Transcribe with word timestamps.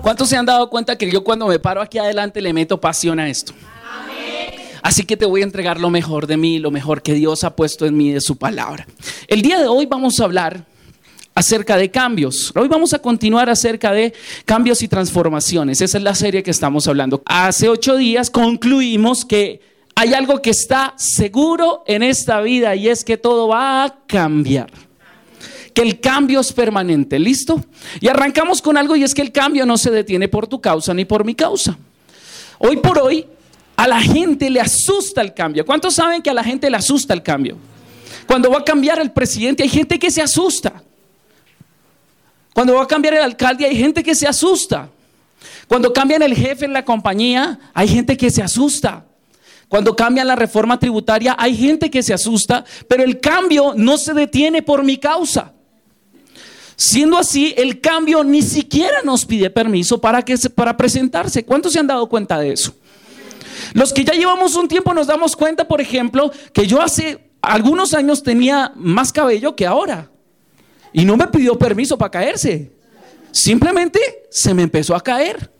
¿Cuántos 0.00 0.30
se 0.30 0.36
han 0.38 0.46
dado 0.46 0.70
cuenta 0.70 0.96
que 0.96 1.10
yo 1.10 1.22
cuando 1.22 1.46
me 1.46 1.58
paro 1.58 1.82
aquí 1.82 1.98
adelante 1.98 2.40
le 2.40 2.54
meto 2.54 2.80
pasión 2.80 3.20
a 3.20 3.28
esto? 3.28 3.52
Así 4.80 5.04
que 5.04 5.18
te 5.18 5.26
voy 5.26 5.42
a 5.42 5.44
entregar 5.44 5.78
lo 5.78 5.90
mejor 5.90 6.26
de 6.26 6.38
mí, 6.38 6.58
lo 6.58 6.70
mejor 6.70 7.02
que 7.02 7.12
Dios 7.12 7.44
ha 7.44 7.54
puesto 7.54 7.84
en 7.84 7.98
mí 7.98 8.12
de 8.12 8.22
su 8.22 8.38
palabra. 8.38 8.86
El 9.28 9.42
día 9.42 9.60
de 9.60 9.68
hoy 9.68 9.84
vamos 9.84 10.20
a 10.20 10.24
hablar 10.24 10.64
acerca 11.34 11.76
de 11.76 11.90
cambios. 11.90 12.50
Hoy 12.56 12.68
vamos 12.68 12.94
a 12.94 12.98
continuar 12.98 13.50
acerca 13.50 13.92
de 13.92 14.14
cambios 14.46 14.80
y 14.80 14.88
transformaciones. 14.88 15.82
Esa 15.82 15.98
es 15.98 16.04
la 16.04 16.14
serie 16.14 16.42
que 16.42 16.50
estamos 16.50 16.88
hablando. 16.88 17.22
Hace 17.26 17.68
ocho 17.68 17.96
días 17.96 18.30
concluimos 18.30 19.26
que 19.26 19.60
hay 19.96 20.14
algo 20.14 20.40
que 20.40 20.50
está 20.50 20.94
seguro 20.96 21.84
en 21.86 22.02
esta 22.02 22.40
vida 22.40 22.74
y 22.74 22.88
es 22.88 23.04
que 23.04 23.18
todo 23.18 23.48
va 23.48 23.84
a 23.84 23.98
cambiar 24.06 24.70
que 25.74 25.82
el 25.82 26.00
cambio 26.00 26.40
es 26.40 26.52
permanente. 26.52 27.18
¿Listo? 27.18 27.62
Y 28.00 28.08
arrancamos 28.08 28.62
con 28.62 28.76
algo 28.76 28.94
y 28.96 29.02
es 29.02 29.12
que 29.12 29.22
el 29.22 29.32
cambio 29.32 29.66
no 29.66 29.76
se 29.76 29.90
detiene 29.90 30.28
por 30.28 30.46
tu 30.46 30.60
causa 30.60 30.94
ni 30.94 31.04
por 31.04 31.24
mi 31.24 31.34
causa. 31.34 31.76
Hoy 32.58 32.76
por 32.76 32.98
hoy 32.98 33.26
a 33.76 33.88
la 33.88 34.00
gente 34.00 34.48
le 34.48 34.60
asusta 34.60 35.20
el 35.20 35.34
cambio. 35.34 35.66
¿Cuántos 35.66 35.94
saben 35.94 36.22
que 36.22 36.30
a 36.30 36.34
la 36.34 36.44
gente 36.44 36.70
le 36.70 36.76
asusta 36.76 37.12
el 37.12 37.22
cambio? 37.22 37.56
Cuando 38.26 38.50
va 38.50 38.58
a 38.58 38.64
cambiar 38.64 39.00
el 39.00 39.10
presidente 39.10 39.64
hay 39.64 39.68
gente 39.68 39.98
que 39.98 40.12
se 40.12 40.22
asusta. 40.22 40.80
Cuando 42.54 42.74
va 42.74 42.84
a 42.84 42.86
cambiar 42.86 43.14
el 43.14 43.22
alcalde 43.22 43.66
hay 43.66 43.76
gente 43.76 44.04
que 44.04 44.14
se 44.14 44.28
asusta. 44.28 44.88
Cuando 45.66 45.92
cambian 45.92 46.22
el 46.22 46.36
jefe 46.36 46.64
en 46.66 46.72
la 46.72 46.84
compañía 46.84 47.58
hay 47.74 47.88
gente 47.88 48.16
que 48.16 48.30
se 48.30 48.42
asusta. 48.44 49.04
Cuando 49.68 49.96
cambian 49.96 50.28
la 50.28 50.36
reforma 50.36 50.78
tributaria 50.78 51.34
hay 51.36 51.56
gente 51.56 51.90
que 51.90 52.04
se 52.04 52.14
asusta, 52.14 52.64
pero 52.86 53.02
el 53.02 53.18
cambio 53.18 53.74
no 53.76 53.96
se 53.96 54.14
detiene 54.14 54.62
por 54.62 54.84
mi 54.84 54.98
causa. 54.98 55.53
Siendo 56.76 57.16
así, 57.18 57.54
el 57.56 57.80
cambio 57.80 58.24
ni 58.24 58.42
siquiera 58.42 59.02
nos 59.04 59.24
pide 59.24 59.50
permiso 59.50 60.00
para, 60.00 60.22
que 60.22 60.36
para 60.54 60.76
presentarse. 60.76 61.44
¿Cuántos 61.44 61.72
se 61.72 61.78
han 61.78 61.86
dado 61.86 62.08
cuenta 62.08 62.38
de 62.38 62.52
eso? 62.52 62.74
Los 63.72 63.92
que 63.92 64.04
ya 64.04 64.12
llevamos 64.12 64.56
un 64.56 64.68
tiempo 64.68 64.92
nos 64.92 65.06
damos 65.06 65.36
cuenta, 65.36 65.66
por 65.66 65.80
ejemplo, 65.80 66.30
que 66.52 66.66
yo 66.66 66.82
hace 66.82 67.30
algunos 67.40 67.94
años 67.94 68.22
tenía 68.22 68.72
más 68.74 69.12
cabello 69.12 69.54
que 69.54 69.66
ahora. 69.66 70.10
Y 70.92 71.04
no 71.04 71.16
me 71.16 71.26
pidió 71.28 71.58
permiso 71.58 71.98
para 71.98 72.10
caerse. 72.10 72.72
Simplemente 73.30 74.26
se 74.30 74.54
me 74.54 74.62
empezó 74.62 74.94
a 74.94 75.00
caer. 75.00 75.50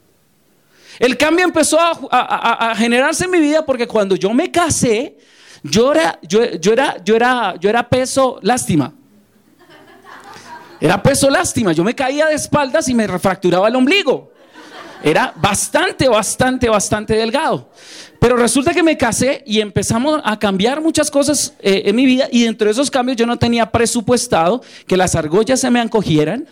El 0.98 1.16
cambio 1.16 1.44
empezó 1.44 1.78
a, 1.80 2.74
generarse 2.76 3.24
en 3.24 3.30
mi 3.32 3.40
vida 3.40 3.66
porque 3.66 3.86
cuando 3.86 4.14
yo 4.14 4.32
me 4.32 4.50
casé, 4.50 5.16
yo 5.62 5.92
era, 5.92 6.18
yo, 6.22 6.42
era, 6.42 7.02
yo, 7.02 7.16
era, 7.16 7.56
yo 7.58 7.68
era 7.68 7.88
peso 7.88 8.38
lástima. 8.42 8.94
Era 10.84 11.02
peso 11.02 11.30
lástima. 11.30 11.72
Yo 11.72 11.82
me 11.82 11.94
caía 11.94 12.26
de 12.26 12.34
espaldas 12.34 12.90
y 12.90 12.94
me 12.94 13.06
refracturaba 13.06 13.68
el 13.68 13.74
ombligo. 13.74 14.30
Era 15.02 15.32
bastante, 15.34 16.06
bastante, 16.08 16.68
bastante 16.68 17.14
delgado. 17.14 17.70
Pero 18.20 18.36
resulta 18.36 18.74
que 18.74 18.82
me 18.82 18.98
casé 18.98 19.42
y 19.46 19.60
empezamos 19.60 20.20
a 20.22 20.38
cambiar 20.38 20.82
muchas 20.82 21.10
cosas 21.10 21.54
eh, 21.60 21.84
en 21.86 21.96
mi 21.96 22.04
vida 22.04 22.28
y 22.30 22.42
dentro 22.42 22.66
de 22.66 22.72
esos 22.72 22.90
cambios 22.90 23.16
yo 23.16 23.24
no 23.24 23.38
tenía 23.38 23.72
presupuestado 23.72 24.60
que 24.86 24.98
las 24.98 25.14
argollas 25.14 25.58
se 25.58 25.70
me 25.70 25.80
encogieran, 25.80 26.46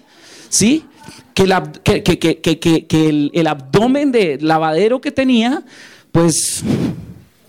¿sí? 0.48 0.86
Que, 1.34 1.42
el, 1.42 3.30
el 3.34 3.46
abdomen 3.46 4.12
de 4.12 4.38
lavadero 4.40 4.98
que 5.02 5.10
tenía, 5.10 5.62
pues, 6.10 6.64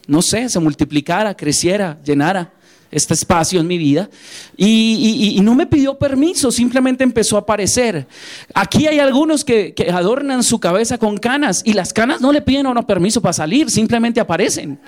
no 0.05 0.21
sé, 0.21 0.49
se 0.49 0.59
multiplicara, 0.59 1.33
creciera, 1.33 1.97
llenara 2.03 2.51
este 2.93 3.13
espacio 3.13 3.59
en 3.59 3.67
mi 3.67 3.77
vida 3.77 4.09
y, 4.55 5.39
no 5.43 5.55
me 5.55 5.65
pidió 5.65 5.97
permiso, 5.97 6.51
simplemente 6.51 7.03
empezó 7.03 7.35
a 7.35 7.41
aparecer. 7.41 8.07
Aquí 8.53 8.87
hay 8.87 8.99
algunos 8.99 9.43
que, 9.43 9.73
adornan 9.93 10.43
su 10.43 10.59
cabeza 10.59 10.97
con 10.97 11.17
canas 11.17 11.61
y 11.65 11.73
las 11.73 11.91
canas 11.91 12.21
no 12.21 12.31
le 12.31 12.41
piden 12.41 12.67
permiso 12.87 13.21
para 13.21 13.33
salir, 13.33 13.69
simplemente 13.69 14.19
aparecen. 14.19 14.79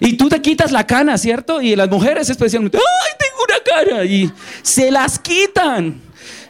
Y 0.00 0.16
tú 0.16 0.28
te 0.28 0.40
quitas 0.40 0.72
la 0.72 0.86
cana, 0.86 1.18
¿cierto? 1.18 1.60
Y 1.60 1.76
las 1.76 1.90
mujeres 1.90 2.30
especialmente, 2.30 2.78
¡ay, 2.78 3.12
tengo 3.18 3.44
una 3.44 3.92
cara! 3.92 4.04
Y 4.04 4.30
se 4.62 4.90
las 4.90 5.18
quitan. 5.18 6.00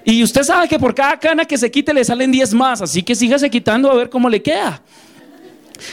Y 0.04 0.22
usted 0.22 0.42
sabe 0.42 0.68
que 0.68 0.78
por 0.78 0.94
cada 0.94 1.18
cana 1.18 1.44
que 1.44 1.58
se 1.58 1.70
quite 1.70 1.92
le 1.92 2.04
salen 2.04 2.30
10 2.32 2.54
más, 2.54 2.80
así 2.80 3.02
que 3.02 3.14
sígase 3.14 3.50
quitando 3.50 3.90
a 3.90 3.94
ver 3.94 4.08
cómo 4.08 4.28
le 4.28 4.40
queda. 4.40 4.82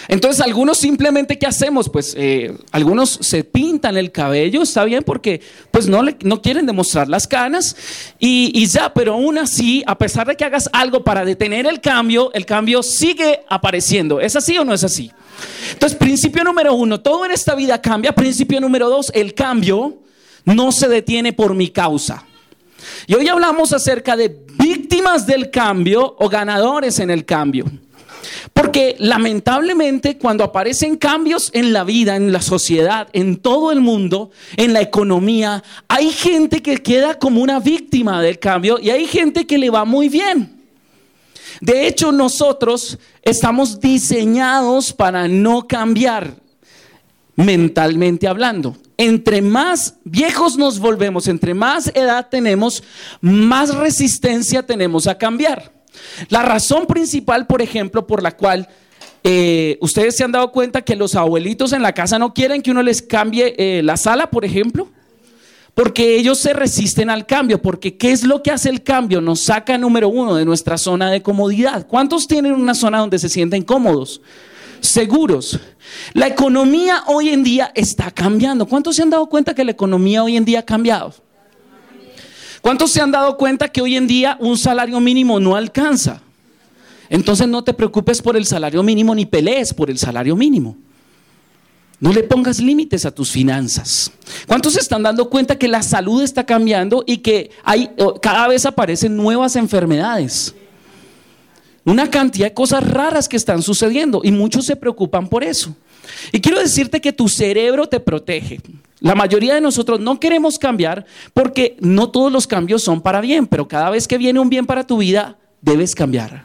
Entonces, 0.07 0.41
algunos 0.41 0.77
simplemente, 0.77 1.37
¿qué 1.37 1.45
hacemos? 1.45 1.89
Pues 1.89 2.13
eh, 2.17 2.55
algunos 2.71 3.19
se 3.21 3.43
pintan 3.43 3.97
el 3.97 4.11
cabello, 4.11 4.61
está 4.61 4.83
bien, 4.85 5.03
porque 5.03 5.41
pues 5.71 5.87
no, 5.87 6.01
no 6.21 6.41
quieren 6.41 6.65
demostrar 6.65 7.07
las 7.07 7.27
canas 7.27 7.75
y, 8.19 8.65
ya, 8.67 8.93
pero 8.93 9.13
aún 9.13 9.37
así, 9.37 9.83
a 9.85 9.97
pesar 9.97 10.27
de 10.27 10.35
que 10.35 10.45
hagas 10.45 10.69
algo 10.73 11.03
para 11.03 11.25
detener 11.25 11.67
el 11.67 11.81
cambio, 11.81 12.31
el 12.33 12.45
cambio 12.45 12.83
sigue 12.83 13.41
apareciendo. 13.49 14.19
¿Es 14.19 14.35
así 14.35 14.57
o 14.57 14.65
no 14.65 14.73
es 14.73 14.83
así? 14.83 15.11
Entonces, 15.71 15.97
principio 15.97 16.43
número 16.43 16.73
uno, 16.73 17.01
todo 17.01 17.25
en 17.25 17.31
esta 17.31 17.55
vida 17.55 17.81
cambia. 17.81 18.13
Principio 18.13 18.59
número 18.61 18.89
dos, 18.89 19.11
el 19.13 19.33
cambio 19.33 19.99
no 20.45 20.71
se 20.71 20.87
detiene 20.87 21.33
por 21.33 21.53
mi 21.53 21.69
causa. 21.69 22.25
Y 23.07 23.15
hoy 23.15 23.27
hablamos 23.27 23.73
acerca 23.73 24.15
de 24.15 24.35
víctimas 24.57 25.25
del 25.25 25.51
cambio 25.51 26.15
o 26.19 26.29
ganadores 26.29 26.99
en 26.99 27.09
el 27.09 27.25
cambio. 27.25 27.65
Porque 28.53 28.95
lamentablemente 28.99 30.17
cuando 30.17 30.43
aparecen 30.43 30.95
cambios 30.95 31.49
en 31.53 31.73
la 31.73 31.83
vida, 31.83 32.15
en 32.15 32.31
la 32.31 32.41
sociedad, 32.41 33.07
en 33.13 33.37
todo 33.37 33.71
el 33.71 33.81
mundo, 33.81 34.31
en 34.57 34.73
la 34.73 34.81
economía, 34.81 35.63
hay 35.87 36.09
gente 36.09 36.61
que 36.61 36.77
queda 36.77 37.19
como 37.19 37.41
una 37.41 37.59
víctima 37.59 38.21
del 38.21 38.39
cambio 38.39 38.79
y 38.79 38.89
hay 38.89 39.07
gente 39.07 39.45
que 39.45 39.57
le 39.57 39.69
va 39.69 39.85
muy 39.85 40.09
bien. 40.09 40.55
De 41.61 41.87
hecho, 41.87 42.11
nosotros 42.11 42.97
estamos 43.21 43.79
diseñados 43.79 44.93
para 44.93 45.27
no 45.27 45.67
cambiar 45.67 46.35
mentalmente 47.35 48.27
hablando. 48.27 48.77
Entre 48.97 49.41
más 49.41 49.95
viejos 50.03 50.57
nos 50.57 50.79
volvemos, 50.79 51.27
entre 51.27 51.53
más 51.53 51.91
edad 51.93 52.27
tenemos, 52.29 52.83
más 53.19 53.75
resistencia 53.75 54.63
tenemos 54.63 55.07
a 55.07 55.17
cambiar. 55.17 55.74
La 56.29 56.43
razón 56.43 56.85
principal, 56.85 57.47
por 57.47 57.61
ejemplo, 57.61 58.07
por 58.07 58.23
la 58.23 58.35
cual 58.35 58.67
eh, 59.23 59.77
ustedes 59.81 60.15
se 60.15 60.23
han 60.23 60.31
dado 60.31 60.51
cuenta 60.51 60.83
que 60.83 60.95
los 60.95 61.15
abuelitos 61.15 61.73
en 61.73 61.81
la 61.81 61.93
casa 61.93 62.19
no 62.19 62.33
quieren 62.33 62.61
que 62.61 62.69
uno 62.69 62.83
les 62.83 63.01
cambie 63.01 63.55
eh, 63.57 63.81
la 63.83 63.97
sala, 63.97 64.29
por 64.29 64.45
ejemplo, 64.45 64.87
porque 65.73 66.15
ellos 66.15 66.37
se 66.37 66.53
resisten 66.53 67.09
al 67.09 67.25
cambio, 67.25 67.59
porque 67.61 67.97
¿qué 67.97 68.11
es 68.11 68.23
lo 68.23 68.43
que 68.43 68.51
hace 68.51 68.69
el 68.69 68.83
cambio? 68.83 69.21
Nos 69.21 69.41
saca 69.41 69.77
número 69.77 70.09
uno 70.09 70.35
de 70.35 70.45
nuestra 70.45 70.77
zona 70.77 71.09
de 71.09 71.23
comodidad. 71.23 71.87
¿Cuántos 71.87 72.27
tienen 72.27 72.53
una 72.53 72.75
zona 72.75 72.99
donde 72.99 73.17
se 73.17 73.27
sienten 73.27 73.63
cómodos? 73.63 74.21
Seguros. 74.79 75.59
La 76.13 76.27
economía 76.27 77.03
hoy 77.07 77.29
en 77.29 77.43
día 77.43 77.71
está 77.73 78.11
cambiando. 78.11 78.67
¿Cuántos 78.67 78.95
se 78.95 79.01
han 79.01 79.09
dado 79.09 79.25
cuenta 79.27 79.55
que 79.55 79.63
la 79.63 79.71
economía 79.71 80.23
hoy 80.23 80.37
en 80.37 80.45
día 80.45 80.59
ha 80.59 80.65
cambiado? 80.65 81.13
¿Cuántos 82.65 82.89
se 82.89 82.99
han 82.99 83.11
dado 83.11 83.37
cuenta 83.37 83.67
que 83.67 83.79
hoy 83.79 83.95
en 83.95 84.07
día 84.07 84.37
un 84.39 84.57
salario 84.57 84.99
mínimo 84.99 85.39
no 85.39 85.55
alcanza? 85.55 86.23
Entonces 87.09 87.47
no 87.47 87.63
te 87.63 87.75
preocupes 87.75 88.23
por 88.23 88.35
el 88.35 88.43
salario 88.43 88.81
mínimo 88.81 89.13
ni 89.13 89.27
pelees 89.27 89.71
por 89.71 89.91
el 89.91 89.99
salario 89.99 90.35
mínimo. 90.35 90.75
No 91.99 92.11
le 92.11 92.23
pongas 92.23 92.59
límites 92.59 93.05
a 93.05 93.11
tus 93.11 93.29
finanzas. 93.29 94.11
¿Cuántos 94.47 94.73
se 94.73 94.79
están 94.79 95.03
dando 95.03 95.29
cuenta 95.29 95.59
que 95.59 95.67
la 95.67 95.83
salud 95.83 96.23
está 96.23 96.43
cambiando 96.43 97.03
y 97.05 97.17
que 97.17 97.51
hay, 97.63 97.91
cada 98.19 98.47
vez 98.47 98.65
aparecen 98.65 99.15
nuevas 99.15 99.55
enfermedades? 99.55 100.55
Una 101.83 102.09
cantidad 102.09 102.47
de 102.47 102.55
cosas 102.55 102.83
raras 102.83 103.29
que 103.29 103.37
están 103.37 103.61
sucediendo 103.61 104.21
y 104.23 104.31
muchos 104.31 104.65
se 104.65 104.75
preocupan 104.75 105.27
por 105.27 105.43
eso. 105.43 105.75
Y 106.31 106.41
quiero 106.41 106.59
decirte 106.59 107.01
que 107.01 107.13
tu 107.13 107.27
cerebro 107.27 107.87
te 107.87 107.99
protege. 107.99 108.59
La 108.99 109.15
mayoría 109.15 109.53
de 109.53 109.61
nosotros 109.61 109.99
no 109.99 110.19
queremos 110.19 110.57
cambiar 110.57 111.05
porque 111.33 111.77
no 111.79 112.09
todos 112.09 112.31
los 112.31 112.47
cambios 112.47 112.83
son 112.83 113.01
para 113.01 113.21
bien, 113.21 113.45
pero 113.45 113.67
cada 113.67 113.89
vez 113.89 114.07
que 114.07 114.17
viene 114.17 114.39
un 114.39 114.49
bien 114.49 114.65
para 114.65 114.87
tu 114.87 114.97
vida, 114.97 115.37
debes 115.61 115.93
cambiar. 115.93 116.43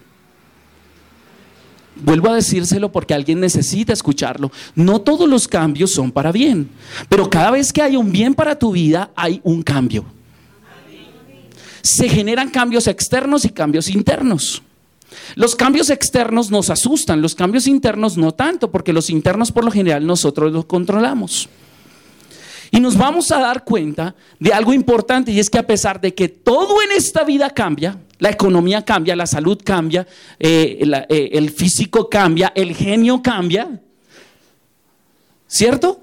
Vuelvo 1.96 2.30
a 2.30 2.34
decírselo 2.34 2.90
porque 2.90 3.14
alguien 3.14 3.40
necesita 3.40 3.92
escucharlo. 3.92 4.50
No 4.74 5.00
todos 5.00 5.28
los 5.28 5.46
cambios 5.46 5.90
son 5.90 6.10
para 6.10 6.32
bien, 6.32 6.68
pero 7.08 7.28
cada 7.28 7.50
vez 7.50 7.72
que 7.72 7.82
hay 7.82 7.96
un 7.96 8.10
bien 8.10 8.34
para 8.34 8.58
tu 8.58 8.72
vida, 8.72 9.10
hay 9.14 9.40
un 9.44 9.62
cambio. 9.62 10.04
Se 11.82 12.08
generan 12.08 12.50
cambios 12.50 12.86
externos 12.86 13.44
y 13.44 13.50
cambios 13.50 13.88
internos. 13.88 14.62
Los 15.34 15.56
cambios 15.56 15.90
externos 15.90 16.50
nos 16.50 16.70
asustan, 16.70 17.22
los 17.22 17.34
cambios 17.34 17.66
internos 17.66 18.16
no 18.16 18.32
tanto, 18.32 18.70
porque 18.70 18.92
los 18.92 19.10
internos 19.10 19.52
por 19.52 19.64
lo 19.64 19.70
general 19.70 20.06
nosotros 20.06 20.52
los 20.52 20.64
controlamos. 20.66 21.48
Y 22.70 22.78
nos 22.78 22.96
vamos 22.96 23.32
a 23.32 23.40
dar 23.40 23.64
cuenta 23.64 24.14
de 24.38 24.52
algo 24.52 24.72
importante 24.72 25.32
y 25.32 25.40
es 25.40 25.50
que 25.50 25.58
a 25.58 25.66
pesar 25.66 26.00
de 26.00 26.14
que 26.14 26.28
todo 26.28 26.80
en 26.82 26.92
esta 26.96 27.24
vida 27.24 27.50
cambia, 27.50 27.98
la 28.18 28.30
economía 28.30 28.84
cambia, 28.84 29.16
la 29.16 29.26
salud 29.26 29.60
cambia, 29.64 30.06
eh, 30.38 30.78
eh, 31.08 31.30
el 31.32 31.50
físico 31.50 32.08
cambia, 32.08 32.52
el 32.54 32.74
genio 32.76 33.22
cambia, 33.22 33.80
¿cierto? 35.48 36.00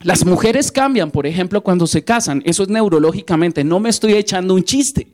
Las 0.00 0.24
mujeres 0.24 0.70
cambian, 0.70 1.10
por 1.10 1.26
ejemplo, 1.26 1.62
cuando 1.62 1.86
se 1.86 2.04
casan. 2.04 2.42
Eso 2.44 2.62
es 2.62 2.68
neurológicamente. 2.68 3.64
No 3.64 3.80
me 3.80 3.88
estoy 3.88 4.14
echando 4.14 4.54
un 4.54 4.62
chiste. 4.62 5.08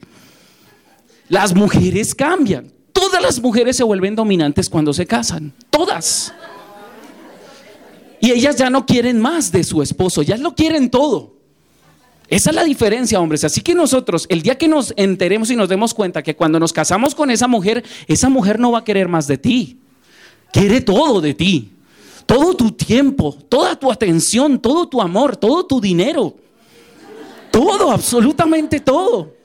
Las 1.28 1.54
mujeres 1.54 2.14
cambian. 2.14 2.72
Todas 3.02 3.20
las 3.20 3.42
mujeres 3.42 3.76
se 3.76 3.82
vuelven 3.82 4.14
dominantes 4.14 4.70
cuando 4.70 4.92
se 4.92 5.06
casan. 5.06 5.52
Todas. 5.70 6.32
Y 8.20 8.30
ellas 8.30 8.54
ya 8.54 8.70
no 8.70 8.86
quieren 8.86 9.18
más 9.18 9.50
de 9.50 9.64
su 9.64 9.82
esposo, 9.82 10.22
ya 10.22 10.36
lo 10.36 10.54
quieren 10.54 10.88
todo. 10.88 11.34
Esa 12.28 12.50
es 12.50 12.54
la 12.54 12.62
diferencia, 12.62 13.18
hombres. 13.18 13.42
Así 13.42 13.60
que 13.60 13.74
nosotros, 13.74 14.26
el 14.28 14.42
día 14.42 14.56
que 14.56 14.68
nos 14.68 14.94
enteremos 14.96 15.50
y 15.50 15.56
nos 15.56 15.68
demos 15.68 15.94
cuenta 15.94 16.22
que 16.22 16.36
cuando 16.36 16.60
nos 16.60 16.72
casamos 16.72 17.16
con 17.16 17.32
esa 17.32 17.48
mujer, 17.48 17.82
esa 18.06 18.28
mujer 18.28 18.60
no 18.60 18.70
va 18.70 18.78
a 18.78 18.84
querer 18.84 19.08
más 19.08 19.26
de 19.26 19.36
ti. 19.36 19.80
Quiere 20.52 20.80
todo 20.80 21.20
de 21.20 21.34
ti. 21.34 21.72
Todo 22.24 22.54
tu 22.54 22.70
tiempo, 22.70 23.36
toda 23.48 23.74
tu 23.74 23.90
atención, 23.90 24.60
todo 24.60 24.88
tu 24.88 25.00
amor, 25.00 25.36
todo 25.36 25.66
tu 25.66 25.80
dinero. 25.80 26.36
Todo, 27.50 27.90
absolutamente 27.90 28.78
todo. 28.78 29.41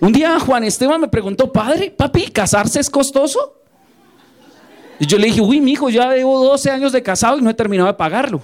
Un 0.00 0.12
día 0.12 0.40
Juan 0.40 0.64
Esteban 0.64 1.00
me 1.00 1.08
preguntó, 1.08 1.52
padre, 1.52 1.90
papi, 1.90 2.30
¿casarse 2.30 2.80
es 2.80 2.88
costoso? 2.88 3.62
Y 4.98 5.06
yo 5.06 5.18
le 5.18 5.26
dije, 5.26 5.40
uy, 5.40 5.60
mi 5.60 5.72
hijo, 5.72 5.90
ya 5.90 6.14
llevo 6.14 6.42
12 6.44 6.70
años 6.70 6.92
de 6.92 7.02
casado 7.02 7.38
y 7.38 7.42
no 7.42 7.50
he 7.50 7.54
terminado 7.54 7.86
de 7.86 7.94
pagarlo. 7.94 8.40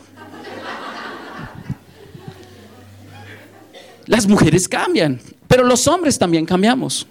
Las 4.07 4.27
mujeres 4.27 4.69
cambian, 4.69 5.21
pero 5.49 5.65
los 5.65 5.87
hombres 5.89 6.19
también 6.19 6.45
cambiamos. 6.47 7.07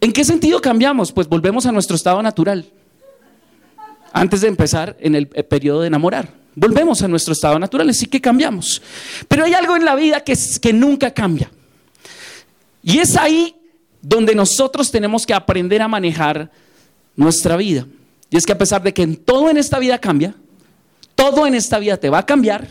¿En 0.00 0.12
qué 0.12 0.24
sentido 0.24 0.60
cambiamos? 0.60 1.12
Pues 1.12 1.28
volvemos 1.28 1.66
a 1.66 1.72
nuestro 1.72 1.96
estado 1.96 2.22
natural. 2.22 2.66
Antes 4.12 4.42
de 4.42 4.48
empezar 4.48 4.96
en 5.00 5.16
el 5.16 5.26
periodo 5.26 5.80
de 5.80 5.88
enamorar. 5.88 6.32
Volvemos 6.54 7.02
a 7.02 7.08
nuestro 7.08 7.32
estado 7.32 7.58
natural, 7.58 7.90
así 7.90 8.06
que 8.06 8.20
cambiamos. 8.20 8.80
Pero 9.26 9.44
hay 9.44 9.54
algo 9.54 9.76
en 9.76 9.84
la 9.84 9.96
vida 9.96 10.20
que, 10.20 10.36
que 10.60 10.72
nunca 10.72 11.12
cambia. 11.12 11.50
Y 12.84 12.98
es 12.98 13.16
ahí 13.16 13.56
donde 14.02 14.34
nosotros 14.34 14.90
tenemos 14.90 15.24
que 15.24 15.32
aprender 15.32 15.80
a 15.80 15.88
manejar 15.88 16.50
nuestra 17.16 17.56
vida. 17.56 17.86
Y 18.30 18.36
es 18.36 18.44
que 18.44 18.52
a 18.52 18.58
pesar 18.58 18.82
de 18.82 18.92
que 18.92 19.06
todo 19.06 19.48
en 19.48 19.56
esta 19.56 19.78
vida 19.78 19.98
cambia, 19.98 20.34
todo 21.14 21.46
en 21.46 21.54
esta 21.54 21.78
vida 21.78 21.96
te 21.96 22.10
va 22.10 22.18
a 22.18 22.26
cambiar. 22.26 22.68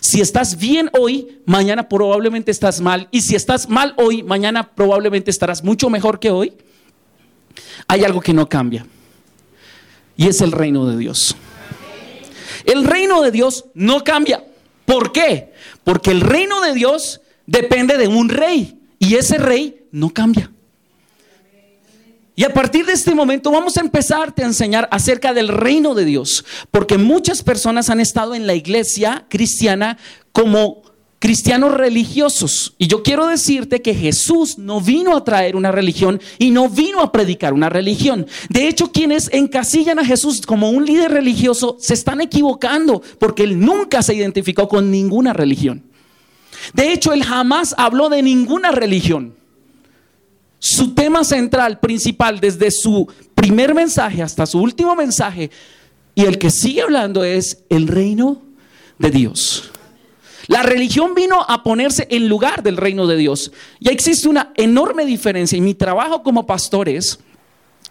Si 0.00 0.20
estás 0.20 0.56
bien 0.56 0.90
hoy, 0.98 1.40
mañana 1.44 1.88
probablemente 1.88 2.50
estás 2.50 2.80
mal. 2.80 3.08
Y 3.10 3.20
si 3.20 3.34
estás 3.34 3.68
mal 3.68 3.92
hoy, 3.98 4.22
mañana 4.22 4.70
probablemente 4.74 5.30
estarás 5.30 5.62
mucho 5.62 5.90
mejor 5.90 6.18
que 6.18 6.30
hoy. 6.30 6.54
Hay 7.86 8.02
algo 8.04 8.20
que 8.20 8.32
no 8.32 8.48
cambia. 8.48 8.86
Y 10.16 10.26
es 10.26 10.40
el 10.40 10.52
reino 10.52 10.86
de 10.86 10.96
Dios. 10.96 11.36
El 12.64 12.84
reino 12.84 13.20
de 13.20 13.30
Dios 13.30 13.66
no 13.74 14.04
cambia. 14.04 14.44
¿Por 14.86 15.12
qué? 15.12 15.52
Porque 15.84 16.10
el 16.10 16.22
reino 16.22 16.60
de 16.62 16.72
Dios 16.72 17.20
depende 17.46 17.98
de 17.98 18.08
un 18.08 18.30
rey. 18.30 18.79
Y 19.10 19.16
ese 19.16 19.38
rey 19.38 19.88
no 19.90 20.10
cambia. 20.10 20.52
Y 22.36 22.44
a 22.44 22.54
partir 22.54 22.86
de 22.86 22.92
este 22.92 23.12
momento 23.12 23.50
vamos 23.50 23.76
a 23.76 23.80
empezarte 23.80 24.44
a 24.44 24.46
enseñar 24.46 24.88
acerca 24.92 25.34
del 25.34 25.48
reino 25.48 25.96
de 25.96 26.04
Dios, 26.04 26.44
porque 26.70 26.96
muchas 26.96 27.42
personas 27.42 27.90
han 27.90 27.98
estado 27.98 28.36
en 28.36 28.46
la 28.46 28.54
iglesia 28.54 29.26
cristiana 29.28 29.98
como 30.30 30.82
cristianos 31.18 31.74
religiosos. 31.74 32.76
Y 32.78 32.86
yo 32.86 33.02
quiero 33.02 33.26
decirte 33.26 33.82
que 33.82 33.96
Jesús 33.96 34.58
no 34.58 34.80
vino 34.80 35.16
a 35.16 35.24
traer 35.24 35.56
una 35.56 35.72
religión 35.72 36.20
y 36.38 36.52
no 36.52 36.68
vino 36.68 37.00
a 37.00 37.10
predicar 37.10 37.52
una 37.52 37.68
religión. 37.68 38.28
De 38.48 38.68
hecho, 38.68 38.92
quienes 38.92 39.28
encasillan 39.32 39.98
a 39.98 40.04
Jesús 40.04 40.40
como 40.42 40.70
un 40.70 40.84
líder 40.84 41.10
religioso 41.10 41.76
se 41.80 41.94
están 41.94 42.20
equivocando, 42.20 43.02
porque 43.18 43.42
él 43.42 43.58
nunca 43.58 44.04
se 44.04 44.14
identificó 44.14 44.68
con 44.68 44.92
ninguna 44.92 45.32
religión. 45.32 45.89
De 46.74 46.92
hecho, 46.92 47.12
él 47.12 47.24
jamás 47.24 47.74
habló 47.78 48.08
de 48.08 48.22
ninguna 48.22 48.70
religión. 48.70 49.34
Su 50.58 50.94
tema 50.94 51.24
central, 51.24 51.80
principal, 51.80 52.40
desde 52.40 52.70
su 52.70 53.08
primer 53.34 53.74
mensaje 53.74 54.22
hasta 54.22 54.44
su 54.44 54.60
último 54.60 54.94
mensaje, 54.94 55.50
y 56.14 56.24
el 56.24 56.38
que 56.38 56.50
sigue 56.50 56.82
hablando 56.82 57.24
es 57.24 57.64
el 57.70 57.88
reino 57.88 58.42
de 58.98 59.10
Dios. 59.10 59.70
La 60.48 60.62
religión 60.62 61.14
vino 61.14 61.44
a 61.46 61.62
ponerse 61.62 62.08
en 62.10 62.28
lugar 62.28 62.62
del 62.62 62.76
reino 62.76 63.06
de 63.06 63.16
Dios. 63.16 63.52
Y 63.78 63.88
existe 63.88 64.28
una 64.28 64.52
enorme 64.56 65.06
diferencia. 65.06 65.56
Y 65.56 65.60
mi 65.60 65.74
trabajo 65.74 66.24
como 66.24 66.44
pastor 66.44 66.88
es 66.88 67.20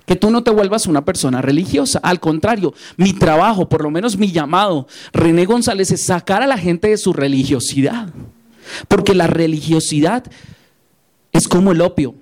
que 0.06 0.18
tú 0.18 0.30
no 0.30 0.44
te 0.44 0.52
vuelvas 0.52 0.86
una 0.86 1.06
persona 1.06 1.42
religiosa. 1.42 2.00
Al 2.04 2.20
contrario, 2.20 2.74
mi 2.98 3.14
trabajo, 3.14 3.70
por 3.70 3.84
lo 3.84 3.92
menos 3.92 4.18
mi 4.18 4.32
llamado, 4.32 4.88
René 5.14 5.46
González, 5.46 5.92
es 5.92 6.02
sacar 6.02 6.42
a 6.42 6.48
la 6.48 6.58
gente 6.58 6.90
de 6.90 6.98
su 6.98 7.14
religiosidad. 7.14 8.10
Porque 8.88 9.16
la 9.16 9.28
religiosidad 9.28 10.24
es 11.32 11.48
como 11.48 11.72
el 11.72 11.82
opio 11.82 12.16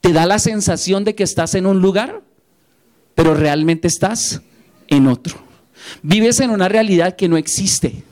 te 0.00 0.12
da 0.12 0.26
la 0.26 0.38
sensación 0.38 1.04
de 1.04 1.14
que 1.14 1.22
estás 1.22 1.54
en 1.54 1.66
un 1.66 1.80
lugar, 1.80 2.22
pero 3.14 3.34
realmente 3.34 3.88
estás 3.88 4.40
en 4.88 5.06
otro. 5.06 5.38
Vives 6.02 6.40
en 6.40 6.50
una 6.50 6.68
realidad 6.68 7.16
que 7.16 7.28
no 7.28 7.36
existe. 7.36 8.02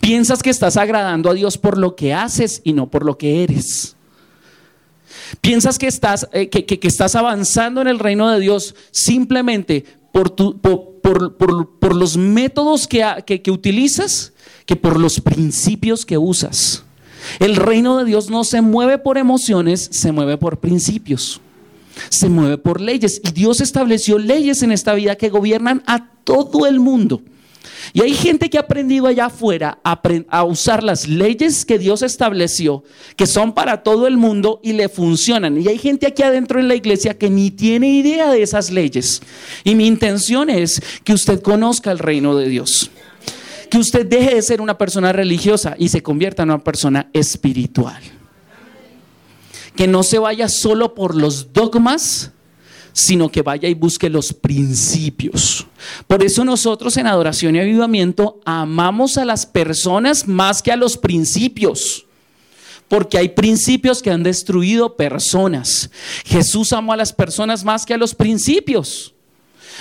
Piensas 0.00 0.42
que 0.42 0.50
estás 0.50 0.76
agradando 0.76 1.28
a 1.28 1.34
Dios 1.34 1.58
por 1.58 1.76
lo 1.76 1.96
que 1.96 2.14
haces 2.14 2.60
y 2.64 2.72
no 2.72 2.90
por 2.90 3.04
lo 3.04 3.18
que 3.18 3.42
eres. 3.42 3.96
Piensas 5.40 5.78
que 5.78 5.88
estás, 5.88 6.28
eh, 6.32 6.48
que, 6.48 6.78
estás 6.86 7.14
avanzando 7.16 7.80
en 7.80 7.88
el 7.88 7.98
reino 7.98 8.30
de 8.30 8.40
Dios 8.40 8.74
simplemente 8.90 9.84
por, 10.12 11.94
los 11.96 12.16
métodos 12.16 12.86
que, 12.86 13.42
que 13.42 13.50
utilizas 13.50 14.32
que 14.66 14.76
por 14.76 15.00
los 15.00 15.20
principios 15.20 16.06
que 16.06 16.18
usas. 16.18 16.84
El 17.38 17.56
reino 17.56 17.98
de 17.98 18.04
Dios 18.04 18.30
no 18.30 18.44
se 18.44 18.60
mueve 18.62 18.98
por 18.98 19.18
emociones, 19.18 19.88
se 19.90 20.12
mueve 20.12 20.36
por 20.38 20.58
principios. 20.60 21.40
Se 22.08 22.28
mueve 22.28 22.58
por 22.58 22.80
leyes. 22.80 23.20
Y 23.24 23.32
Dios 23.32 23.60
estableció 23.60 24.18
leyes 24.18 24.62
en 24.62 24.72
esta 24.72 24.94
vida 24.94 25.16
que 25.16 25.28
gobiernan 25.28 25.82
a 25.86 26.08
todo 26.24 26.66
el 26.66 26.80
mundo. 26.80 27.22
Y 27.92 28.02
hay 28.02 28.14
gente 28.14 28.48
que 28.48 28.58
ha 28.58 28.62
aprendido 28.62 29.06
allá 29.06 29.26
afuera 29.26 29.78
a, 29.84 30.44
usar 30.44 30.82
las 30.82 31.08
leyes 31.08 31.64
que 31.64 31.78
Dios 31.78 32.02
estableció, 32.02 32.84
que 33.16 33.26
son 33.26 33.52
para 33.52 33.82
todo 33.82 34.06
el 34.06 34.16
mundo 34.16 34.60
y 34.62 34.72
le 34.72 34.88
funcionan. 34.88 35.60
Y 35.60 35.68
hay 35.68 35.78
gente 35.78 36.06
aquí 36.06 36.22
adentro 36.22 36.60
en 36.60 36.68
la 36.68 36.74
iglesia 36.74 37.18
que 37.18 37.30
ni 37.30 37.50
tiene 37.50 37.90
idea 37.90 38.30
de 38.30 38.42
esas 38.42 38.70
leyes. 38.70 39.22
Y 39.64 39.74
mi 39.74 39.86
intención 39.86 40.50
es 40.50 40.80
que 41.04 41.12
usted 41.12 41.40
conozca 41.40 41.90
el 41.90 41.98
reino 41.98 42.36
de 42.36 42.48
Dios 42.48 42.90
que 43.72 43.78
usted 43.78 44.04
deje 44.04 44.34
de 44.34 44.42
ser 44.42 44.60
una 44.60 44.76
persona 44.76 45.14
religiosa 45.14 45.76
y 45.78 45.88
se 45.88 46.02
convierta 46.02 46.42
en 46.42 46.50
una 46.50 46.62
persona 46.62 47.08
espiritual. 47.14 48.02
Que 49.74 49.88
no 49.88 50.02
se 50.02 50.18
vaya 50.18 50.50
solo 50.50 50.94
por 50.94 51.14
los 51.16 51.54
dogmas, 51.54 52.32
sino 52.92 53.30
que 53.30 53.42
vaya 53.42 53.68
y 53.68 53.74
busque 53.74 54.10
los 54.10 54.32
principios. 54.32 55.66
Por 56.06 56.22
eso 56.22 56.44
nosotros 56.44 56.96
en 56.96 57.06
adoración 57.06 57.56
y 57.56 57.60
avivamiento 57.60 58.40
amamos 58.44 59.18
a 59.18 59.24
las 59.24 59.46
personas 59.46 60.28
más 60.28 60.62
que 60.62 60.72
a 60.72 60.76
los 60.76 60.96
principios. 60.96 62.06
Porque 62.88 63.16
hay 63.16 63.30
principios 63.30 64.02
que 64.02 64.10
han 64.10 64.22
destruido 64.22 64.96
personas. 64.96 65.90
Jesús 66.24 66.72
amó 66.72 66.92
a 66.92 66.96
las 66.96 67.12
personas 67.12 67.64
más 67.64 67.86
que 67.86 67.94
a 67.94 67.98
los 67.98 68.14
principios. 68.14 69.14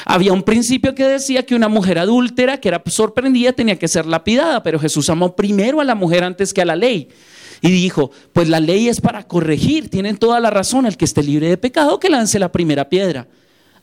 Había 0.06 0.34
un 0.34 0.44
principio 0.44 0.96
que 0.96 1.06
decía 1.06 1.46
que 1.46 1.54
una 1.54 1.68
mujer 1.68 2.00
adúltera 2.00 2.60
que 2.60 2.70
era 2.70 2.82
sorprendida 2.88 3.52
tenía 3.52 3.78
que 3.78 3.88
ser 3.88 4.06
lapidada, 4.06 4.64
pero 4.64 4.80
Jesús 4.80 5.10
amó 5.10 5.36
primero 5.36 5.82
a 5.82 5.84
la 5.84 5.96
mujer 5.96 6.24
antes 6.24 6.54
que 6.54 6.62
a 6.62 6.66
la 6.66 6.76
ley. 6.76 7.10
Y 7.62 7.70
dijo, 7.70 8.12
pues 8.34 8.50
la 8.50 8.60
ley 8.60 8.88
es 8.88 9.02
para 9.02 9.28
corregir, 9.28 9.90
tienen 9.90 10.18
toda 10.18 10.40
la 10.40 10.50
razón, 10.50 10.86
el 10.86 10.98
que 10.98 11.06
esté 11.06 11.22
libre 11.22 11.48
de 11.48 11.58
pecado 11.58 12.00
que 12.00 12.10
lance 12.10 12.40
la 12.40 12.52
primera 12.52 12.90
piedra. 12.90 13.28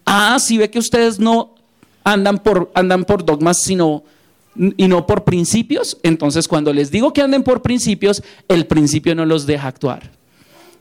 Ah, 0.04 0.38
si 0.40 0.58
ve 0.58 0.70
que 0.70 0.78
ustedes 0.78 1.20
no 1.20 1.54
andan 2.02 2.38
por, 2.38 2.70
andan 2.74 3.04
por 3.04 3.24
dogmas, 3.24 3.62
sino 3.62 4.02
y 4.56 4.88
no 4.88 5.06
por 5.06 5.22
principios, 5.22 5.98
entonces 6.02 6.48
cuando 6.48 6.72
les 6.72 6.90
digo 6.90 7.12
que 7.12 7.22
anden 7.22 7.44
por 7.44 7.62
principios, 7.62 8.22
el 8.48 8.66
principio 8.66 9.14
no 9.14 9.24
los 9.24 9.46
deja 9.46 9.68
actuar 9.68 10.18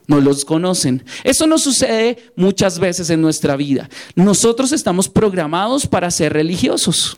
no 0.08 0.22
los 0.22 0.46
conocen. 0.46 1.04
Eso 1.24 1.46
no 1.46 1.58
sucede 1.58 2.32
muchas 2.36 2.80
veces 2.80 3.10
en 3.10 3.22
nuestra 3.22 3.56
vida. 3.56 3.90
Nosotros 4.16 4.72
estamos 4.72 5.10
programados 5.10 5.86
para 5.86 6.10
ser 6.10 6.34
religiosos. 6.34 7.18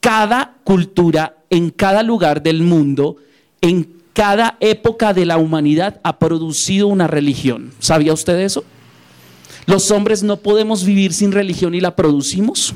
Cada 0.00 0.54
cultura, 0.64 1.36
en 1.50 1.70
cada 1.70 2.02
lugar 2.02 2.42
del 2.42 2.62
mundo, 2.62 3.16
en 3.60 3.93
cada 4.14 4.56
época 4.60 5.12
de 5.12 5.26
la 5.26 5.36
humanidad 5.36 6.00
ha 6.04 6.18
producido 6.18 6.86
una 6.86 7.08
religión. 7.08 7.72
¿Sabía 7.80 8.12
usted 8.12 8.38
eso? 8.38 8.64
Los 9.66 9.90
hombres 9.90 10.22
no 10.22 10.38
podemos 10.38 10.84
vivir 10.84 11.12
sin 11.12 11.32
religión 11.32 11.74
y 11.74 11.80
la 11.80 11.96
producimos. 11.96 12.74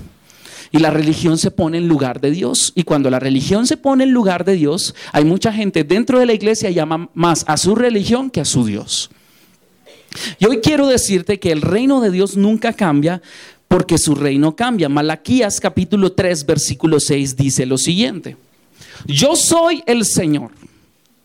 Y 0.70 0.78
la 0.78 0.90
religión 0.90 1.38
se 1.38 1.50
pone 1.50 1.78
en 1.78 1.88
lugar 1.88 2.20
de 2.20 2.32
Dios. 2.32 2.72
Y 2.74 2.82
cuando 2.82 3.08
la 3.08 3.20
religión 3.20 3.66
se 3.66 3.76
pone 3.76 4.04
en 4.04 4.10
lugar 4.10 4.44
de 4.44 4.54
Dios, 4.54 4.94
hay 5.12 5.24
mucha 5.24 5.52
gente 5.52 5.84
dentro 5.84 6.18
de 6.18 6.26
la 6.26 6.34
iglesia 6.34 6.70
llama 6.70 7.08
más 7.14 7.44
a 7.46 7.56
su 7.56 7.74
religión 7.74 8.30
que 8.30 8.40
a 8.40 8.44
su 8.44 8.66
Dios. 8.66 9.08
Y 10.38 10.46
hoy 10.46 10.58
quiero 10.58 10.88
decirte 10.88 11.38
que 11.38 11.52
el 11.52 11.62
reino 11.62 12.00
de 12.00 12.10
Dios 12.10 12.36
nunca 12.36 12.72
cambia 12.72 13.22
porque 13.68 13.96
su 13.96 14.14
reino 14.14 14.56
cambia. 14.56 14.88
Malaquías 14.88 15.60
capítulo 15.60 16.12
3, 16.12 16.44
versículo 16.46 16.98
6 16.98 17.36
dice 17.36 17.64
lo 17.64 17.78
siguiente. 17.78 18.36
Yo 19.06 19.36
soy 19.36 19.82
el 19.86 20.04
Señor. 20.04 20.50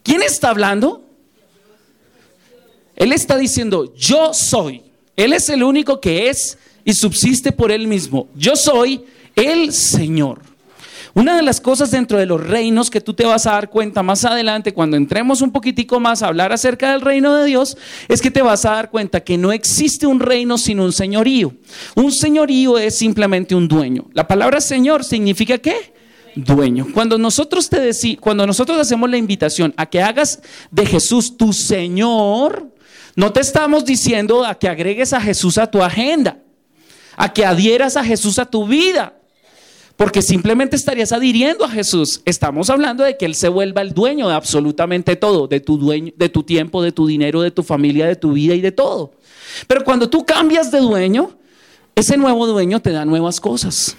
¿Quién 0.03 0.21
está 0.21 0.49
hablando? 0.49 1.01
Él 2.95 3.11
está 3.11 3.37
diciendo, 3.37 3.93
yo 3.95 4.33
soy. 4.33 4.83
Él 5.15 5.33
es 5.33 5.49
el 5.49 5.63
único 5.63 5.99
que 5.99 6.29
es 6.29 6.57
y 6.85 6.93
subsiste 6.93 7.51
por 7.51 7.71
él 7.71 7.87
mismo. 7.87 8.27
Yo 8.35 8.55
soy 8.55 9.05
el 9.35 9.73
Señor. 9.73 10.41
Una 11.15 11.35
de 11.35 11.43
las 11.43 11.61
cosas 11.61 11.91
dentro 11.91 12.17
de 12.17 12.25
los 12.25 12.41
reinos 12.41 12.89
que 12.89 12.99
tú 12.99 13.13
te 13.13 13.23
vas 13.23 13.45
a 13.45 13.51
dar 13.51 13.69
cuenta 13.69 14.01
más 14.01 14.25
adelante, 14.25 14.73
cuando 14.73 14.97
entremos 14.97 15.41
un 15.41 15.51
poquitico 15.51 15.99
más 15.99 16.23
a 16.23 16.27
hablar 16.27 16.51
acerca 16.51 16.91
del 16.91 17.01
reino 17.01 17.35
de 17.35 17.45
Dios, 17.45 17.77
es 18.07 18.19
que 18.19 18.31
te 18.31 18.41
vas 18.41 18.65
a 18.65 18.71
dar 18.71 18.89
cuenta 18.89 19.19
que 19.19 19.37
no 19.37 19.51
existe 19.51 20.07
un 20.07 20.19
reino 20.19 20.57
sin 20.57 20.79
un 20.79 20.91
señorío. 20.91 21.53
Un 21.95 22.11
señorío 22.11 22.79
es 22.79 22.97
simplemente 22.97 23.53
un 23.53 23.67
dueño. 23.67 24.05
La 24.13 24.27
palabra 24.27 24.59
Señor 24.59 25.03
significa 25.03 25.59
qué? 25.59 25.92
Dueño. 26.35 26.87
Cuando 26.93 27.17
nosotros 27.17 27.69
te 27.69 27.79
deci 27.79 28.15
cuando 28.17 28.47
nosotros 28.47 28.77
hacemos 28.79 29.09
la 29.09 29.17
invitación 29.17 29.73
a 29.77 29.85
que 29.85 30.01
hagas 30.01 30.41
de 30.71 30.85
Jesús 30.85 31.37
tu 31.37 31.53
Señor, 31.53 32.71
no 33.15 33.31
te 33.31 33.41
estamos 33.41 33.85
diciendo 33.85 34.45
a 34.45 34.55
que 34.55 34.67
agregues 34.67 35.13
a 35.13 35.21
Jesús 35.21 35.57
a 35.57 35.67
tu 35.67 35.83
agenda, 35.83 36.39
a 37.15 37.31
que 37.31 37.45
adhieras 37.45 37.97
a 37.97 38.03
Jesús 38.03 38.39
a 38.39 38.45
tu 38.45 38.67
vida 38.67 39.13
porque 39.95 40.21
simplemente 40.21 40.75
estarías 40.75 41.11
adhiriendo 41.11 41.65
a 41.65 41.69
Jesús. 41.69 42.21
Estamos 42.25 42.69
hablando 42.69 43.03
de 43.03 43.17
que 43.17 43.25
Él 43.25 43.35
se 43.35 43.47
vuelva 43.47 43.81
el 43.81 43.93
dueño 43.93 44.27
de 44.27 44.33
absolutamente 44.33 45.15
todo, 45.15 45.47
de 45.47 45.59
tu, 45.59 45.77
dueño, 45.77 46.11
de 46.15 46.29
tu 46.29 46.43
tiempo, 46.43 46.81
de 46.81 46.91
tu 46.91 47.05
dinero, 47.05 47.41
de 47.41 47.51
tu 47.51 47.63
familia, 47.63 48.07
de 48.07 48.15
tu 48.15 48.33
vida 48.33 48.55
y 48.55 48.61
de 48.61 48.71
todo. 48.71 49.11
Pero 49.67 49.83
cuando 49.83 50.09
tú 50.09 50.25
cambias 50.25 50.71
de 50.71 50.79
dueño, 50.79 51.37
ese 51.95 52.17
nuevo 52.17 52.47
dueño 52.47 52.81
te 52.81 52.91
da 52.91 53.05
nuevas 53.05 53.39
cosas. 53.39 53.95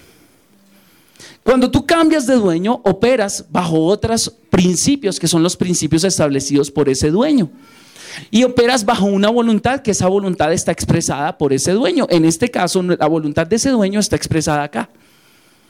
Cuando 1.44 1.70
tú 1.70 1.84
cambias 1.84 2.26
de 2.26 2.36
dueño, 2.36 2.80
operas 2.84 3.44
bajo 3.50 3.84
otros 3.84 4.34
principios 4.48 5.20
que 5.20 5.28
son 5.28 5.42
los 5.42 5.56
principios 5.56 6.02
establecidos 6.02 6.70
por 6.70 6.88
ese 6.88 7.10
dueño. 7.10 7.50
Y 8.30 8.44
operas 8.44 8.84
bajo 8.84 9.04
una 9.04 9.28
voluntad 9.28 9.80
que 9.80 9.90
esa 9.90 10.08
voluntad 10.08 10.52
está 10.54 10.72
expresada 10.72 11.36
por 11.36 11.52
ese 11.52 11.72
dueño. 11.72 12.06
En 12.08 12.24
este 12.24 12.50
caso, 12.50 12.82
la 12.82 13.06
voluntad 13.06 13.46
de 13.46 13.56
ese 13.56 13.68
dueño 13.70 14.00
está 14.00 14.16
expresada 14.16 14.62
acá. 14.62 14.88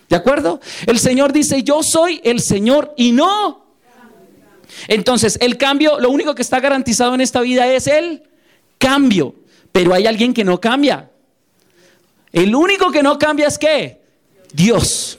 ¿De 0.09 0.15
acuerdo? 0.15 0.61
El 0.87 1.01
Señor 1.01 1.33
dice, 1.33 1.65
yo 1.65 1.83
soy 1.83 2.21
el 2.23 2.41
Señor 2.41 2.95
y 2.97 3.11
no. 3.11 3.65
Entonces, 4.87 5.39
el 5.41 5.57
cambio, 5.57 5.99
lo 5.99 6.11
único 6.11 6.37
que 6.37 6.43
está 6.43 6.61
garantizado 6.61 7.15
en 7.15 7.21
esta 7.21 7.41
vida 7.41 7.67
es 7.67 7.89
el 7.89 8.23
cambio. 8.79 9.35
Pero 9.73 9.93
hay 9.93 10.07
alguien 10.07 10.33
que 10.33 10.45
no 10.45 10.61
cambia. 10.61 11.11
El 12.33 12.55
único 12.55 12.93
que 12.93 13.03
no 13.03 13.19
cambia 13.19 13.49
es 13.49 13.59
qué? 13.59 14.01
Dios. 14.53 15.19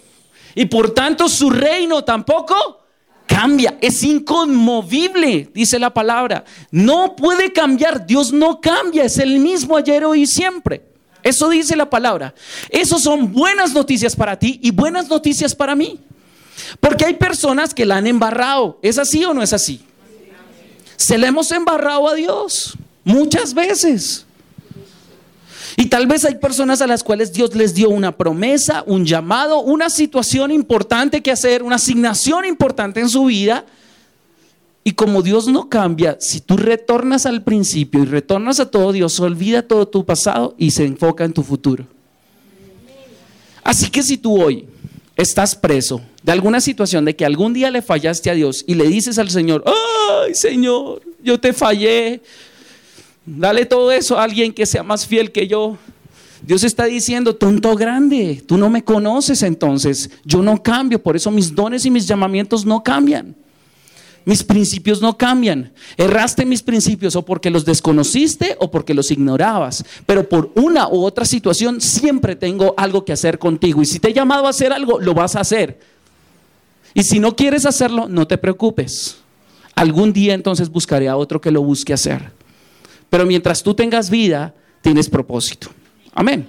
Y 0.56 0.66
por 0.66 0.94
tanto 0.94 1.28
su 1.28 1.50
reino 1.50 2.04
tampoco 2.04 2.86
cambia. 3.28 3.78
Es 3.82 4.02
inconmovible, 4.04 5.50
dice 5.54 5.78
la 5.78 5.94
palabra. 5.94 6.46
No 6.72 7.16
puede 7.16 7.52
cambiar. 7.52 8.06
Dios 8.08 8.32
no 8.32 8.62
cambia. 8.62 9.04
Es 9.04 9.18
el 9.20 9.40
mismo 9.40 9.78
ayer, 9.78 10.06
hoy 10.06 10.22
y 10.22 10.28
siempre. 10.28 10.84
Eso 11.22 11.50
dice 11.50 11.76
la 11.76 11.90
palabra. 11.90 12.34
Eso 12.70 13.00
son 13.00 13.34
buenas 13.34 13.74
noticias 13.74 14.16
para 14.16 14.38
ti 14.38 14.60
y 14.64 14.72
buenas 14.72 15.10
noticias 15.10 15.56
para 15.56 15.76
mí. 15.76 16.00
Porque 16.80 17.06
hay 17.06 17.16
personas 17.16 17.74
que 17.74 17.86
la 17.86 17.98
han 17.98 18.08
embarrado. 18.08 18.80
¿Es 18.82 18.98
así 18.98 19.26
o 19.26 19.34
no 19.34 19.42
es 19.42 19.52
así? 19.52 19.82
Se 20.96 21.18
le 21.18 21.28
hemos 21.28 21.52
embarrado 21.52 22.08
a 22.08 22.14
Dios 22.14 22.78
muchas 23.04 23.54
veces. 23.54 24.25
Y 25.78 25.88
tal 25.88 26.08
vez 26.08 26.24
hay 26.24 26.36
personas 26.36 26.82
a 26.82 26.88
las 26.88 27.04
cuales 27.04 27.34
Dios 27.34 27.54
les 27.54 27.74
dio 27.74 27.90
una 27.90 28.16
promesa, 28.16 28.84
un 28.88 29.06
llamado, 29.06 29.60
una 29.60 29.90
situación 29.90 30.52
importante 30.52 31.22
que 31.22 31.32
hacer, 31.32 31.64
una 31.64 31.76
asignación 31.76 32.46
importante 32.46 33.02
en 33.02 33.10
su 33.10 33.26
vida 33.26 33.66
y 34.88 34.92
como 34.92 35.24
Dios 35.24 35.48
no 35.48 35.68
cambia, 35.68 36.16
si 36.20 36.42
tú 36.42 36.58
retornas 36.58 37.26
al 37.26 37.44
principio 37.44 38.04
y 38.04 38.06
retornas 38.06 38.60
a 38.60 38.70
todo 38.70 38.92
Dios, 38.92 39.20
olvida 39.20 39.64
todo 39.64 39.88
tu 39.88 40.06
pasado 40.06 40.54
y 40.60 40.70
se 40.70 40.86
enfoca 40.86 41.26
en 41.26 41.34
tu 41.34 41.42
futuro. 41.42 41.88
Así 43.64 43.90
que 43.90 44.04
si 44.04 44.16
tú 44.16 44.40
hoy 44.40 44.68
estás 45.18 45.56
preso 45.56 46.02
de 46.22 46.32
alguna 46.32 46.62
situación 46.62 47.04
de 47.04 47.16
que 47.16 47.26
algún 47.26 47.52
día 47.52 47.72
le 47.72 47.82
fallaste 47.82 48.30
a 48.30 48.36
Dios 48.36 48.64
y 48.68 48.76
le 48.76 48.86
dices 48.86 49.18
al 49.18 49.32
Señor, 49.32 49.64
ay 49.66 50.36
Señor, 50.36 51.02
yo 51.24 51.40
te 51.40 51.52
fallé, 51.52 52.22
dale 53.26 53.66
todo 53.66 53.92
eso 53.92 54.18
a 54.18 54.24
alguien 54.24 54.54
que 54.54 54.66
sea 54.66 54.84
más 54.84 55.06
fiel 55.06 55.32
que 55.32 55.48
yo. 55.48 55.78
Dios 56.42 56.64
está 56.64 56.86
diciendo, 56.86 57.36
tonto 57.36 57.76
grande, 57.76 58.44
tú 58.46 58.58
no 58.58 58.70
me 58.70 58.84
conoces 58.84 59.42
entonces, 59.42 60.12
yo 60.24 60.44
no 60.44 60.62
cambio, 60.62 61.02
por 61.02 61.16
eso 61.16 61.32
mis 61.32 61.56
dones 61.56 61.86
y 61.86 61.92
mis 61.92 62.08
llamamientos 62.08 62.66
no 62.66 62.84
cambian. 62.84 63.36
Mis 64.26 64.44
principios 64.44 65.02
no 65.02 65.16
cambian. 65.16 65.72
Erraste 65.98 66.46
mis 66.46 66.64
principios 66.64 67.16
o 67.16 67.24
porque 67.24 67.52
los 67.52 67.64
desconociste 67.64 68.58
o 68.60 68.72
porque 68.72 68.96
los 68.96 69.12
ignorabas. 69.12 69.86
Pero 70.08 70.28
por 70.28 70.52
una 70.56 70.88
u 70.88 71.06
otra 71.06 71.26
situación 71.26 71.80
siempre 71.80 72.36
tengo 72.36 72.74
algo 72.76 73.06
que 73.06 73.14
hacer 73.14 73.38
contigo. 73.38 73.84
Y 73.84 73.86
si 73.86 74.00
te 74.00 74.10
he 74.10 74.14
llamado 74.14 74.48
a 74.48 74.50
hacer 74.50 74.74
algo, 74.74 75.00
lo 75.00 75.14
vas 75.14 75.36
a 75.36 75.42
hacer. 75.42 75.80
Y 76.96 77.04
si 77.04 77.20
no 77.20 77.36
quieres 77.36 77.68
hacerlo, 77.68 78.08
no 78.10 78.26
te 78.26 78.40
preocupes. 78.40 79.18
Algún 79.76 80.12
día 80.12 80.34
entonces 80.34 80.70
buscaré 80.70 81.08
a 81.08 81.18
otro 81.18 81.40
que 81.40 81.52
lo 81.52 81.62
busque 81.62 81.94
hacer. 81.94 82.32
Pero 83.16 83.26
mientras 83.26 83.64
tú 83.64 83.74
tengas 83.74 84.10
vida, 84.10 84.54
tienes 84.82 85.10
propósito. 85.10 85.70
Amén. 86.14 86.46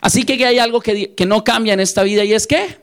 Así 0.00 0.22
que 0.22 0.46
hay 0.46 0.60
algo 0.60 0.80
que, 0.80 1.12
que 1.12 1.26
no 1.26 1.42
cambia 1.42 1.72
en 1.72 1.80
esta 1.80 2.04
vida 2.04 2.22
y 2.22 2.32
es 2.32 2.46
que 2.46 2.78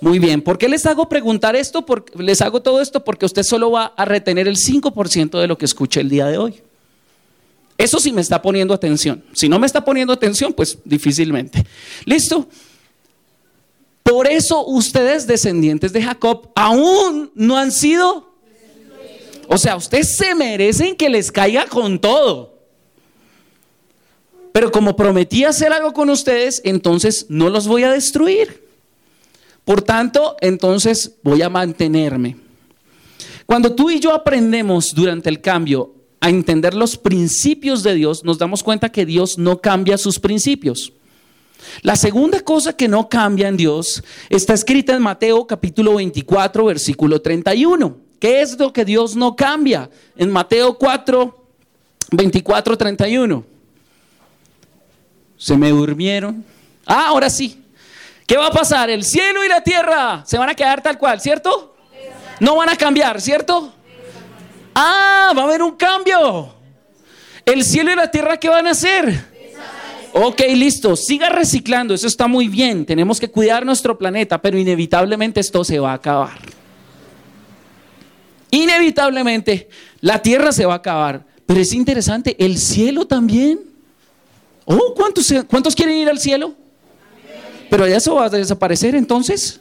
muy 0.00 0.18
bien, 0.18 0.42
¿por 0.42 0.58
qué 0.58 0.68
les 0.68 0.84
hago 0.84 1.08
preguntar 1.08 1.54
esto? 1.54 1.86
Les 2.18 2.42
hago 2.42 2.60
todo 2.60 2.80
esto 2.80 3.04
porque 3.04 3.24
usted 3.24 3.44
solo 3.44 3.70
va 3.70 3.94
a 3.96 4.04
retener 4.04 4.48
el 4.48 4.56
5% 4.56 5.40
de 5.40 5.46
lo 5.46 5.56
que 5.56 5.64
escuché 5.64 6.00
el 6.00 6.08
día 6.08 6.26
de 6.26 6.38
hoy. 6.38 6.60
Eso 7.78 8.00
sí 8.00 8.10
me 8.10 8.20
está 8.20 8.42
poniendo 8.42 8.74
atención. 8.74 9.22
Si 9.32 9.48
no 9.48 9.60
me 9.60 9.66
está 9.68 9.84
poniendo 9.84 10.12
atención, 10.12 10.52
pues 10.52 10.76
difícilmente. 10.84 11.64
¿Listo? 12.04 12.48
Por 14.02 14.26
eso 14.26 14.66
ustedes, 14.66 15.28
descendientes 15.28 15.92
de 15.92 16.02
Jacob, 16.02 16.50
aún 16.56 17.30
no 17.36 17.58
han 17.58 17.70
sido... 17.70 18.33
O 19.48 19.58
sea, 19.58 19.76
ustedes 19.76 20.16
se 20.16 20.34
merecen 20.34 20.96
que 20.96 21.08
les 21.08 21.30
caiga 21.30 21.66
con 21.66 21.98
todo. 21.98 22.54
Pero 24.52 24.70
como 24.70 24.94
prometí 24.94 25.44
hacer 25.44 25.72
algo 25.72 25.92
con 25.92 26.10
ustedes, 26.10 26.60
entonces 26.64 27.26
no 27.28 27.50
los 27.50 27.66
voy 27.66 27.82
a 27.82 27.90
destruir. 27.90 28.64
Por 29.64 29.82
tanto, 29.82 30.36
entonces 30.40 31.16
voy 31.22 31.42
a 31.42 31.48
mantenerme. 31.48 32.36
Cuando 33.46 33.74
tú 33.74 33.90
y 33.90 33.98
yo 33.98 34.14
aprendemos 34.14 34.94
durante 34.94 35.28
el 35.28 35.40
cambio 35.40 35.94
a 36.20 36.30
entender 36.30 36.74
los 36.74 36.96
principios 36.96 37.82
de 37.82 37.94
Dios, 37.94 38.24
nos 38.24 38.38
damos 38.38 38.62
cuenta 38.62 38.92
que 38.92 39.04
Dios 39.04 39.38
no 39.38 39.60
cambia 39.60 39.98
sus 39.98 40.18
principios. 40.18 40.92
La 41.82 41.96
segunda 41.96 42.40
cosa 42.40 42.76
que 42.76 42.88
no 42.88 43.08
cambia 43.08 43.48
en 43.48 43.56
Dios 43.56 44.04
está 44.30 44.54
escrita 44.54 44.94
en 44.94 45.02
Mateo 45.02 45.46
capítulo 45.46 45.94
24, 45.94 46.64
versículo 46.64 47.20
31. 47.20 48.03
¿Qué 48.24 48.40
es 48.40 48.58
lo 48.58 48.72
que 48.72 48.86
Dios 48.86 49.14
no 49.14 49.36
cambia? 49.36 49.90
En 50.16 50.32
Mateo 50.32 50.78
4, 50.78 51.46
24, 52.10 52.78
31. 52.78 53.44
Se 55.36 55.54
me 55.58 55.68
durmieron. 55.68 56.42
Ah, 56.86 57.08
ahora 57.08 57.28
sí. 57.28 57.62
¿Qué 58.26 58.38
va 58.38 58.46
a 58.46 58.50
pasar? 58.50 58.88
El 58.88 59.04
cielo 59.04 59.44
y 59.44 59.48
la 59.48 59.60
tierra 59.60 60.22
se 60.24 60.38
van 60.38 60.48
a 60.48 60.54
quedar 60.54 60.82
tal 60.82 60.96
cual, 60.96 61.20
¿cierto? 61.20 61.76
No 62.40 62.56
van 62.56 62.70
a 62.70 62.76
cambiar, 62.76 63.20
¿cierto? 63.20 63.74
Ah, 64.74 65.34
va 65.36 65.42
a 65.42 65.44
haber 65.44 65.60
un 65.60 65.76
cambio. 65.76 66.48
El 67.44 67.62
cielo 67.62 67.92
y 67.92 67.94
la 67.94 68.10
tierra, 68.10 68.38
¿qué 68.38 68.48
van 68.48 68.66
a 68.66 68.70
hacer? 68.70 69.22
Ok, 70.14 70.40
listo, 70.54 70.96
siga 70.96 71.28
reciclando, 71.28 71.92
eso 71.92 72.06
está 72.06 72.26
muy 72.26 72.48
bien, 72.48 72.86
tenemos 72.86 73.20
que 73.20 73.28
cuidar 73.30 73.66
nuestro 73.66 73.98
planeta, 73.98 74.40
pero 74.40 74.56
inevitablemente 74.56 75.40
esto 75.40 75.62
se 75.62 75.78
va 75.78 75.90
a 75.90 75.96
acabar. 75.96 76.63
Inevitablemente 78.54 79.68
la 80.00 80.22
tierra 80.22 80.52
se 80.52 80.64
va 80.64 80.74
a 80.74 80.76
acabar, 80.76 81.24
pero 81.44 81.60
es 81.60 81.72
interesante, 81.72 82.36
el 82.38 82.56
cielo 82.58 83.04
también. 83.04 83.58
Oh, 84.64 84.94
¿cuántos, 84.94 85.32
¿cuántos 85.48 85.74
quieren 85.74 85.96
ir 85.96 86.08
al 86.08 86.20
cielo? 86.20 86.54
Pero 87.68 87.84
eso 87.84 88.14
va 88.14 88.26
a 88.26 88.30
desaparecer 88.30 88.94
entonces. 88.94 89.60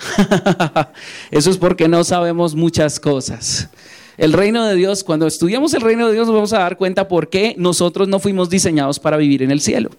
Eso 1.30 1.50
es 1.50 1.58
porque 1.58 1.86
no 1.86 2.04
sabemos 2.04 2.54
muchas 2.54 2.98
cosas. 2.98 3.68
El 4.16 4.32
reino 4.32 4.64
de 4.66 4.74
Dios, 4.74 5.04
cuando 5.04 5.26
estudiamos 5.26 5.74
el 5.74 5.82
reino 5.82 6.08
de 6.08 6.14
Dios, 6.14 6.26
nos 6.26 6.34
vamos 6.34 6.52
a 6.52 6.58
dar 6.58 6.76
cuenta 6.76 7.06
por 7.06 7.28
qué 7.28 7.54
nosotros 7.58 8.08
no 8.08 8.18
fuimos 8.18 8.48
diseñados 8.48 8.98
para 8.98 9.18
vivir 9.18 9.42
en 9.42 9.50
el 9.50 9.60
cielo. 9.60 9.90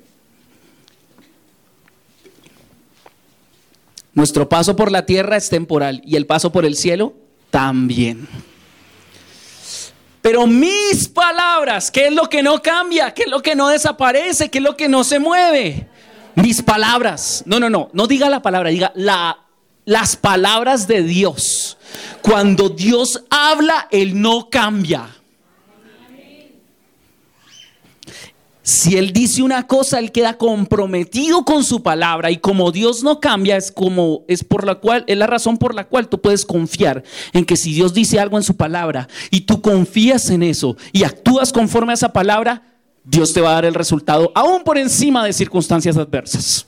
Nuestro 4.14 4.50
paso 4.50 4.76
por 4.76 4.92
la 4.92 5.06
tierra 5.06 5.38
es 5.38 5.50
temporal 5.50 6.02
y 6.06 6.16
el 6.16 6.26
paso 6.26 6.52
por 6.52 6.66
el 6.66 6.76
cielo 6.76 7.14
también. 7.50 8.28
Pero 10.22 10.46
mis 10.46 11.08
palabras, 11.08 11.90
¿qué 11.90 12.08
es 12.08 12.14
lo 12.14 12.30
que 12.30 12.44
no 12.44 12.62
cambia? 12.62 13.14
¿Qué 13.14 13.24
es 13.24 13.30
lo 13.30 13.42
que 13.42 13.56
no 13.56 13.70
desaparece? 13.70 14.50
¿Qué 14.50 14.60
es 14.60 14.64
lo 14.64 14.78
que 14.78 14.88
no 14.88 15.04
se 15.04 15.20
mueve? 15.20 15.88
Mis 16.36 16.62
palabras. 16.62 17.44
No, 17.46 17.60
no, 17.60 17.70
no. 17.70 17.90
No 17.94 18.06
diga 18.06 18.30
la 18.30 18.42
palabra, 18.42 18.70
diga 18.70 18.92
la, 18.96 19.40
las 19.86 20.16
palabras 20.16 20.88
de 20.88 21.04
Dios. 21.04 21.78
Cuando 22.22 22.70
Dios 22.70 23.24
habla, 23.30 23.88
Él 23.92 24.22
no 24.22 24.50
cambia. 24.50 25.10
Si 28.64 28.96
él 28.96 29.12
dice 29.12 29.42
una 29.42 29.66
cosa, 29.66 29.98
él 29.98 30.12
queda 30.12 30.38
comprometido 30.38 31.44
con 31.46 31.64
su 31.64 31.82
palabra 31.82 32.30
y 32.30 32.38
como 32.38 32.72
Dios 32.72 33.02
no 33.02 33.20
cambia, 33.20 33.58
es 33.58 33.72
como 33.72 34.24
es 34.28 34.44
por 34.44 34.66
la 34.66 34.76
cual 34.76 35.04
es 35.08 35.18
la 35.18 35.26
razón 35.26 35.58
por 35.58 35.74
la 35.74 35.86
cual 35.86 36.08
tú 36.08 36.22
puedes 36.22 36.46
confiar 36.46 37.04
en 37.34 37.44
que 37.44 37.58
si 37.58 37.74
Dios 37.74 37.96
dice 37.96 38.20
algo 38.20 38.38
en 38.38 38.44
su 38.44 38.56
palabra 38.56 39.08
y 39.32 39.42
tú 39.42 39.62
confías 39.62 40.30
en 40.30 40.44
eso 40.44 40.78
y 40.92 41.04
actúas 41.04 41.52
conforme 41.52 41.94
a 41.94 41.96
esa 41.96 42.14
palabra, 42.14 42.62
Dios 43.04 43.34
te 43.34 43.42
va 43.42 43.50
a 43.50 43.54
dar 43.54 43.66
el 43.66 43.74
resultado 43.74 44.32
aún 44.36 44.64
por 44.64 44.78
encima 44.78 45.26
de 45.26 45.34
circunstancias 45.34 45.98
adversas. 45.98 46.68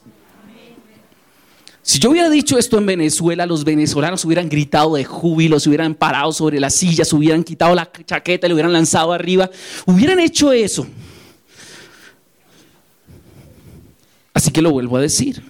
Si 1.84 2.00
yo 2.00 2.10
hubiera 2.10 2.30
dicho 2.30 2.58
esto 2.58 2.78
en 2.78 2.86
Venezuela, 2.88 3.46
los 3.46 3.66
venezolanos 3.66 4.24
hubieran 4.26 4.50
gritado 4.50 4.96
de 4.96 5.04
júbilo, 5.04 5.60
se 5.60 5.70
hubieran 5.70 5.94
parado 5.94 6.32
sobre 6.32 6.60
las 6.60 6.76
sillas, 6.76 7.12
hubieran 7.14 7.44
quitado 7.44 7.76
la 7.76 7.92
chaqueta, 8.06 8.48
le 8.48 8.54
hubieran 8.54 8.72
lanzado 8.74 9.12
arriba, 9.12 9.52
hubieran 9.86 10.20
hecho 10.20 10.54
eso. 10.54 10.88
Así 14.34 14.52
que 14.52 14.62
lo 14.62 14.72
vuelvo 14.72 14.98
a 14.98 15.02
decir. 15.02 15.44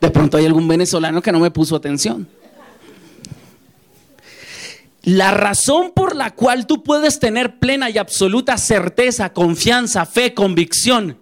De 0.00 0.10
pronto 0.10 0.36
hay 0.36 0.46
algún 0.46 0.68
venezolano 0.68 1.22
que 1.22 1.32
no 1.32 1.40
me 1.40 1.50
puso 1.50 1.76
atención. 1.76 2.28
La 5.02 5.30
razón 5.30 5.92
por 5.94 6.14
la 6.14 6.32
cual 6.32 6.66
tú 6.66 6.82
puedes 6.82 7.18
tener 7.18 7.58
plena 7.58 7.88
y 7.88 7.98
absoluta 7.98 8.58
certeza, 8.58 9.32
confianza, 9.32 10.04
fe, 10.04 10.34
convicción 10.34 11.16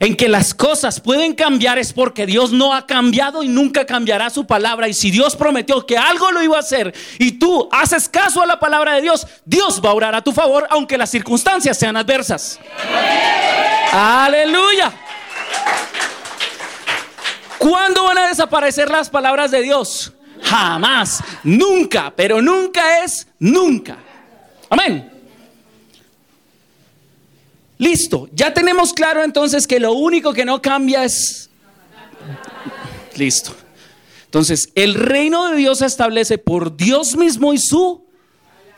en 0.00 0.16
que 0.16 0.28
las 0.28 0.54
cosas 0.54 1.00
pueden 1.00 1.34
cambiar 1.34 1.78
es 1.78 1.92
porque 1.92 2.26
Dios 2.26 2.52
no 2.52 2.74
ha 2.74 2.86
cambiado 2.86 3.42
y 3.42 3.48
nunca 3.48 3.86
cambiará 3.86 4.30
su 4.30 4.46
palabra. 4.46 4.88
Y 4.88 4.94
si 4.94 5.10
Dios 5.10 5.36
prometió 5.36 5.84
que 5.86 5.96
algo 5.96 6.30
lo 6.30 6.42
iba 6.42 6.56
a 6.56 6.60
hacer 6.60 6.94
y 7.18 7.32
tú 7.32 7.68
haces 7.72 8.08
caso 8.08 8.42
a 8.42 8.46
la 8.46 8.60
palabra 8.60 8.94
de 8.94 9.02
Dios, 9.02 9.26
Dios 9.44 9.80
va 9.84 9.90
a 9.90 9.94
orar 9.94 10.14
a 10.14 10.22
tu 10.22 10.32
favor 10.32 10.66
aunque 10.70 10.98
las 10.98 11.10
circunstancias 11.10 11.76
sean 11.76 11.96
adversas. 11.96 12.60
Aleluya. 13.92 14.92
¿Cuándo 17.58 18.04
van 18.04 18.18
a 18.18 18.28
desaparecer 18.28 18.90
las 18.90 19.10
palabras 19.10 19.50
de 19.50 19.62
Dios? 19.62 20.12
Jamás, 20.42 21.22
nunca, 21.42 22.12
pero 22.14 22.40
nunca 22.40 23.04
es 23.04 23.26
nunca. 23.38 23.98
Amén. 24.70 25.10
Listo, 27.78 28.28
ya 28.32 28.52
tenemos 28.52 28.92
claro 28.92 29.22
entonces 29.22 29.66
que 29.66 29.78
lo 29.78 29.92
único 29.92 30.32
que 30.32 30.44
no 30.44 30.60
cambia 30.60 31.04
es... 31.04 31.50
Listo. 33.16 33.54
Entonces, 34.24 34.70
el 34.74 34.94
reino 34.94 35.48
de 35.48 35.56
Dios 35.56 35.78
se 35.78 35.86
establece 35.86 36.38
por 36.38 36.76
Dios 36.76 37.16
mismo 37.16 37.52
y 37.54 37.58
su 37.58 38.07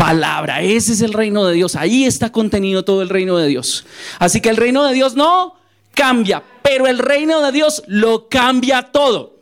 palabra. 0.00 0.62
Ese 0.62 0.94
es 0.94 1.02
el 1.02 1.12
reino 1.12 1.44
de 1.44 1.54
Dios. 1.54 1.76
Ahí 1.76 2.06
está 2.06 2.32
contenido 2.32 2.84
todo 2.84 3.02
el 3.02 3.10
reino 3.10 3.36
de 3.36 3.48
Dios. 3.48 3.84
Así 4.18 4.40
que 4.40 4.48
el 4.48 4.56
reino 4.56 4.82
de 4.86 4.94
Dios 4.94 5.14
no 5.14 5.56
cambia, 5.92 6.42
pero 6.62 6.86
el 6.86 6.98
reino 6.98 7.42
de 7.42 7.52
Dios 7.52 7.82
lo 7.86 8.26
cambia 8.26 8.80
todo. 8.90 9.34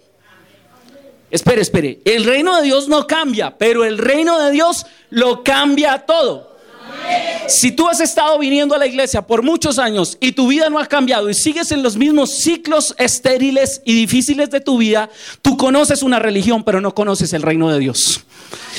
Espere, 1.30 1.62
espere. 1.62 2.00
El 2.04 2.24
reino 2.24 2.56
de 2.56 2.62
Dios 2.62 2.88
no 2.88 3.06
cambia, 3.06 3.56
pero 3.56 3.84
el 3.84 3.98
reino 3.98 4.36
de 4.42 4.50
Dios 4.50 4.84
lo 5.10 5.44
cambia 5.44 5.98
todo. 5.98 6.56
Si 7.46 7.70
tú 7.70 7.88
has 7.88 8.00
estado 8.00 8.36
viniendo 8.40 8.74
a 8.74 8.78
la 8.78 8.86
iglesia 8.86 9.22
por 9.22 9.42
muchos 9.42 9.78
años 9.78 10.18
y 10.20 10.32
tu 10.32 10.48
vida 10.48 10.68
no 10.70 10.80
ha 10.80 10.86
cambiado 10.86 11.30
y 11.30 11.34
sigues 11.34 11.70
en 11.70 11.84
los 11.84 11.96
mismos 11.96 12.30
ciclos 12.30 12.96
estériles 12.98 13.80
y 13.84 13.94
difíciles 13.94 14.50
de 14.50 14.60
tu 14.60 14.78
vida, 14.78 15.08
tú 15.40 15.56
conoces 15.56 16.02
una 16.02 16.18
religión, 16.18 16.64
pero 16.64 16.80
no 16.80 16.96
conoces 16.96 17.32
el 17.32 17.42
reino 17.42 17.70
de 17.70 17.78
Dios. 17.78 18.24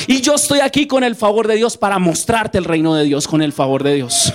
Y 0.08 0.22
yo 0.22 0.36
estoy 0.36 0.60
aquí 0.60 0.88
con 0.88 1.04
el 1.04 1.16
favor 1.16 1.48
de 1.48 1.56
Dios 1.56 1.78
para 1.78 2.00
mostrarte 2.00 2.58
el 2.58 2.66
reino 2.66 2.96
de 2.96 3.04
Dios 3.04 3.28
con 3.28 3.42
el 3.42 3.54
favor 3.54 3.84
de 3.84 3.96
Dios. 3.96 4.34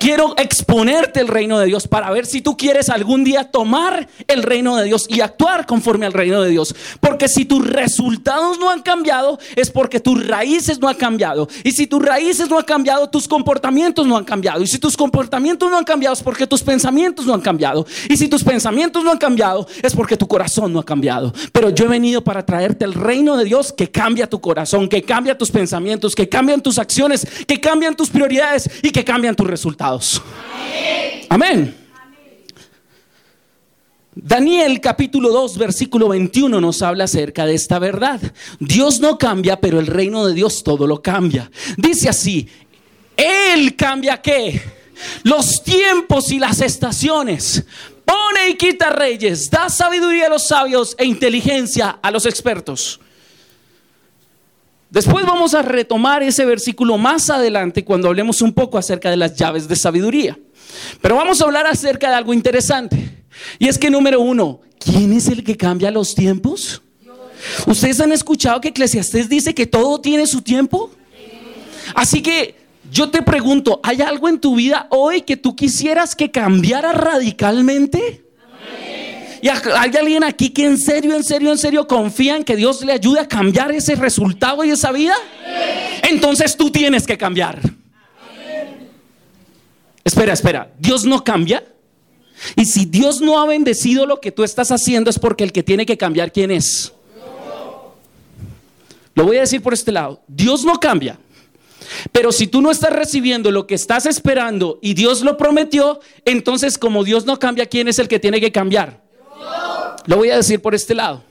Quiero 0.00 0.34
exponerte 0.36 1.20
el 1.20 1.28
reino 1.28 1.58
de 1.58 1.66
Dios 1.66 1.86
para 1.86 2.10
ver 2.10 2.26
si 2.26 2.42
tú 2.42 2.56
quieres 2.56 2.88
algún 2.88 3.22
día 3.22 3.44
tomar 3.44 4.08
el 4.26 4.42
reino 4.42 4.76
de 4.76 4.84
Dios 4.84 5.06
y 5.08 5.20
actuar 5.20 5.66
conforme 5.66 6.06
al 6.06 6.12
reino 6.12 6.42
de 6.42 6.50
Dios. 6.50 6.74
Porque 7.00 7.28
si 7.28 7.44
tus 7.44 7.64
resultados 7.64 8.58
no 8.58 8.70
han 8.70 8.82
cambiado, 8.82 9.38
es 9.54 9.70
porque 9.70 10.00
tus 10.00 10.26
raíces 10.26 10.80
no 10.80 10.88
han 10.88 10.96
cambiado. 10.96 11.48
Y 11.62 11.72
si 11.72 11.86
tus 11.86 12.04
raíces 12.04 12.48
no 12.48 12.58
han 12.58 12.64
cambiado, 12.64 13.08
tus 13.08 13.28
comportamientos 13.28 14.06
no 14.06 14.16
han 14.16 14.24
cambiado. 14.24 14.62
Y 14.62 14.66
si 14.66 14.78
tus 14.78 14.96
comportamientos 14.96 15.70
no 15.70 15.78
han 15.78 15.84
cambiado, 15.84 16.14
es 16.14 16.22
porque 16.22 16.46
tus 16.46 16.62
pensamientos 16.62 17.26
no 17.26 17.34
han 17.34 17.40
cambiado. 17.40 17.86
Y 18.08 18.16
si 18.16 18.28
tus 18.28 18.42
pensamientos 18.42 19.04
no 19.04 19.10
han 19.10 19.18
cambiado, 19.18 19.66
es 19.82 19.94
porque 19.94 20.16
tu 20.16 20.26
corazón 20.26 20.72
no 20.72 20.80
ha 20.80 20.84
cambiado. 20.84 21.32
Pero 21.52 21.70
yo 21.70 21.84
he 21.84 21.88
venido 21.88 22.24
para 22.24 22.44
traerte 22.44 22.84
el 22.84 22.94
reino 22.94 23.36
de 23.36 23.44
Dios 23.44 23.72
que 23.72 23.90
cambia 23.90 24.28
tu 24.28 24.40
corazón, 24.40 24.88
que 24.88 25.01
cambia 25.02 25.36
tus 25.36 25.50
pensamientos, 25.50 26.14
que 26.14 26.28
cambian 26.28 26.62
tus 26.62 26.78
acciones, 26.78 27.26
que 27.46 27.60
cambian 27.60 27.94
tus 27.94 28.10
prioridades 28.10 28.68
y 28.82 28.90
que 28.90 29.04
cambian 29.04 29.36
tus 29.36 29.46
resultados. 29.46 30.22
Amén. 31.28 31.82
Daniel 34.14 34.78
capítulo 34.82 35.30
2 35.30 35.56
versículo 35.56 36.08
21 36.08 36.60
nos 36.60 36.82
habla 36.82 37.04
acerca 37.04 37.46
de 37.46 37.54
esta 37.54 37.78
verdad. 37.78 38.20
Dios 38.60 39.00
no 39.00 39.16
cambia, 39.16 39.58
pero 39.58 39.80
el 39.80 39.86
reino 39.86 40.26
de 40.26 40.34
Dios 40.34 40.62
todo 40.62 40.86
lo 40.86 41.00
cambia. 41.00 41.50
Dice 41.78 42.10
así, 42.10 42.46
Él 43.16 43.74
cambia 43.74 44.20
qué? 44.20 44.60
Los 45.22 45.62
tiempos 45.62 46.30
y 46.30 46.38
las 46.38 46.60
estaciones. 46.60 47.64
Pone 48.04 48.50
y 48.50 48.54
quita 48.56 48.90
reyes, 48.90 49.48
da 49.48 49.70
sabiduría 49.70 50.26
a 50.26 50.30
los 50.30 50.46
sabios 50.46 50.94
e 50.98 51.06
inteligencia 51.06 51.98
a 52.02 52.10
los 52.10 52.26
expertos. 52.26 53.00
Después 54.92 55.24
vamos 55.24 55.54
a 55.54 55.62
retomar 55.62 56.22
ese 56.22 56.44
versículo 56.44 56.98
más 56.98 57.30
adelante 57.30 57.82
cuando 57.82 58.08
hablemos 58.08 58.42
un 58.42 58.52
poco 58.52 58.76
acerca 58.76 59.08
de 59.08 59.16
las 59.16 59.34
llaves 59.34 59.66
de 59.66 59.74
sabiduría. 59.74 60.38
Pero 61.00 61.16
vamos 61.16 61.40
a 61.40 61.44
hablar 61.44 61.66
acerca 61.66 62.10
de 62.10 62.14
algo 62.16 62.34
interesante. 62.34 63.24
Y 63.58 63.68
es 63.68 63.78
que 63.78 63.88
número 63.88 64.20
uno, 64.20 64.60
¿quién 64.78 65.14
es 65.14 65.28
el 65.28 65.44
que 65.44 65.56
cambia 65.56 65.90
los 65.90 66.14
tiempos? 66.14 66.82
¿Ustedes 67.66 68.02
han 68.02 68.12
escuchado 68.12 68.60
que 68.60 68.68
Eclesiastés 68.68 69.30
dice 69.30 69.54
que 69.54 69.66
todo 69.66 69.98
tiene 69.98 70.26
su 70.26 70.42
tiempo? 70.42 70.90
Así 71.94 72.20
que 72.20 72.56
yo 72.90 73.08
te 73.08 73.22
pregunto, 73.22 73.80
¿hay 73.82 74.02
algo 74.02 74.28
en 74.28 74.40
tu 74.40 74.56
vida 74.56 74.88
hoy 74.90 75.22
que 75.22 75.38
tú 75.38 75.56
quisieras 75.56 76.14
que 76.14 76.30
cambiara 76.30 76.92
radicalmente? 76.92 78.26
¿Y 79.42 79.48
hay 79.48 79.90
alguien 79.98 80.22
aquí 80.22 80.50
que 80.50 80.64
en 80.64 80.78
serio, 80.78 81.16
en 81.16 81.24
serio, 81.24 81.50
en 81.50 81.58
serio 81.58 81.88
confía 81.88 82.36
en 82.36 82.44
que 82.44 82.54
Dios 82.54 82.84
le 82.84 82.92
ayude 82.92 83.18
a 83.18 83.26
cambiar 83.26 83.72
ese 83.72 83.96
resultado 83.96 84.64
y 84.64 84.70
esa 84.70 84.92
vida? 84.92 85.16
Entonces 86.08 86.56
tú 86.56 86.70
tienes 86.70 87.04
que 87.04 87.18
cambiar. 87.18 87.58
Espera, 90.04 90.32
espera. 90.32 90.70
¿Dios 90.78 91.04
no 91.04 91.24
cambia? 91.24 91.64
Y 92.54 92.66
si 92.66 92.84
Dios 92.84 93.20
no 93.20 93.40
ha 93.40 93.46
bendecido 93.46 94.06
lo 94.06 94.20
que 94.20 94.30
tú 94.30 94.44
estás 94.44 94.70
haciendo 94.70 95.10
es 95.10 95.18
porque 95.18 95.42
el 95.42 95.50
que 95.50 95.64
tiene 95.64 95.86
que 95.86 95.98
cambiar, 95.98 96.30
¿quién 96.30 96.52
es? 96.52 96.92
Lo 99.16 99.24
voy 99.24 99.38
a 99.38 99.40
decir 99.40 99.60
por 99.60 99.74
este 99.74 99.90
lado. 99.90 100.22
Dios 100.28 100.64
no 100.64 100.78
cambia. 100.78 101.18
Pero 102.12 102.30
si 102.30 102.46
tú 102.46 102.62
no 102.62 102.70
estás 102.70 102.92
recibiendo 102.92 103.50
lo 103.50 103.66
que 103.66 103.74
estás 103.74 104.06
esperando 104.06 104.78
y 104.80 104.94
Dios 104.94 105.22
lo 105.22 105.36
prometió, 105.36 105.98
entonces 106.24 106.78
como 106.78 107.02
Dios 107.02 107.26
no 107.26 107.40
cambia, 107.40 107.66
¿quién 107.66 107.88
es 107.88 107.98
el 107.98 108.06
que 108.06 108.20
tiene 108.20 108.40
que 108.40 108.52
cambiar? 108.52 109.01
Lo 110.06 110.16
voy 110.16 110.30
a 110.30 110.36
decir 110.36 110.60
por 110.60 110.74
este 110.74 110.94
lado. 110.94 111.22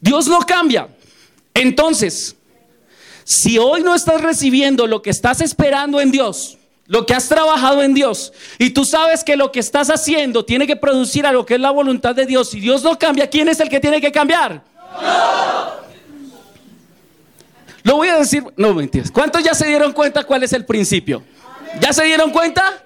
Dios 0.00 0.26
no 0.28 0.40
cambia. 0.40 0.88
Entonces, 1.54 2.36
si 3.24 3.58
hoy 3.58 3.82
no 3.82 3.94
estás 3.94 4.20
recibiendo 4.20 4.86
lo 4.86 5.02
que 5.02 5.10
estás 5.10 5.40
esperando 5.40 6.00
en 6.00 6.10
Dios, 6.10 6.58
lo 6.86 7.06
que 7.06 7.14
has 7.14 7.28
trabajado 7.28 7.82
en 7.82 7.94
Dios, 7.94 8.32
y 8.58 8.70
tú 8.70 8.84
sabes 8.84 9.22
que 9.22 9.36
lo 9.36 9.52
que 9.52 9.60
estás 9.60 9.90
haciendo 9.90 10.44
tiene 10.44 10.66
que 10.66 10.76
producir 10.76 11.26
a 11.26 11.32
lo 11.32 11.46
que 11.46 11.54
es 11.54 11.60
la 11.60 11.70
voluntad 11.70 12.14
de 12.14 12.26
Dios, 12.26 12.54
y 12.54 12.60
Dios 12.60 12.82
no 12.82 12.98
cambia, 12.98 13.28
¿quién 13.28 13.48
es 13.48 13.60
el 13.60 13.68
que 13.68 13.78
tiene 13.78 14.00
que 14.00 14.10
cambiar? 14.10 14.64
Lo 17.82 17.96
voy 17.96 18.08
a 18.08 18.16
decir, 18.16 18.44
no 18.56 18.74
mentiras. 18.74 19.10
¿Cuántos 19.10 19.42
ya 19.42 19.54
se 19.54 19.66
dieron 19.66 19.92
cuenta 19.92 20.24
cuál 20.24 20.42
es 20.42 20.52
el 20.52 20.64
principio? 20.64 21.22
¿Ya 21.80 21.92
se 21.92 22.04
dieron 22.04 22.30
cuenta? 22.30 22.82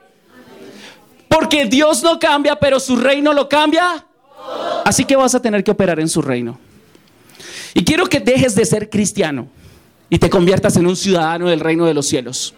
Porque 1.35 1.67
Dios 1.67 2.01
no 2.05 2.21
cambia, 2.21 2.55
pero 2.55 2.79
su 2.79 2.95
reino 2.95 3.33
lo 3.33 3.49
cambia. 3.49 4.07
Así 4.85 5.05
que 5.05 5.17
vas 5.17 5.35
a 5.35 5.43
tener 5.43 5.65
que 5.65 5.73
operar 5.73 5.99
en 5.99 6.09
su 6.09 6.23
reino. 6.23 6.61
Y 7.75 7.83
quiero 7.83 8.07
que 8.07 8.21
dejes 8.21 8.55
de 8.55 8.65
ser 8.65 8.89
cristiano 8.89 9.49
y 10.09 10.21
te 10.21 10.31
conviertas 10.31 10.77
en 10.77 10.87
un 10.87 10.95
ciudadano 10.95 11.49
del 11.49 11.59
reino 11.59 11.87
de 11.87 11.95
los 11.95 12.07
cielos. 12.07 12.55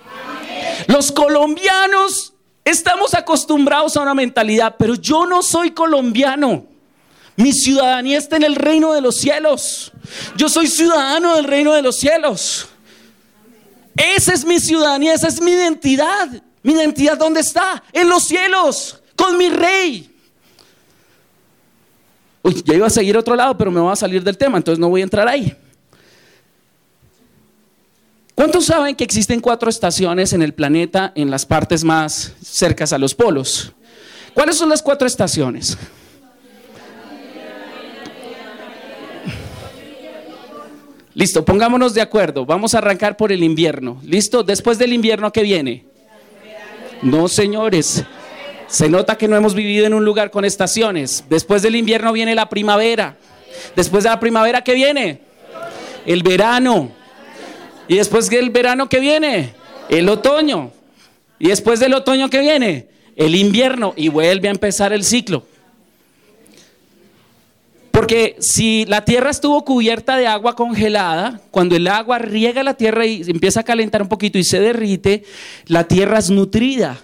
Los 0.89 1.11
colombianos 1.11 2.35
estamos 2.67 3.15
acostumbrados 3.15 3.97
a 3.97 4.03
una 4.03 4.13
mentalidad, 4.13 4.77
pero 4.79 4.95
yo 4.95 5.25
no 5.25 5.43
soy 5.43 5.71
colombiano. 5.71 6.67
Mi 7.37 7.55
ciudadanía 7.55 8.19
está 8.19 8.37
en 8.37 8.43
el 8.43 8.57
reino 8.57 8.93
de 8.93 9.01
los 9.01 9.17
cielos. 9.17 9.91
Yo 10.37 10.51
soy 10.51 10.67
ciudadano 10.67 11.37
del 11.37 11.45
reino 11.45 11.73
de 11.73 11.81
los 11.81 11.97
cielos. 11.97 12.69
Esa 13.97 14.35
es 14.35 14.45
mi 14.45 14.61
ciudadanía, 14.61 15.15
esa 15.15 15.29
es 15.29 15.41
mi 15.41 15.53
identidad. 15.53 16.43
Mi 16.67 16.73
identidad, 16.73 17.17
¿dónde 17.17 17.39
está? 17.39 17.81
En 17.93 18.09
los 18.09 18.25
cielos, 18.25 19.01
con 19.15 19.39
mi 19.39 19.49
rey. 19.51 20.11
Uy, 22.43 22.61
ya 22.65 22.75
iba 22.75 22.89
a 22.89 22.91
seguir 22.91 23.17
otro 23.17 23.37
lado, 23.37 23.57
pero 23.57 23.71
me 23.71 23.79
voy 23.79 23.93
a 23.93 23.95
salir 23.95 24.25
del 24.25 24.37
tema, 24.37 24.57
entonces 24.57 24.81
no 24.81 24.89
voy 24.89 25.01
a 25.01 25.05
entrar 25.05 25.29
ahí. 25.29 25.57
¿Cuántos 28.35 28.65
saben 28.65 28.97
que 28.97 29.05
existen 29.05 29.41
cuatro 29.41 29.71
estaciones 29.71 30.33
en 30.33 30.43
el 30.43 30.55
planeta 30.55 31.13
en 31.15 31.31
las 31.31 31.47
partes 31.47 31.85
más 31.85 32.35
cercas 32.43 32.93
a 32.93 32.99
los 32.99 33.15
polos? 33.15 33.71
¿Cuáles 34.35 34.57
son 34.57 34.69
las 34.69 34.83
cuatro 34.83 35.07
estaciones? 35.07 35.79
Listo, 41.15 41.45
pongámonos 41.45 41.95
de 41.95 42.01
acuerdo. 42.01 42.45
Vamos 42.45 42.75
a 42.75 42.79
arrancar 42.79 43.17
por 43.17 43.31
el 43.31 43.45
invierno. 43.45 44.01
¿Listo? 44.03 44.43
Después 44.43 44.79
del 44.79 44.93
invierno, 44.93 45.31
¿qué 45.31 45.45
viene? 45.45 45.96
No, 47.03 47.29
señores. 47.29 48.05
Se 48.69 48.89
nota 48.89 49.17
que 49.17 49.29
no 49.29 49.37
hemos 49.37 49.55
vivido 49.55 49.87
en 49.87 49.95
un 49.95 50.05
lugar 50.05 50.31
con 50.31 50.45
estaciones. 50.45 51.25
Después 51.29 51.63
del 51.63 51.77
invierno 51.77 52.13
viene 52.13 52.35
la 52.35 52.49
primavera. 52.49 53.17
Después 53.75 54.05
de 54.05 54.11
la 54.11 54.21
primavera, 54.21 54.63
¿qué 54.63 54.75
viene? 54.75 55.21
El 56.05 56.23
verano. 56.23 56.91
Y 57.89 57.97
después 57.97 58.29
del 58.29 58.51
verano, 58.51 58.89
¿qué 58.89 58.99
viene? 58.99 59.55
El 59.89 60.09
otoño. 60.09 60.73
Y 61.39 61.49
después 61.49 61.79
del 61.79 61.95
otoño, 61.95 62.29
¿qué 62.29 62.41
viene? 62.41 62.89
El 63.15 63.35
invierno. 63.35 63.95
Y 63.97 64.09
vuelve 64.09 64.49
a 64.49 64.51
empezar 64.51 64.93
el 64.93 65.05
ciclo. 65.05 65.45
Porque 67.97 68.37
si 68.41 68.85
la 68.85 69.07
tierra 69.07 69.31
estuvo 69.31 69.65
cubierta 69.65 70.19
de 70.19 70.27
agua 70.27 70.55
congelada, 70.55 71.41
cuando 71.51 71.77
el 71.77 71.89
agua 71.89 72.19
riega 72.19 72.63
la 72.63 72.75
tierra 72.75 73.07
y 73.07 73.23
empieza 73.27 73.61
a 73.61 73.63
calentar 73.63 74.03
un 74.03 74.09
poquito 74.11 74.37
y 74.37 74.45
se 74.45 74.61
derrite, 74.61 75.25
la 75.65 75.85
tierra 75.85 76.19
es 76.19 76.29
nutrida. 76.29 76.99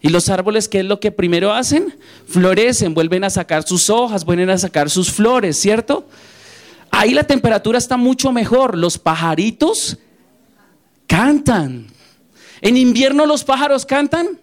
Y 0.00 0.10
los 0.10 0.28
árboles, 0.28 0.68
¿qué 0.68 0.78
es 0.78 0.84
lo 0.84 1.00
que 1.00 1.10
primero 1.10 1.52
hacen? 1.52 1.98
Florecen, 2.28 2.94
vuelven 2.94 3.24
a 3.24 3.30
sacar 3.30 3.64
sus 3.64 3.90
hojas, 3.90 4.24
vuelven 4.24 4.50
a 4.50 4.58
sacar 4.58 4.88
sus 4.88 5.10
flores, 5.10 5.58
¿cierto? 5.58 6.06
Ahí 6.92 7.12
la 7.12 7.24
temperatura 7.24 7.76
está 7.76 7.96
mucho 7.96 8.30
mejor. 8.30 8.78
Los 8.78 8.98
pajaritos 8.98 9.98
cantan. 11.08 11.88
¿En 12.60 12.76
invierno 12.76 13.26
los 13.26 13.42
pájaros 13.42 13.84
cantan? 13.84 14.38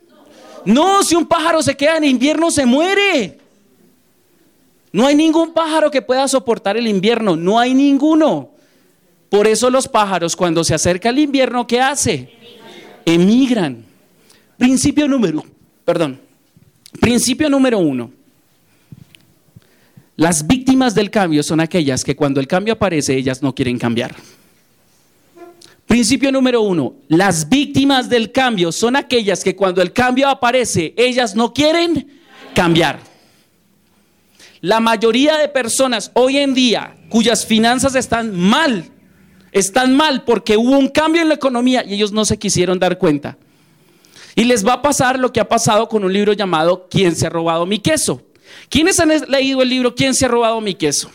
No, 0.65 1.01
si 1.01 1.15
un 1.15 1.27
pájaro 1.27 1.63
se 1.63 1.77
queda 1.77 1.95
en 1.95 2.03
invierno 2.03 2.51
se 2.51 2.65
muere. 2.65 3.40
No 4.91 5.07
hay 5.07 5.15
ningún 5.15 5.53
pájaro 5.53 5.89
que 5.89 6.01
pueda 6.01 6.27
soportar 6.27 6.77
el 6.77 6.87
invierno, 6.87 7.35
no 7.35 7.59
hay 7.59 7.73
ninguno. 7.73 8.51
Por 9.29 9.47
eso 9.47 9.69
los 9.69 9.87
pájaros 9.87 10.35
cuando 10.35 10.63
se 10.63 10.73
acerca 10.73 11.09
el 11.09 11.19
invierno, 11.19 11.65
¿qué 11.65 11.79
hace? 11.79 12.33
Emigran. 13.05 13.85
Principio 14.57 15.07
número, 15.07 15.43
perdón, 15.85 16.19
principio 16.99 17.49
número 17.49 17.79
uno. 17.79 18.11
Las 20.17 20.45
víctimas 20.45 20.93
del 20.93 21.09
cambio 21.09 21.41
son 21.41 21.61
aquellas 21.61 22.03
que 22.03 22.15
cuando 22.15 22.39
el 22.39 22.47
cambio 22.47 22.73
aparece, 22.73 23.15
ellas 23.15 23.41
no 23.41 23.55
quieren 23.55 23.79
cambiar. 23.79 24.13
Principio 25.87 26.31
número 26.31 26.61
uno, 26.61 26.93
las 27.07 27.49
víctimas 27.49 28.07
del 28.07 28.31
cambio 28.31 28.71
son 28.71 28.95
aquellas 28.95 29.43
que 29.43 29.55
cuando 29.55 29.81
el 29.81 29.91
cambio 29.91 30.29
aparece, 30.29 30.93
ellas 30.95 31.35
no 31.35 31.53
quieren 31.53 32.07
cambiar. 32.53 33.10
La 34.61 34.79
mayoría 34.79 35.37
de 35.37 35.47
personas 35.49 36.11
hoy 36.13 36.37
en 36.37 36.53
día 36.53 36.95
cuyas 37.09 37.45
finanzas 37.45 37.95
están 37.95 38.39
mal, 38.39 38.85
están 39.51 39.97
mal 39.97 40.23
porque 40.23 40.55
hubo 40.55 40.77
un 40.77 40.87
cambio 40.87 41.23
en 41.23 41.29
la 41.29 41.33
economía 41.33 41.83
y 41.83 41.95
ellos 41.95 42.11
no 42.11 42.25
se 42.25 42.37
quisieron 42.37 42.77
dar 42.77 42.99
cuenta. 42.99 43.37
Y 44.35 44.45
les 44.45 44.65
va 44.65 44.73
a 44.73 44.81
pasar 44.81 45.19
lo 45.19 45.33
que 45.33 45.39
ha 45.39 45.49
pasado 45.49 45.89
con 45.89 46.05
un 46.05 46.13
libro 46.13 46.33
llamado 46.33 46.87
¿Quién 46.89 47.15
se 47.15 47.25
ha 47.27 47.29
robado 47.29 47.65
mi 47.65 47.79
queso? 47.79 48.21
¿Quiénes 48.69 48.99
han 48.99 49.09
leído 49.29 49.61
el 49.61 49.69
libro 49.69 49.95
¿Quién 49.95 50.13
se 50.13 50.25
ha 50.25 50.29
robado 50.29 50.61
mi 50.61 50.75
queso? 50.75 51.11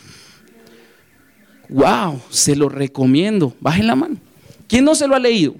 Wow, 1.69 2.21
se 2.29 2.55
lo 2.55 2.69
recomiendo. 2.69 3.53
Bajen 3.59 3.87
la 3.87 3.95
mano. 3.95 4.17
¿Quién 4.67 4.85
no 4.85 4.93
se 4.93 5.07
lo 5.07 5.15
ha 5.15 5.19
leído? 5.19 5.55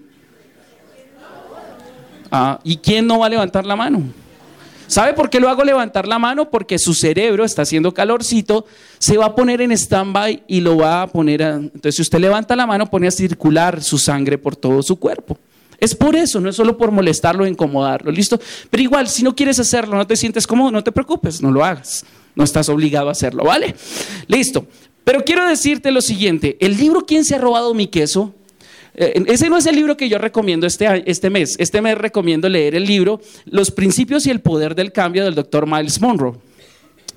Ah, 2.29 2.59
¿Y 2.63 2.77
quién 2.77 3.07
no 3.07 3.19
va 3.19 3.25
a 3.27 3.29
levantar 3.29 3.65
la 3.65 3.75
mano? 3.75 4.03
¿Sabe 4.87 5.13
por 5.13 5.29
qué 5.29 5.39
lo 5.39 5.49
hago 5.49 5.63
levantar 5.63 6.07
la 6.07 6.17
mano? 6.17 6.49
Porque 6.49 6.79
su 6.79 6.93
cerebro 6.93 7.43
está 7.43 7.63
haciendo 7.63 7.93
calorcito, 7.93 8.65
se 8.97 9.17
va 9.17 9.27
a 9.27 9.35
poner 9.35 9.61
en 9.61 9.71
stand-by 9.71 10.43
y 10.47 10.61
lo 10.61 10.77
va 10.77 11.03
a 11.03 11.07
poner 11.07 11.43
a... 11.43 11.55
Entonces, 11.55 11.95
si 11.95 12.01
usted 12.01 12.19
levanta 12.19 12.55
la 12.55 12.65
mano, 12.65 12.89
pone 12.89 13.07
a 13.07 13.11
circular 13.11 13.83
su 13.83 13.97
sangre 13.97 14.37
por 14.37 14.55
todo 14.55 14.81
su 14.81 14.97
cuerpo. 14.97 15.37
Es 15.79 15.93
por 15.93 16.15
eso, 16.15 16.39
no 16.39 16.49
es 16.49 16.55
solo 16.55 16.77
por 16.77 16.91
molestarlo 16.91 17.43
o 17.43 17.47
incomodarlo, 17.47 18.11
¿listo? 18.11 18.39
Pero 18.69 18.81
igual, 18.81 19.07
si 19.07 19.23
no 19.23 19.35
quieres 19.35 19.59
hacerlo, 19.59 19.95
no 19.95 20.07
te 20.07 20.15
sientes 20.15 20.47
cómodo, 20.47 20.71
no 20.71 20.83
te 20.83 20.91
preocupes, 20.91 21.41
no 21.41 21.51
lo 21.51 21.63
hagas. 21.63 22.05
No 22.35 22.43
estás 22.43 22.69
obligado 22.69 23.09
a 23.09 23.11
hacerlo, 23.11 23.43
¿vale? 23.43 23.75
Listo. 24.27 24.67
Pero 25.03 25.23
quiero 25.23 25.47
decirte 25.47 25.91
lo 25.91 26.01
siguiente, 26.01 26.57
el 26.59 26.77
libro 26.77 27.05
¿Quién 27.05 27.25
se 27.25 27.35
ha 27.35 27.37
robado 27.37 27.73
mi 27.73 27.87
queso? 27.87 28.33
Eh, 28.97 29.23
ese 29.27 29.47
no 29.49 29.57
es 29.57 29.65
el 29.67 29.75
libro 29.75 29.95
que 29.95 30.09
yo 30.09 30.17
recomiendo 30.17 30.65
este, 30.65 31.03
este 31.09 31.29
mes. 31.29 31.55
Este 31.59 31.81
mes 31.81 31.97
recomiendo 31.97 32.49
leer 32.49 32.75
el 32.75 32.83
libro 32.83 33.21
Los 33.45 33.69
principios 33.71 34.25
y 34.25 34.31
el 34.31 34.41
poder 34.41 34.73
del 34.73 34.91
cambio 34.91 35.23
del 35.23 35.35
doctor 35.35 35.67
Miles 35.67 36.01
Monroe. 36.01 36.33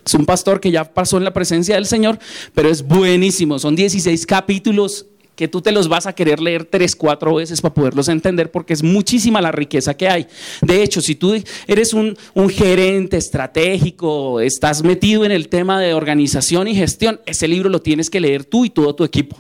Es 0.05 0.15
un 0.15 0.27
pastor 0.27 0.61
que 0.61 0.71
ya 0.71 0.85
pasó 0.85 1.17
en 1.17 1.25
la 1.25 1.33
presencia 1.33 1.75
del 1.75 1.87
Señor, 1.87 2.19
pero 2.55 2.69
es 2.69 2.83
buenísimo. 2.83 3.59
Son 3.59 3.75
16 3.75 4.27
capítulos 4.27 5.07
que 5.37 5.49
tú 5.49 5.63
te 5.63 5.73
los 5.73 5.89
vas 5.89 6.07
a 6.07 6.13
querer 6.13 6.41
leer 6.41 6.67
tres, 6.67 6.95
cuatro 6.95 7.35
veces 7.35 7.63
para 7.63 7.73
poderlos 7.73 8.09
entender, 8.09 8.51
porque 8.51 8.75
es 8.75 8.83
muchísima 8.83 9.41
la 9.41 9.53
riqueza 9.53 9.97
que 9.97 10.07
hay. 10.07 10.27
De 10.61 10.83
hecho, 10.83 11.01
si 11.01 11.15
tú 11.15 11.35
eres 11.67 11.95
un, 11.95 12.15
un, 12.35 12.51
gerente 12.51 13.17
estratégico, 13.17 14.41
estás 14.41 14.83
metido 14.83 15.25
en 15.25 15.33
el 15.33 15.49
tema 15.49 15.81
de 15.81 15.95
organización 15.95 16.69
y 16.69 16.75
gestión, 16.75 17.21
ese 17.25 17.49
libro 17.49 17.71
lo 17.71 17.81
tienes 17.81 18.11
que 18.11 18.21
leer 18.21 18.45
tú 18.45 18.67
y 18.67 18.71
todo 18.71 18.95
tu 18.95 19.05
equipo 19.05 19.39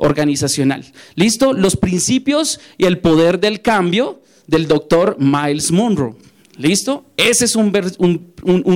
organizacional. 0.00 0.84
¿Listo? 1.14 1.52
Los 1.52 1.76
principios 1.76 2.60
y 2.78 2.86
el 2.86 2.98
poder 2.98 3.40
del 3.40 3.62
cambio 3.62 4.22
del 4.46 4.66
doctor 4.66 5.16
Miles 5.18 5.70
Monroe. 5.70 6.16
¿Listo? 6.60 7.06
Ese 7.16 7.46
es 7.46 7.56
un, 7.56 7.72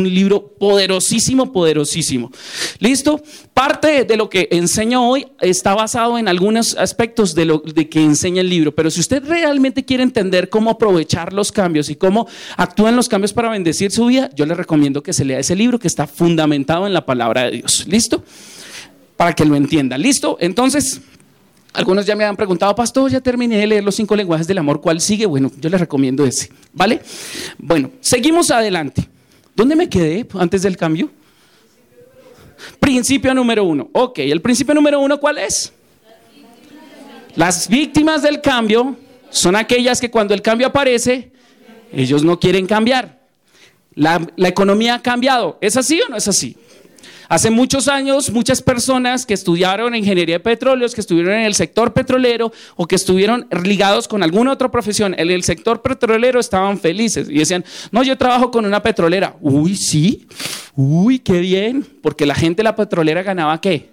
libro 0.04 0.54
poderosísimo, 0.58 1.52
poderosísimo. 1.52 2.32
¿Listo? 2.78 3.22
Parte 3.52 4.04
de 4.04 4.16
lo 4.16 4.30
que 4.30 4.48
enseño 4.52 5.06
hoy 5.06 5.26
está 5.42 5.74
basado 5.74 6.16
en 6.16 6.26
algunos 6.26 6.74
aspectos 6.78 7.34
de 7.34 7.44
lo 7.44 7.58
de 7.58 7.90
que 7.90 8.02
enseña 8.02 8.40
el 8.40 8.48
libro, 8.48 8.74
pero 8.74 8.90
si 8.90 9.00
usted 9.00 9.22
realmente 9.26 9.84
quiere 9.84 10.02
entender 10.02 10.48
cómo 10.48 10.70
aprovechar 10.70 11.34
los 11.34 11.52
cambios 11.52 11.90
y 11.90 11.96
cómo 11.96 12.26
actúan 12.56 12.96
los 12.96 13.10
cambios 13.10 13.34
para 13.34 13.50
bendecir 13.50 13.90
su 13.90 14.06
vida, 14.06 14.30
yo 14.34 14.46
le 14.46 14.54
recomiendo 14.54 15.02
que 15.02 15.12
se 15.12 15.26
lea 15.26 15.40
ese 15.40 15.54
libro 15.54 15.78
que 15.78 15.88
está 15.88 16.06
fundamentado 16.06 16.86
en 16.86 16.94
la 16.94 17.04
palabra 17.04 17.44
de 17.44 17.50
Dios. 17.58 17.84
¿Listo? 17.86 18.24
Para 19.18 19.34
que 19.34 19.44
lo 19.44 19.56
entienda. 19.56 19.98
¿Listo? 19.98 20.38
Entonces... 20.40 21.02
Algunos 21.74 22.06
ya 22.06 22.14
me 22.14 22.24
han 22.24 22.36
preguntado, 22.36 22.72
pastor, 22.72 23.10
ya 23.10 23.20
terminé 23.20 23.58
de 23.58 23.66
leer 23.66 23.82
los 23.82 23.96
cinco 23.96 24.14
lenguajes 24.14 24.46
del 24.46 24.58
amor, 24.58 24.80
¿cuál 24.80 25.00
sigue? 25.00 25.26
Bueno, 25.26 25.50
yo 25.58 25.68
les 25.68 25.80
recomiendo 25.80 26.24
ese, 26.24 26.48
¿vale? 26.72 27.02
Bueno, 27.58 27.90
seguimos 28.00 28.52
adelante. 28.52 29.08
¿Dónde 29.56 29.74
me 29.74 29.88
quedé 29.88 30.24
antes 30.34 30.62
del 30.62 30.76
cambio? 30.76 31.10
Principio 32.78 33.34
número 33.34 33.64
uno. 33.64 33.90
Ok, 33.92 34.20
el 34.20 34.40
principio 34.40 34.72
número 34.72 35.00
uno, 35.00 35.18
¿cuál 35.18 35.38
es? 35.38 35.72
Las 37.34 37.68
víctimas 37.68 38.22
del 38.22 38.40
cambio 38.40 38.96
son 39.30 39.56
aquellas 39.56 40.00
que 40.00 40.12
cuando 40.12 40.32
el 40.32 40.42
cambio 40.42 40.68
aparece, 40.68 41.32
ellos 41.92 42.22
no 42.22 42.38
quieren 42.38 42.68
cambiar. 42.68 43.18
La, 43.96 44.24
la 44.36 44.48
economía 44.48 44.94
ha 44.94 45.02
cambiado. 45.02 45.58
¿Es 45.60 45.76
así 45.76 46.00
o 46.00 46.08
no 46.08 46.16
es 46.16 46.28
así? 46.28 46.56
Hace 47.28 47.50
muchos 47.50 47.88
años, 47.88 48.30
muchas 48.30 48.60
personas 48.60 49.24
que 49.24 49.34
estudiaron 49.34 49.94
ingeniería 49.94 50.36
de 50.36 50.40
petróleos, 50.40 50.94
que 50.94 51.00
estuvieron 51.00 51.32
en 51.34 51.44
el 51.44 51.54
sector 51.54 51.92
petrolero 51.92 52.52
o 52.76 52.86
que 52.86 52.96
estuvieron 52.96 53.46
ligados 53.62 54.08
con 54.08 54.22
alguna 54.22 54.52
otra 54.52 54.70
profesión 54.70 55.14
en 55.18 55.30
el 55.30 55.42
sector 55.42 55.80
petrolero 55.80 56.38
estaban 56.38 56.78
felices 56.78 57.28
y 57.30 57.38
decían, 57.38 57.64
no, 57.90 58.02
yo 58.02 58.18
trabajo 58.18 58.50
con 58.50 58.66
una 58.66 58.82
petrolera. 58.82 59.36
Uy, 59.40 59.74
sí, 59.74 60.26
uy, 60.76 61.18
qué 61.18 61.40
bien, 61.40 61.86
porque 62.02 62.26
la 62.26 62.34
gente 62.34 62.58
de 62.58 62.64
la 62.64 62.76
petrolera 62.76 63.22
ganaba 63.22 63.60
qué? 63.60 63.90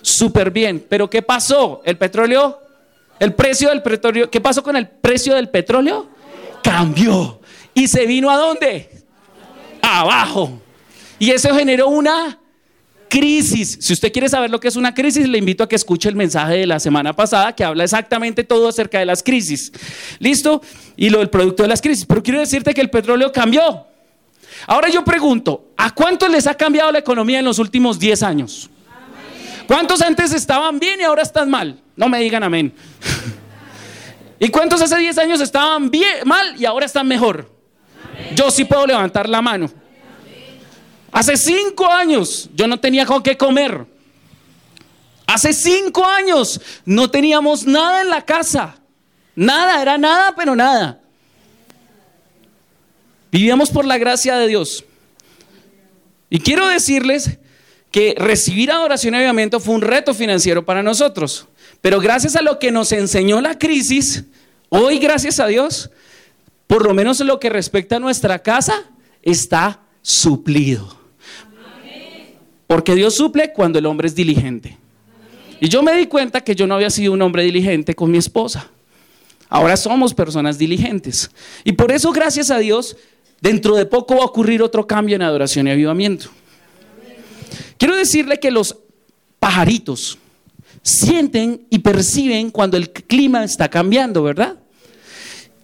Súper 0.00 0.50
bien. 0.50 0.84
Pero 0.88 1.10
¿qué 1.10 1.22
pasó? 1.22 1.82
El 1.84 1.98
petróleo, 1.98 2.60
el 3.18 3.34
precio 3.34 3.70
del 3.70 3.82
petróleo, 3.82 4.30
¿qué 4.30 4.40
pasó 4.40 4.62
con 4.62 4.76
el 4.76 4.86
precio 4.86 5.34
del 5.34 5.48
petróleo? 5.48 6.08
Cambió. 6.62 7.40
¿Y 7.74 7.88
se 7.88 8.06
vino 8.06 8.30
a 8.30 8.36
dónde? 8.36 8.88
Abajo. 9.82 10.60
Y 11.18 11.30
eso 11.30 11.52
generó 11.54 11.88
una 11.88 12.38
crisis. 13.08 13.78
Si 13.80 13.92
usted 13.92 14.12
quiere 14.12 14.28
saber 14.28 14.50
lo 14.50 14.60
que 14.60 14.68
es 14.68 14.76
una 14.76 14.94
crisis, 14.94 15.28
le 15.28 15.38
invito 15.38 15.64
a 15.64 15.68
que 15.68 15.76
escuche 15.76 16.08
el 16.08 16.16
mensaje 16.16 16.54
de 16.54 16.66
la 16.66 16.80
semana 16.80 17.14
pasada 17.14 17.54
que 17.54 17.64
habla 17.64 17.84
exactamente 17.84 18.44
todo 18.44 18.68
acerca 18.68 18.98
de 18.98 19.06
las 19.06 19.22
crisis. 19.22 19.72
¿Listo? 20.18 20.62
Y 20.96 21.10
lo 21.10 21.18
del 21.18 21.30
producto 21.30 21.62
de 21.62 21.68
las 21.68 21.80
crisis. 21.80 22.06
Pero 22.06 22.22
quiero 22.22 22.40
decirte 22.40 22.74
que 22.74 22.80
el 22.80 22.90
petróleo 22.90 23.32
cambió. 23.32 23.86
Ahora 24.66 24.88
yo 24.88 25.04
pregunto, 25.04 25.72
¿a 25.76 25.94
cuántos 25.94 26.30
les 26.30 26.46
ha 26.46 26.54
cambiado 26.54 26.90
la 26.92 26.98
economía 26.98 27.38
en 27.38 27.44
los 27.44 27.58
últimos 27.58 27.98
10 27.98 28.22
años? 28.22 28.70
¿Cuántos 29.66 30.00
antes 30.00 30.32
estaban 30.32 30.78
bien 30.78 31.00
y 31.00 31.04
ahora 31.04 31.22
están 31.22 31.50
mal? 31.50 31.80
No 31.96 32.08
me 32.08 32.20
digan 32.20 32.42
amén. 32.42 32.72
¿Y 34.40 34.48
cuántos 34.48 34.80
hace 34.80 34.96
10 34.96 35.18
años 35.18 35.40
estaban 35.40 35.90
bien, 35.90 36.18
mal 36.24 36.54
y 36.58 36.64
ahora 36.64 36.86
están 36.86 37.06
mejor? 37.06 37.50
Yo 38.34 38.50
sí 38.50 38.64
puedo 38.64 38.86
levantar 38.86 39.28
la 39.28 39.42
mano. 39.42 39.70
Hace 41.12 41.36
5 41.36 41.86
años 41.86 42.50
yo 42.54 42.66
no 42.66 42.78
tenía 42.78 43.06
con 43.06 43.22
qué 43.22 43.36
comer. 43.36 43.86
Hace 45.26 45.52
5 45.52 46.04
años 46.04 46.60
no 46.84 47.10
teníamos 47.10 47.66
nada 47.66 48.02
en 48.02 48.10
la 48.10 48.24
casa. 48.24 48.76
Nada, 49.34 49.80
era 49.80 49.98
nada, 49.98 50.34
pero 50.36 50.56
nada. 50.56 51.00
Vivíamos 53.30 53.70
por 53.70 53.84
la 53.84 53.98
gracia 53.98 54.36
de 54.36 54.48
Dios. 54.48 54.84
Y 56.30 56.40
quiero 56.40 56.66
decirles 56.66 57.38
que 57.90 58.14
recibir 58.18 58.70
adoración 58.70 59.14
y 59.14 59.18
avivamiento 59.18 59.60
fue 59.60 59.74
un 59.74 59.82
reto 59.82 60.14
financiero 60.14 60.64
para 60.64 60.82
nosotros. 60.82 61.46
Pero 61.80 62.00
gracias 62.00 62.36
a 62.36 62.42
lo 62.42 62.58
que 62.58 62.70
nos 62.70 62.92
enseñó 62.92 63.40
la 63.40 63.58
crisis, 63.58 64.24
hoy 64.68 64.98
gracias 64.98 65.40
a 65.40 65.46
Dios, 65.46 65.90
por 66.66 66.84
lo 66.84 66.92
menos 66.92 67.20
en 67.20 67.28
lo 67.28 67.38
que 67.38 67.48
respecta 67.48 67.96
a 67.96 68.00
nuestra 68.00 68.40
casa, 68.40 68.84
está 69.22 69.80
suplido. 70.02 70.97
Porque 72.68 72.94
Dios 72.94 73.16
suple 73.16 73.52
cuando 73.52 73.80
el 73.80 73.86
hombre 73.86 74.06
es 74.06 74.14
diligente. 74.14 74.76
Y 75.60 75.68
yo 75.68 75.82
me 75.82 75.96
di 75.96 76.06
cuenta 76.06 76.42
que 76.42 76.54
yo 76.54 76.68
no 76.68 76.76
había 76.76 76.90
sido 76.90 77.12
un 77.12 77.22
hombre 77.22 77.42
diligente 77.42 77.94
con 77.94 78.10
mi 78.10 78.18
esposa. 78.18 78.68
Ahora 79.48 79.76
somos 79.76 80.14
personas 80.14 80.58
diligentes. 80.58 81.30
Y 81.64 81.72
por 81.72 81.90
eso, 81.90 82.12
gracias 82.12 82.50
a 82.50 82.58
Dios, 82.58 82.96
dentro 83.40 83.74
de 83.74 83.86
poco 83.86 84.16
va 84.16 84.22
a 84.22 84.26
ocurrir 84.26 84.62
otro 84.62 84.86
cambio 84.86 85.16
en 85.16 85.22
adoración 85.22 85.66
y 85.66 85.70
avivamiento. 85.70 86.28
Quiero 87.78 87.96
decirle 87.96 88.38
que 88.38 88.50
los 88.50 88.76
pajaritos 89.40 90.18
sienten 90.82 91.66
y 91.70 91.78
perciben 91.78 92.50
cuando 92.50 92.76
el 92.76 92.90
clima 92.90 93.44
está 93.44 93.68
cambiando, 93.68 94.22
¿verdad? 94.22 94.56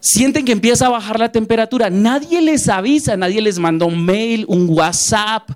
Sienten 0.01 0.45
que 0.45 0.53
empieza 0.53 0.87
a 0.87 0.91
bajar 0.91 1.19
la 1.19 1.31
temperatura. 1.31 1.91
Nadie 1.91 2.41
les 2.41 2.69
avisa, 2.69 3.17
nadie 3.17 3.43
les 3.43 3.59
manda 3.59 3.85
un 3.85 4.05
mail, 4.05 4.47
un 4.49 4.69
WhatsApp. 4.71 5.51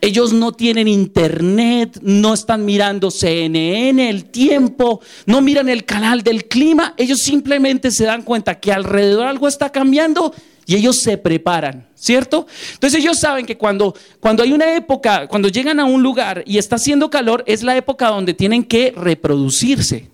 Ellos 0.00 0.32
no 0.32 0.52
tienen 0.52 0.88
internet, 0.88 1.98
no 2.02 2.34
están 2.34 2.64
mirando 2.64 3.10
CNN, 3.10 4.08
el 4.08 4.26
tiempo, 4.26 5.00
no 5.26 5.40
miran 5.40 5.68
el 5.68 5.84
canal 5.84 6.22
del 6.22 6.46
clima. 6.46 6.94
Ellos 6.96 7.20
simplemente 7.20 7.90
se 7.90 8.04
dan 8.04 8.22
cuenta 8.22 8.60
que 8.60 8.72
alrededor 8.72 9.26
algo 9.26 9.48
está 9.48 9.70
cambiando 9.70 10.34
y 10.66 10.74
ellos 10.74 10.96
se 10.96 11.16
preparan, 11.16 11.86
¿cierto? 11.94 12.46
Entonces 12.74 13.00
ellos 13.00 13.18
saben 13.18 13.46
que 13.46 13.56
cuando, 13.56 13.94
cuando 14.18 14.42
hay 14.42 14.52
una 14.52 14.74
época, 14.74 15.28
cuando 15.28 15.48
llegan 15.48 15.78
a 15.78 15.84
un 15.84 16.02
lugar 16.02 16.42
y 16.44 16.58
está 16.58 16.76
haciendo 16.76 17.08
calor, 17.08 17.44
es 17.46 17.62
la 17.62 17.76
época 17.76 18.08
donde 18.08 18.34
tienen 18.34 18.64
que 18.64 18.92
reproducirse. 18.96 20.10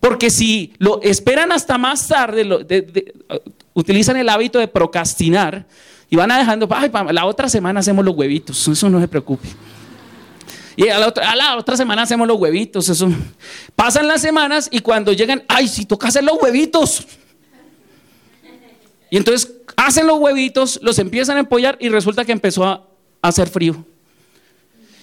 Porque 0.00 0.28
si 0.28 0.74
lo 0.78 1.00
esperan 1.00 1.50
hasta 1.50 1.78
más 1.78 2.06
tarde, 2.06 2.46
utilizan 3.72 4.18
el 4.18 4.28
hábito 4.28 4.58
de 4.58 4.68
procrastinar 4.68 5.66
y 6.10 6.16
van 6.16 6.30
a 6.30 6.38
dejando, 6.38 6.68
Ay, 6.70 6.90
la 7.10 7.26
otra 7.26 7.48
semana 7.48 7.80
hacemos 7.80 8.04
los 8.04 8.14
huevitos, 8.16 8.68
eso 8.68 8.90
no 8.90 9.00
se 9.00 9.08
preocupe. 9.08 9.48
Y 10.76 10.88
a 10.88 10.98
la, 10.98 11.08
otra, 11.08 11.30
a 11.30 11.36
la, 11.36 11.56
otra, 11.56 11.76
semana 11.76 12.02
hacemos 12.02 12.26
los 12.26 12.36
huevitos. 12.36 12.88
Eso. 12.88 13.08
Pasan 13.76 14.08
las 14.08 14.20
semanas 14.20 14.68
y 14.70 14.80
cuando 14.80 15.12
llegan, 15.12 15.44
ay, 15.48 15.68
si 15.68 15.84
toca 15.84 16.08
hacer 16.08 16.24
los 16.24 16.36
huevitos. 16.40 17.06
Y 19.10 19.16
entonces 19.16 19.52
hacen 19.76 20.06
los 20.06 20.18
huevitos, 20.18 20.80
los 20.82 20.98
empiezan 20.98 21.36
a 21.36 21.40
empollar 21.40 21.76
y 21.80 21.88
resulta 21.88 22.24
que 22.24 22.32
empezó 22.32 22.64
a 22.64 22.84
hacer 23.22 23.48
frío. 23.48 23.84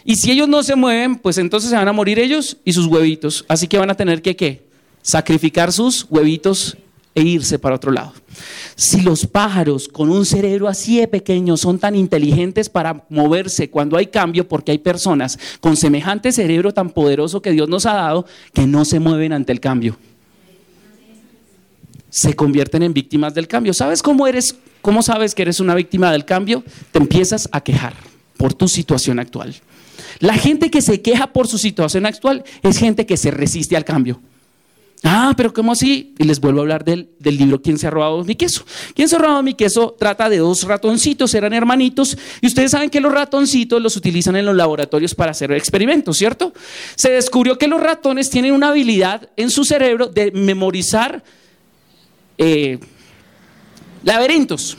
Y 0.03 0.15
si 0.15 0.31
ellos 0.31 0.49
no 0.49 0.63
se 0.63 0.75
mueven, 0.75 1.17
pues 1.17 1.37
entonces 1.37 1.69
se 1.69 1.75
van 1.75 1.87
a 1.87 1.93
morir 1.93 2.19
ellos 2.19 2.57
y 2.65 2.73
sus 2.73 2.87
huevitos. 2.87 3.45
Así 3.47 3.67
que 3.67 3.77
van 3.77 3.89
a 3.89 3.95
tener 3.95 4.21
que, 4.21 4.35
¿qué? 4.35 4.65
Sacrificar 5.01 5.71
sus 5.71 6.05
huevitos 6.09 6.77
e 7.13 7.21
irse 7.21 7.59
para 7.59 7.75
otro 7.75 7.91
lado. 7.91 8.13
Si 8.75 9.01
los 9.01 9.27
pájaros 9.27 9.87
con 9.87 10.09
un 10.09 10.25
cerebro 10.25 10.67
así 10.67 10.99
de 10.99 11.07
pequeño 11.07 11.57
son 11.57 11.77
tan 11.79 11.95
inteligentes 11.95 12.69
para 12.69 13.05
moverse 13.09 13.69
cuando 13.69 13.97
hay 13.97 14.07
cambio, 14.07 14.47
porque 14.47 14.71
hay 14.71 14.77
personas 14.77 15.37
con 15.59 15.75
semejante 15.75 16.31
cerebro 16.31 16.73
tan 16.73 16.89
poderoso 16.89 17.41
que 17.41 17.51
Dios 17.51 17.67
nos 17.69 17.85
ha 17.85 17.93
dado 17.93 18.25
que 18.53 18.65
no 18.65 18.85
se 18.85 18.99
mueven 18.99 19.33
ante 19.33 19.51
el 19.51 19.59
cambio 19.59 19.97
se 22.11 22.35
convierten 22.35 22.83
en 22.83 22.93
víctimas 22.93 23.33
del 23.33 23.47
cambio. 23.47 23.73
¿Sabes 23.73 24.03
cómo 24.03 24.27
eres? 24.27 24.55
¿Cómo 24.81 25.01
sabes 25.01 25.33
que 25.33 25.43
eres 25.43 25.59
una 25.59 25.73
víctima 25.73 26.11
del 26.11 26.25
cambio? 26.25 26.63
Te 26.91 26.99
empiezas 26.99 27.49
a 27.51 27.61
quejar 27.61 27.93
por 28.37 28.53
tu 28.53 28.67
situación 28.67 29.17
actual. 29.17 29.55
La 30.19 30.35
gente 30.35 30.69
que 30.69 30.81
se 30.81 31.01
queja 31.01 31.27
por 31.27 31.47
su 31.47 31.57
situación 31.57 32.05
actual 32.05 32.43
es 32.61 32.77
gente 32.77 33.05
que 33.05 33.17
se 33.17 33.31
resiste 33.31 33.77
al 33.77 33.85
cambio. 33.85 34.19
Ah, 35.03 35.33
pero 35.35 35.51
¿cómo 35.51 35.71
así? 35.71 36.13
Y 36.19 36.25
les 36.25 36.39
vuelvo 36.39 36.59
a 36.59 36.61
hablar 36.61 36.85
del, 36.85 37.09
del, 37.17 37.35
libro 37.35 37.59
¿Quién 37.59 37.79
se 37.79 37.87
ha 37.87 37.89
robado 37.89 38.23
mi 38.23 38.35
queso? 38.35 38.63
¿Quién 38.93 39.09
se 39.09 39.15
ha 39.15 39.19
robado 39.19 39.41
mi 39.41 39.55
queso? 39.55 39.95
Trata 39.97 40.29
de 40.29 40.37
dos 40.37 40.63
ratoncitos, 40.63 41.33
eran 41.33 41.53
hermanitos, 41.53 42.15
y 42.39 42.45
ustedes 42.45 42.69
saben 42.71 42.91
que 42.91 43.01
los 43.01 43.11
ratoncitos 43.11 43.81
los 43.81 43.95
utilizan 43.97 44.35
en 44.35 44.45
los 44.45 44.55
laboratorios 44.55 45.15
para 45.15 45.31
hacer 45.31 45.51
experimentos, 45.53 46.17
¿cierto? 46.17 46.53
Se 46.95 47.09
descubrió 47.09 47.57
que 47.57 47.67
los 47.67 47.81
ratones 47.81 48.29
tienen 48.29 48.53
una 48.53 48.69
habilidad 48.69 49.29
en 49.37 49.49
su 49.49 49.65
cerebro 49.65 50.05
de 50.05 50.31
memorizar 50.31 51.23
eh, 52.37 52.77
laberintos. 54.03 54.77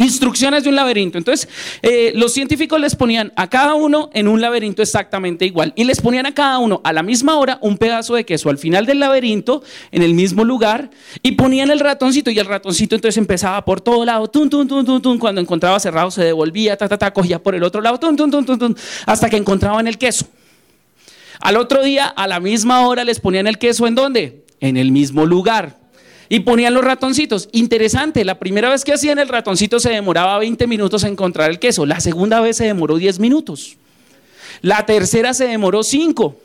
Instrucciones 0.00 0.62
de 0.62 0.68
un 0.68 0.76
laberinto. 0.76 1.18
Entonces, 1.18 1.48
eh, 1.82 2.12
los 2.14 2.32
científicos 2.32 2.80
les 2.80 2.94
ponían 2.94 3.32
a 3.34 3.50
cada 3.50 3.74
uno 3.74 4.10
en 4.14 4.28
un 4.28 4.40
laberinto 4.40 4.80
exactamente 4.80 5.44
igual 5.44 5.72
y 5.74 5.82
les 5.82 6.00
ponían 6.00 6.24
a 6.24 6.32
cada 6.32 6.58
uno 6.58 6.80
a 6.84 6.92
la 6.92 7.02
misma 7.02 7.36
hora 7.36 7.58
un 7.62 7.76
pedazo 7.78 8.14
de 8.14 8.24
queso 8.24 8.48
al 8.48 8.58
final 8.58 8.86
del 8.86 9.00
laberinto, 9.00 9.64
en 9.90 10.02
el 10.02 10.14
mismo 10.14 10.44
lugar, 10.44 10.90
y 11.20 11.32
ponían 11.32 11.72
el 11.72 11.80
ratoncito 11.80 12.30
y 12.30 12.38
el 12.38 12.46
ratoncito 12.46 12.94
entonces 12.94 13.18
empezaba 13.18 13.64
por 13.64 13.80
todo 13.80 14.04
lado, 14.04 14.28
tum, 14.28 14.48
tum, 14.48 14.68
tum, 14.68 14.84
tum, 14.84 15.02
tum, 15.02 15.18
cuando 15.18 15.40
encontraba 15.40 15.80
cerrado 15.80 16.12
se 16.12 16.22
devolvía, 16.22 16.76
ta, 16.76 16.88
ta, 16.88 16.96
ta, 16.96 17.12
cogía 17.12 17.42
por 17.42 17.56
el 17.56 17.64
otro 17.64 17.80
lado, 17.80 17.98
tum, 17.98 18.14
tum, 18.14 18.30
tum, 18.30 18.44
tum, 18.44 18.56
tum, 18.56 18.74
hasta 19.04 19.28
que 19.28 19.36
encontraban 19.36 19.88
el 19.88 19.98
queso. 19.98 20.28
Al 21.40 21.56
otro 21.56 21.82
día, 21.82 22.06
a 22.06 22.28
la 22.28 22.38
misma 22.38 22.86
hora, 22.86 23.02
les 23.02 23.18
ponían 23.18 23.48
el 23.48 23.58
queso 23.58 23.88
en 23.88 23.96
dónde? 23.96 24.44
En 24.60 24.76
el 24.76 24.92
mismo 24.92 25.26
lugar. 25.26 25.87
Y 26.28 26.40
ponían 26.40 26.74
los 26.74 26.84
ratoncitos. 26.84 27.48
Interesante, 27.52 28.24
la 28.24 28.38
primera 28.38 28.68
vez 28.68 28.84
que 28.84 28.92
hacían 28.92 29.18
el 29.18 29.28
ratoncito 29.28 29.80
se 29.80 29.90
demoraba 29.90 30.38
20 30.38 30.66
minutos 30.66 31.04
en 31.04 31.12
encontrar 31.12 31.50
el 31.50 31.58
queso. 31.58 31.86
La 31.86 32.00
segunda 32.00 32.40
vez 32.40 32.56
se 32.58 32.64
demoró 32.64 32.96
10 32.96 33.18
minutos. 33.18 33.76
La 34.60 34.84
tercera 34.84 35.32
se 35.32 35.46
demoró 35.46 35.82
5. 35.82 36.36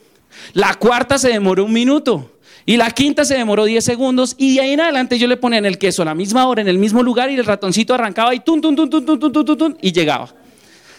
La 0.53 0.75
cuarta 0.75 1.17
se 1.17 1.29
demoró 1.29 1.65
un 1.65 1.73
minuto. 1.73 2.31
Y 2.65 2.77
la 2.77 2.91
quinta 2.91 3.25
se 3.25 3.35
demoró 3.35 3.65
10 3.65 3.83
segundos. 3.83 4.35
Y 4.37 4.55
de 4.55 4.61
ahí 4.61 4.71
en 4.71 4.79
adelante 4.79 5.19
yo 5.19 5.27
le 5.27 5.35
ponía 5.35 5.59
el 5.59 5.77
queso 5.77 6.01
a 6.03 6.05
la 6.05 6.15
misma 6.15 6.47
hora, 6.47 6.61
en 6.61 6.69
el 6.69 6.77
mismo 6.77 7.03
lugar, 7.03 7.29
y 7.29 7.35
el 7.35 7.45
ratoncito 7.45 7.93
arrancaba 7.93 8.33
y 8.33 8.39
tum, 8.39 8.61
tum, 8.61 8.75
tum, 8.75 8.89
tum, 8.89 9.05
tum, 9.05 9.19
tum, 9.19 9.45
tum, 9.45 9.57
tum, 9.57 9.75
y 9.81 9.91
llegaba. 9.91 10.33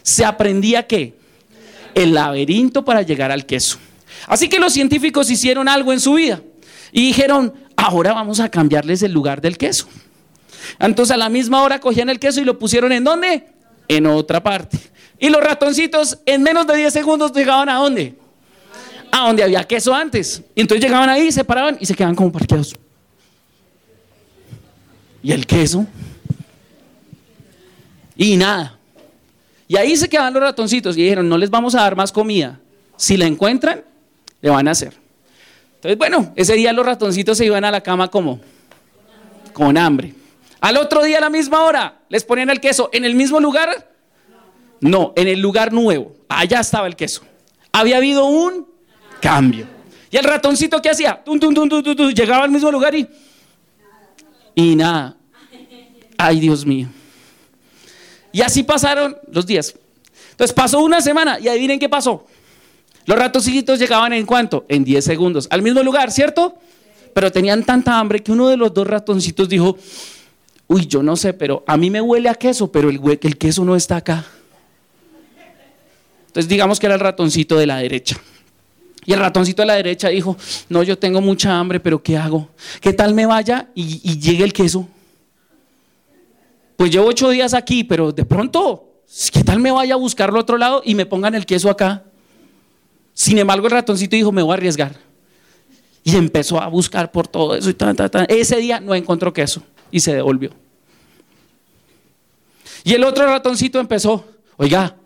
Se 0.03 0.25
aprendía 0.25 0.87
qué? 0.87 1.15
El 1.95 2.13
laberinto 2.13 2.85
para 2.85 3.01
llegar 3.01 3.31
al 3.31 3.47
queso. 3.47 3.79
Así 4.27 4.49
que 4.49 4.59
los 4.59 4.73
científicos 4.73 5.31
hicieron 5.31 5.69
algo 5.69 5.93
en 5.93 6.01
su 6.01 6.15
vida 6.15 6.43
y 6.93 7.07
dijeron, 7.07 7.53
ahora 7.85 8.15
vamos 8.15 8.41
a 8.41 8.49
cambiarles 8.49 9.03
el 9.03 9.13
lugar 9.13 9.41
del 9.41 9.59
queso. 9.59 9.87
Entonces 10.79 11.15
a 11.15 11.19
la 11.19 11.29
misma 11.29 11.63
hora 11.63 11.79
cogían 11.81 12.09
el 12.09 12.19
queso 12.19 12.41
y 12.41 12.45
lo 12.45 12.59
pusieron 12.59 12.93
en 12.93 13.05
dónde? 13.05 13.47
En 13.89 14.07
otra 14.07 14.43
parte. 14.43 14.79
Y 15.19 15.29
los 15.29 15.43
ratoncitos 15.43 16.19
en 16.25 16.43
menos 16.43 16.67
de 16.67 16.77
10 16.77 16.93
segundos 16.93 17.33
llegaban 17.33 17.69
a 17.69 17.75
dónde? 17.75 18.15
A 19.13 19.27
donde 19.27 19.43
había 19.43 19.63
queso 19.65 19.95
antes. 19.95 20.43
Y 20.55 20.63
entonces 20.63 20.83
llegaban 20.83 21.11
ahí, 21.11 21.31
se 21.31 21.45
paraban 21.45 21.77
y 21.79 21.85
se 21.85 21.95
quedaban 21.95 22.17
como 22.17 22.33
parqueados. 22.33 22.75
Y 25.23 25.33
el 25.33 25.47
queso. 25.47 25.87
Y 28.17 28.37
nada. 28.37 28.79
Y 29.69 29.77
ahí 29.77 29.97
se 29.97 30.09
quedaban 30.09 30.33
los 30.33 30.43
ratoncitos 30.43 30.97
y 30.97 31.03
dijeron, 31.03 31.29
no 31.29 31.37
les 31.37 31.51
vamos 31.51 31.75
a 31.75 31.83
dar 31.83 31.97
más 31.97 32.11
comida. 32.11 32.59
Si 32.97 33.17
la 33.17 33.27
encuentran, 33.27 33.85
le 34.41 34.51
van 34.51 34.69
a 34.69 34.71
hacer. 34.71 35.04
Entonces, 35.85 35.99
bueno, 35.99 36.33
ese 36.35 36.55
día 36.55 36.73
los 36.73 36.87
ratoncitos 36.87 37.37
se 37.37 37.45
iban 37.45 37.63
a 37.63 37.71
la 37.71 37.83
cama 37.83 38.09
como 38.09 38.41
con 39.53 39.77
hambre. 39.77 40.15
Al 40.63 40.79
otro 40.79 41.03
día 41.05 41.19
a 41.19 41.21
la 41.21 41.29
misma 41.29 41.63
hora 41.63 42.01
les 42.09 42.25
ponían 42.25 42.49
el 42.49 42.59
queso 42.59 42.89
en 42.91 43.05
el 43.05 43.15
mismo 43.15 43.39
lugar. 43.39 43.93
No, 44.81 45.13
en 45.15 45.29
el 45.29 45.41
lugar 45.41 45.75
nuevo. 45.75 46.17
Allá 46.27 46.61
estaba 46.61 46.87
el 46.87 46.97
queso. 46.97 47.23
Había 47.71 47.99
habido 47.99 48.25
un 48.25 48.67
cambio. 49.21 49.67
Y 50.11 50.17
el 50.17 50.25
ratoncito 50.25 50.81
qué 50.81 50.89
hacía? 50.89 51.23
llegaba 52.15 52.45
al 52.45 52.51
mismo 52.51 52.73
lugar 52.73 52.95
y 52.95 53.07
y 54.55 54.77
nada. 54.77 55.19
Ay, 56.17 56.41
Dios 56.41 56.65
mío. 56.65 56.89
Y 58.33 58.41
así 58.41 58.63
pasaron 58.63 59.19
los 59.31 59.45
días. 59.45 59.75
Entonces 60.31 60.55
pasó 60.55 60.83
una 60.83 61.03
semana 61.03 61.39
y 61.39 61.49
adivinen 61.49 61.79
qué 61.79 61.91
pasó. 61.91 62.27
Los 63.07 63.19
ratoncitos 63.19 63.79
llegaban 63.79 64.13
en 64.13 64.25
cuánto? 64.25 64.65
En 64.69 64.85
10 64.85 65.05
segundos. 65.05 65.47
Al 65.51 65.63
mismo 65.63 65.83
lugar, 65.83 66.11
¿cierto? 66.11 66.57
Pero 67.13 67.31
tenían 67.31 67.65
tanta 67.65 67.99
hambre 67.99 68.23
que 68.23 68.33
uno 68.33 68.49
de 68.49 68.57
los 68.57 68.73
dos 68.73 68.87
ratoncitos 68.87 69.49
dijo, 69.49 69.77
uy, 70.67 70.87
yo 70.87 71.03
no 71.03 71.17
sé, 71.17 71.33
pero 71.33 71.63
a 71.67 71.77
mí 71.77 71.91
me 71.91 72.01
huele 72.01 72.29
a 72.29 72.35
queso, 72.35 72.73
pero 72.73 72.89
el, 72.89 73.39
queso 73.39 73.65
no 73.65 73.77
está 73.77 73.97
acá. 73.97 74.25
Entonces 76.27 76.49
digamos 76.49 76.81
que 76.81 76.87
era 76.87 76.95
el 76.95 77.01
ratoncito 77.01 77.57
de 77.57 77.67
la 77.67 77.77
derecha. 77.77 78.17
Y 79.07 79.13
el 79.13 79.21
ratoncito 79.21 79.63
de 79.63 79.67
la 79.67 79.75
derecha 79.75 80.09
dijo, 80.09 80.37
no, 80.71 80.83
yo 80.83 80.99
tengo 80.99 81.21
mucha 81.21 81.59
hambre, 81.59 81.79
pero 81.79 82.03
¿qué 82.03 82.17
hago? 82.17 82.49
¿Qué 82.81 82.95
tal 82.95 83.15
me 83.15 83.27
vaya 83.27 83.69
y, 83.75 84.01
y 84.03 84.19
llegue 84.19 84.45
el 84.45 84.55
queso? 84.55 84.89
Pues 86.77 86.91
llevo 86.91 87.07
ocho 87.07 87.29
días 87.29 87.53
aquí, 87.55 87.85
pero 87.85 88.13
de 88.13 88.25
pronto, 88.25 89.03
¿qué 89.31 89.45
tal 89.45 89.61
me 89.61 89.71
vaya 89.71 89.95
a 89.95 89.99
buscarlo 89.99 90.39
a 90.39 90.43
otro 90.43 90.57
lado 90.57 90.83
y 90.85 90.95
me 90.95 91.07
pongan 91.07 91.35
el 91.35 91.45
queso 91.47 91.69
acá? 91.69 92.03
Sin 93.15 93.39
embargo, 93.39 93.67
el 93.67 93.73
ratoncito 93.73 94.17
dijo, 94.17 94.33
me 94.33 94.43
voy 94.43 94.51
a 94.51 94.55
arriesgar. 94.55 94.97
Y 96.03 96.17
empezó 96.17 96.61
a 96.61 96.67
buscar 96.69 97.11
por 97.11 97.29
todo 97.29 97.55
eso 97.57 97.71
y 97.71 97.77
Ese 98.29 98.57
día 98.57 98.81
no 98.81 98.95
encontró 98.95 99.33
queso 99.33 99.63
y 99.91 100.01
se 100.01 100.15
devolvió. 100.15 100.51
Y 102.83 102.93
el 102.93 103.05
otro 103.05 103.25
ratoncito 103.25 103.81
empezó, 103.81 104.25
oiga, 104.59 104.97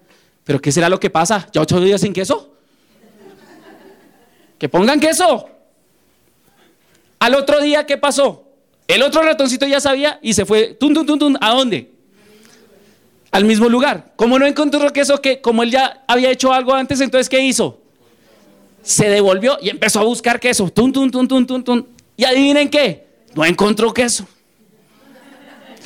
¿pero 0.42 0.60
qué 0.60 0.72
será 0.72 0.88
lo 0.88 0.98
que 0.98 1.10
pasa? 1.10 1.46
¿Ya 1.52 1.60
ocho 1.60 1.80
días 1.80 2.00
sin 2.00 2.12
queso? 2.12 2.52
Que 4.58 4.68
pongan 4.68 4.98
queso. 4.98 5.48
Al 7.20 7.34
otro 7.36 7.60
día, 7.60 7.86
¿qué 7.86 7.96
pasó? 7.96 8.48
El 8.88 9.02
otro 9.02 9.22
ratoncito 9.22 9.66
ya 9.66 9.80
sabía 9.80 10.18
y 10.22 10.32
se 10.34 10.46
fue, 10.46 10.76
¿a 11.40 11.50
dónde? 11.50 11.92
Al 13.30 13.44
mismo 13.44 13.68
lugar. 13.68 14.12
Como 14.16 14.38
no 14.38 14.46
encontró 14.46 14.90
queso, 14.92 15.20
que 15.20 15.40
como 15.40 15.62
él 15.62 15.70
ya 15.70 16.02
había 16.08 16.30
hecho 16.30 16.52
algo 16.52 16.74
antes, 16.74 17.00
entonces 17.00 17.28
¿qué 17.28 17.40
hizo? 17.40 17.82
Se 18.88 19.06
devolvió 19.10 19.58
y 19.60 19.68
empezó 19.68 20.00
a 20.00 20.04
buscar 20.04 20.40
queso. 20.40 20.70
Tum, 20.70 20.90
tum, 20.90 21.10
tum, 21.10 21.28
tum, 21.28 21.46
tum, 21.46 21.62
tum. 21.62 21.84
Y 22.16 22.24
adivinen 22.24 22.70
qué, 22.70 23.06
no 23.34 23.44
encontró 23.44 23.92
queso. 23.92 24.26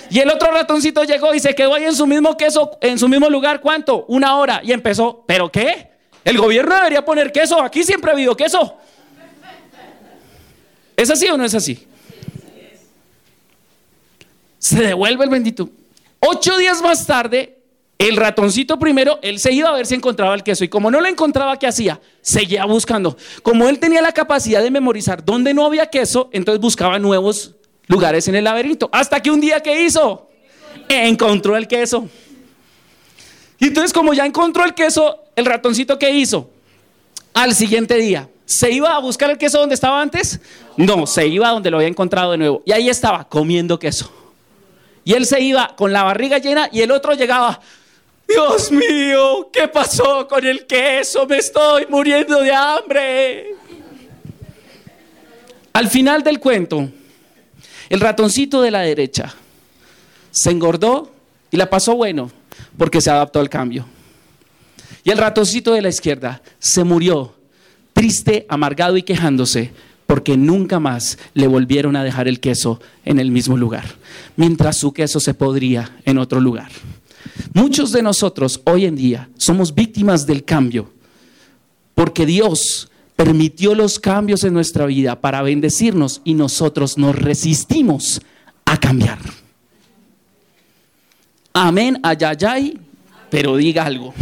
Y 0.09 0.21
el 0.21 0.31
otro 0.31 0.53
ratoncito 0.53 1.03
llegó 1.03 1.35
y 1.35 1.41
se 1.41 1.53
quedó 1.53 1.75
ahí 1.75 1.83
en 1.83 1.97
su 1.97 2.07
mismo 2.07 2.37
queso, 2.37 2.79
en 2.81 3.01
su 3.01 3.09
mismo 3.09 3.29
lugar, 3.29 3.61
¿cuánto? 3.61 4.05
Una 4.07 4.37
hora. 4.37 4.61
Y 4.63 4.71
empezó, 4.71 5.25
¿pero 5.27 5.51
qué? 5.51 5.91
El 6.25 6.39
gobierno 6.39 6.77
debería 6.77 7.05
poner 7.05 7.33
queso. 7.33 7.61
Aquí 7.61 7.83
siempre 7.83 8.13
ha 8.13 8.15
habido 8.15 8.37
queso. 8.37 8.77
¿Es 10.97 11.11
así 11.11 11.27
o 11.27 11.37
no 11.37 11.45
es 11.45 11.57
así? 11.57 11.85
Se 14.61 14.81
devuelve 14.81 15.25
el 15.25 15.31
bendito. 15.31 15.69
Ocho 16.21 16.57
días 16.57 16.81
más 16.81 17.05
tarde, 17.05 17.62
el 18.09 18.17
ratoncito 18.17 18.79
primero, 18.79 19.19
él 19.23 19.39
se 19.39 19.53
iba 19.53 19.69
a 19.69 19.73
ver 19.73 19.87
si 19.87 19.95
encontraba 19.95 20.35
el 20.35 20.43
queso 20.43 20.65
y 20.65 20.69
como 20.69 20.91
no 20.91 21.01
lo 21.01 21.07
encontraba, 21.07 21.59
¿qué 21.59 21.67
hacía? 21.67 22.01
Seguía 22.21 22.65
buscando. 22.65 23.17
Como 23.43 23.69
él 23.69 23.79
tenía 23.79 24.03
la 24.03 24.13
capacidad 24.13 24.63
de 24.63 24.71
memorizar 24.71 25.25
dónde 25.25 25.55
no 25.55 25.65
había 25.65 25.87
queso, 25.87 26.29
entonces 26.33 26.61
buscaba 26.61 26.99
nuevos 26.99 27.55
lugares 27.87 28.27
en 28.29 28.35
el 28.35 28.45
laberinto. 28.45 28.89
Hasta 28.93 29.21
que 29.21 29.31
un 29.31 29.41
día, 29.41 29.61
¿qué 29.61 29.85
hizo? 29.85 30.29
Encontró 30.89 31.57
el 31.57 31.69
queso. 31.69 32.09
Y 33.59 33.67
entonces 33.67 33.93
como 33.93 34.13
ya 34.15 34.27
encontró 34.27 34.65
el 34.65 34.75
queso, 34.75 35.21
el 35.37 35.47
ratoncito, 35.47 35.99
¿qué 35.99 36.11
hizo? 36.11 36.51
Al 37.35 37.55
siguiente 37.55 37.97
día, 37.97 38.29
¿se 38.45 38.71
iba 38.71 38.97
a 38.97 38.99
buscar 38.99 39.31
el 39.31 39.39
queso 39.39 39.59
donde 39.59 39.75
estaba 39.75 40.01
antes? 40.01 40.41
No, 40.77 41.07
se 41.07 41.27
iba 41.29 41.51
donde 41.51 41.71
lo 41.71 41.77
había 41.77 41.89
encontrado 41.89 42.33
de 42.33 42.39
nuevo. 42.39 42.63
Y 42.67 42.73
ahí 42.73 42.89
estaba, 42.89 43.29
comiendo 43.29 43.79
queso. 43.79 44.11
Y 45.05 45.15
él 45.15 45.27
se 45.27 45.41
iba 45.41 45.75
con 45.77 45.93
la 45.93 46.03
barriga 46.03 46.39
llena 46.39 46.69
y 46.73 46.81
el 46.81 46.91
otro 46.91 47.15
llegaba, 47.15 47.61
Dios 48.33 48.73
mío, 48.73 49.51
¿qué 49.53 49.69
pasó 49.69 50.27
con 50.27 50.45
el 50.47 50.67
queso? 50.67 51.27
Me 51.27 51.39
estoy 51.39 51.87
muriendo 51.89 52.41
de 52.41 52.53
hambre. 52.53 53.55
Al 55.73 55.89
final 55.89 56.23
del 56.23 56.39
cuento, 56.39 56.89
el 57.89 58.01
ratoncito 58.01 58.63
de 58.63 58.71
la 58.71 58.81
derecha 58.81 59.35
se 60.31 60.51
engordó 60.51 61.13
y 61.51 61.57
la 61.57 61.69
pasó 61.69 61.95
bueno 61.95 62.31
porque 62.79 63.01
se 63.01 63.11
adaptó 63.11 63.41
al 63.41 63.51
cambio. 63.51 63.87
Y 65.05 65.11
el 65.11 65.19
ratoncito 65.19 65.73
de 65.73 65.83
la 65.83 65.89
izquierda 65.89 66.43
se 66.59 66.85
murió 66.85 67.35
triste, 67.93 68.47
amargado 68.49 68.97
y 68.97 69.03
quejándose 69.03 69.73
porque 70.07 70.37
nunca 70.37 70.79
más 70.81 71.19
le 71.35 71.47
volvieron 71.47 71.97
a 71.97 72.05
dejar 72.05 72.29
el 72.29 72.41
queso 72.41 72.81
en 73.05 73.19
el 73.19 73.31
mismo 73.31 73.57
lugar, 73.57 73.85
mientras 74.37 74.79
su 74.79 74.93
queso 74.93 75.21
se 75.21 75.35
podría 75.35 75.99
en 76.05 76.19
otro 76.19 76.41
lugar. 76.41 76.71
Muchos 77.55 77.93
de 77.93 78.03
nosotros 78.03 78.61
hoy 78.65 78.87
en 78.87 78.97
día 78.97 79.29
somos 79.37 79.75
víctimas 79.75 80.27
del 80.27 80.45
cambio, 80.45 80.91
porque 81.95 82.27
Dios 82.27 82.91
permitió 83.17 83.75
los 83.75 83.99
cambios 83.99 84.45
en 84.45 84.55
nuestra 84.55 84.87
vida 84.87 85.21
para 85.21 85.43
bendecirnos 85.43 86.21
y 86.25 86.35
nosotros 86.35 86.99
nos 86.99 87.15
resistimos 87.15 88.21
a 88.65 88.79
cambiar. 88.79 89.19
Amén, 91.53 92.01
ayayay, 92.03 92.79
pero 93.31 93.57
diga 93.57 93.85
algo. 93.85 94.15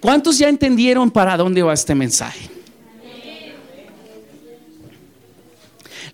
¿Cuántos 0.00 0.38
ya 0.38 0.48
entendieron 0.48 1.10
para 1.10 1.36
dónde 1.36 1.62
va 1.62 1.72
este 1.72 1.94
mensaje? 1.94 2.55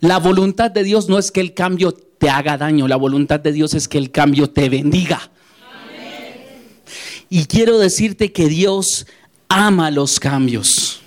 La 0.02 0.18
voluntad 0.18 0.72
de 0.72 0.82
Dios 0.82 1.08
no 1.08 1.16
es 1.16 1.30
que 1.30 1.40
el 1.40 1.54
cambio 1.54 1.92
te 1.92 2.28
haga 2.28 2.58
daño, 2.58 2.88
la 2.88 2.96
voluntad 2.96 3.38
de 3.38 3.52
Dios 3.52 3.72
es 3.72 3.86
que 3.86 3.98
el 3.98 4.10
cambio 4.10 4.50
te 4.50 4.68
bendiga. 4.68 5.30
Y 7.30 7.44
quiero 7.44 7.78
decirte 7.78 8.32
que 8.32 8.48
Dios 8.48 9.06
ama 9.46 9.92
los 9.92 10.18
cambios. 10.18 11.00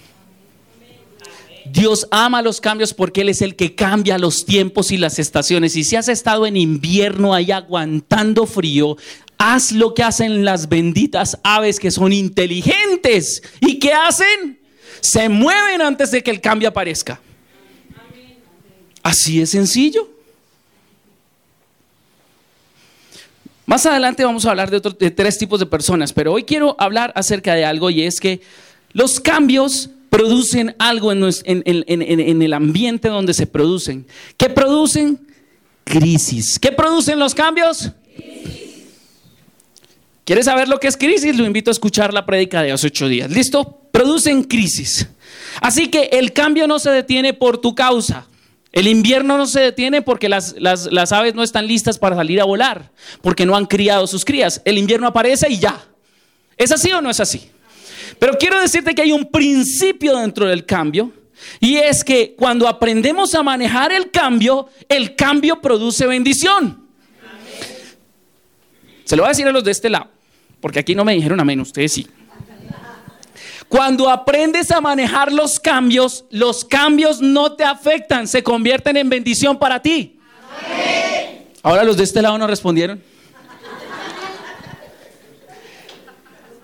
Dios 1.65 2.07
ama 2.09 2.41
los 2.41 2.61
cambios 2.61 2.93
porque 2.93 3.21
Él 3.21 3.29
es 3.29 3.41
el 3.41 3.57
que 3.57 3.75
cambia 3.75 4.17
los 4.17 4.45
tiempos 4.45 4.91
y 4.91 4.97
las 4.97 5.19
estaciones. 5.19 5.75
Y 5.75 5.83
si 5.83 5.97
has 5.97 6.07
estado 6.07 6.45
en 6.45 6.55
invierno 6.55 7.33
ahí 7.33 7.51
aguantando 7.51 8.45
frío, 8.45 8.95
haz 9.37 9.73
lo 9.73 9.93
que 9.93 10.03
hacen 10.03 10.45
las 10.45 10.69
benditas 10.69 11.37
aves 11.43 11.81
que 11.81 11.91
son 11.91 12.13
inteligentes. 12.13 13.43
¿Y 13.59 13.77
qué 13.77 13.91
hacen? 13.91 14.57
Se 15.01 15.27
mueven 15.27 15.81
antes 15.81 16.11
de 16.11 16.23
que 16.23 16.31
el 16.31 16.39
cambio 16.39 16.69
aparezca. 16.69 17.19
Así 19.05 19.39
es 19.39 19.51
sencillo. 19.51 20.09
Más 23.67 23.85
adelante 23.85 24.25
vamos 24.25 24.47
a 24.47 24.49
hablar 24.49 24.71
de, 24.71 25.11
tres 25.11 25.37
tipos 25.37 25.59
de 25.59 25.67
personas, 25.67 26.11
pero 26.11 26.33
hoy 26.33 26.43
quiero 26.43 26.75
hablar 26.79 27.13
acerca 27.15 27.53
de 27.53 27.65
algo 27.65 27.91
y 27.91 28.01
es 28.01 28.19
que 28.19 28.41
los 28.93 29.19
cambios 29.19 29.91
producen 30.09 30.75
algo 30.79 31.11
en, 31.11 31.21
el 31.23 32.53
ambiente 32.53 33.09
donde 33.09 33.35
se 33.35 33.45
producen. 33.45 34.07
¿Qué 34.37 34.49
producen? 34.49 35.19
Crisis. 35.83 36.57
¿Qué 36.57 36.71
producen 36.71 37.19
los 37.19 37.35
cambios? 37.35 37.91
Crisis. 38.15 38.85
¿Quieres 40.23 40.45
saber 40.45 40.67
lo 40.67 40.79
que 40.79 40.87
es 40.87 40.97
crisis? 40.97 41.37
Lo 41.37 41.45
invito 41.45 41.69
a 41.69 41.73
escuchar 41.73 42.11
la 42.11 42.25
prédica 42.25 42.63
de 42.63 42.71
hace 42.71 42.87
ocho 42.87 43.07
días. 43.07 43.29
¿Listo? 43.29 43.81
Producen 43.91 44.45
crisis. 44.45 45.07
Así 45.61 45.89
que 45.89 46.09
el 46.13 46.33
cambio 46.33 46.65
no 46.65 46.79
se 46.79 46.89
detiene 46.89 47.35
por 47.35 47.59
tu 47.59 47.75
causa. 47.75 48.25
El 48.75 48.89
invierno 48.89 49.37
no 49.37 49.47
se 49.47 49.61
detiene 49.61 50.01
porque 50.01 50.27
las, 50.27 50.53
aves 51.13 51.33
no 51.33 51.43
están 51.43 51.65
listas 51.65 51.97
para 51.97 52.17
salir 52.17 52.41
a 52.41 52.43
volar, 52.43 52.91
porque 53.21 53.45
no 53.45 53.55
han 53.55 53.67
criado 53.67 54.05
sus 54.05 54.25
crías. 54.25 54.61
El 54.65 54.77
invierno 54.77 55.07
aparece 55.07 55.49
y 55.49 55.59
ya. 55.59 55.81
¿Es 56.57 56.73
así 56.73 56.91
o 56.91 57.01
no 57.01 57.09
es 57.09 57.21
así? 57.21 57.49
Pero 58.19 58.37
quiero 58.37 58.59
decirte 58.59 58.93
que 58.93 59.01
hay 59.01 59.13
un 59.13 59.31
principio 59.31 60.17
dentro 60.17 60.45
del 60.45 60.65
cambio 60.65 61.13
y 61.61 61.77
es 61.77 62.03
que 62.03 62.35
cuando 62.37 62.67
aprendemos 62.67 63.33
a 63.33 63.43
manejar 63.43 63.93
el 63.93 64.11
cambio, 64.11 64.67
el 64.89 65.15
cambio 65.15 65.61
produce 65.61 66.05
bendición. 66.05 66.85
Se 69.05 69.15
lo 69.15 69.23
voy 69.23 69.27
a 69.27 69.31
decir 69.31 69.47
a 69.47 69.53
los 69.53 69.63
de 69.63 69.71
este 69.71 69.89
lado, 69.89 70.09
porque 70.59 70.79
aquí 70.79 70.95
no 70.95 71.05
me 71.05 71.13
dijeron 71.13 71.39
amén, 71.39 71.61
ustedes 71.61 71.93
sí. 71.93 72.07
Cuando 73.67 74.09
aprendes 74.09 74.71
a 74.71 74.79
manejar 74.79 75.31
los 75.31 75.59
cambios, 75.59 76.25
los 76.29 76.63
cambios 76.63 77.21
no 77.21 77.53
te 77.53 77.63
afectan, 77.63 78.27
se 78.27 78.43
convierten 78.43 78.95
en 78.97 79.09
bendición 79.09 79.57
para 79.57 79.81
ti. 79.81 80.19
Ahora 81.63 81.83
los 81.83 81.97
de 81.97 82.03
este 82.03 82.21
lado 82.21 82.37
no 82.37 82.47
respondieron. 82.47 83.01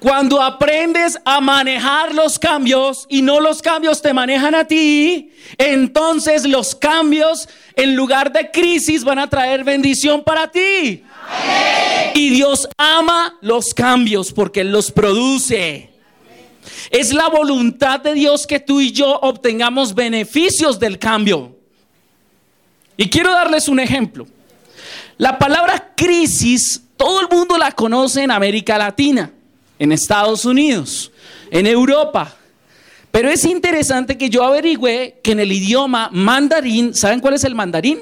Cuando 0.02 0.42
aprendes 0.42 1.20
a 1.26 1.40
manejar 1.42 2.16
los 2.16 2.40
cambios 2.40 3.06
y 3.08 3.22
no 3.22 3.40
los 3.40 3.62
cambios 3.62 4.02
te 4.02 4.14
manejan 4.14 4.56
a 4.56 4.66
ti, 4.66 5.32
entonces 5.60 6.44
los 6.48 6.74
cambios 6.74 7.48
en 7.76 7.96
lugar 7.96 8.32
de 8.32 8.50
crisis 8.50 9.04
van 9.04 9.20
a 9.20 9.30
traer 9.30 9.64
bendición 9.64 10.24
para 10.24 10.50
ti. 10.52 11.04
Y 12.16 12.30
Dios 12.32 12.68
ama 12.78 13.38
los 13.42 13.76
cambios 13.76 14.34
porque 14.34 14.64
los 14.64 14.92
produce. 14.92 15.91
Es 16.90 17.14
la 17.14 17.30
voluntad 17.30 18.00
de 18.00 18.14
Dios 18.14 18.46
que 18.46 18.60
tú 18.60 18.82
y 18.82 18.92
yo 18.92 19.20
obtengamos 19.22 19.96
beneficios 19.96 20.80
del 20.80 21.00
cambio. 21.00 21.56
Y 22.98 23.10
quiero 23.10 23.32
darles 23.32 23.68
un 23.68 23.80
ejemplo. 23.80 24.28
La 25.18 25.38
palabra 25.38 25.94
crisis, 25.96 26.82
todo 26.98 27.22
el 27.22 27.28
mundo 27.30 27.58
la 27.58 27.72
conoce 27.72 28.24
en 28.24 28.32
América 28.32 28.78
Latina, 28.78 29.32
en 29.80 29.92
Estados 29.92 30.46
Unidos, 30.46 31.12
en 31.50 31.68
Europa. 31.68 32.36
Pero 33.12 33.30
es 33.30 33.44
interesante 33.46 34.18
que 34.18 34.30
yo 34.30 34.44
averigüé 34.44 35.20
que 35.24 35.34
en 35.34 35.40
el 35.40 35.52
idioma 35.52 36.10
mandarín, 36.12 36.94
¿saben 36.94 37.20
cuál 37.20 37.34
es 37.36 37.44
el 37.44 37.56
mandarín? 37.56 38.00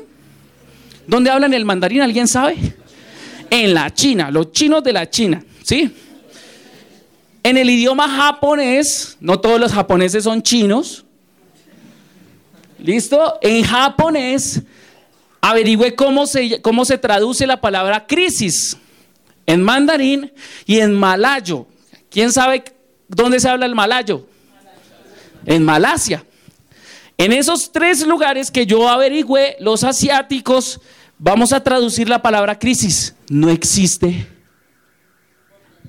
¿Dónde 1.08 1.32
hablan 1.32 1.54
el 1.54 1.66
mandarín? 1.66 2.02
¿Alguien 2.02 2.28
sabe? 2.28 2.56
En 3.50 3.74
la 3.74 3.92
China, 3.94 4.30
los 4.30 4.52
chinos 4.52 4.84
de 4.84 4.94
la 4.94 5.10
China, 5.10 5.44
¿sí? 5.64 5.92
En 7.44 7.58
el 7.58 7.70
idioma 7.70 8.08
japonés, 8.08 9.18
no 9.20 9.40
todos 9.40 9.60
los 9.60 9.72
japoneses 9.72 10.24
son 10.24 10.42
chinos. 10.42 11.06
¿Listo? 12.78 13.38
En 13.42 13.64
japonés, 13.64 14.62
averigüe 15.42 15.96
cómo 15.96 16.26
se, 16.26 16.62
cómo 16.62 16.86
se 16.86 16.98
traduce 16.98 17.48
la 17.48 17.62
palabra 17.62 18.06
crisis. 18.06 18.78
En 19.46 19.64
mandarín 19.64 20.32
y 20.66 20.80
en 20.80 20.94
malayo. 20.94 21.66
¿Quién 22.10 22.32
sabe 22.32 22.64
dónde 23.08 23.40
se 23.40 23.50
habla 23.50 23.66
el 23.66 23.76
malayo? 23.76 24.26
En 25.46 25.64
Malasia. 25.64 26.26
En 27.18 27.34
esos 27.34 27.72
tres 27.72 28.06
lugares 28.06 28.52
que 28.52 28.66
yo 28.66 28.88
averigüé, 28.88 29.58
los 29.60 29.84
asiáticos, 29.84 30.80
vamos 31.18 31.52
a 31.52 31.64
traducir 31.64 32.08
la 32.08 32.22
palabra 32.22 32.58
crisis. 32.58 33.16
No 33.30 33.50
existe. 33.50 34.28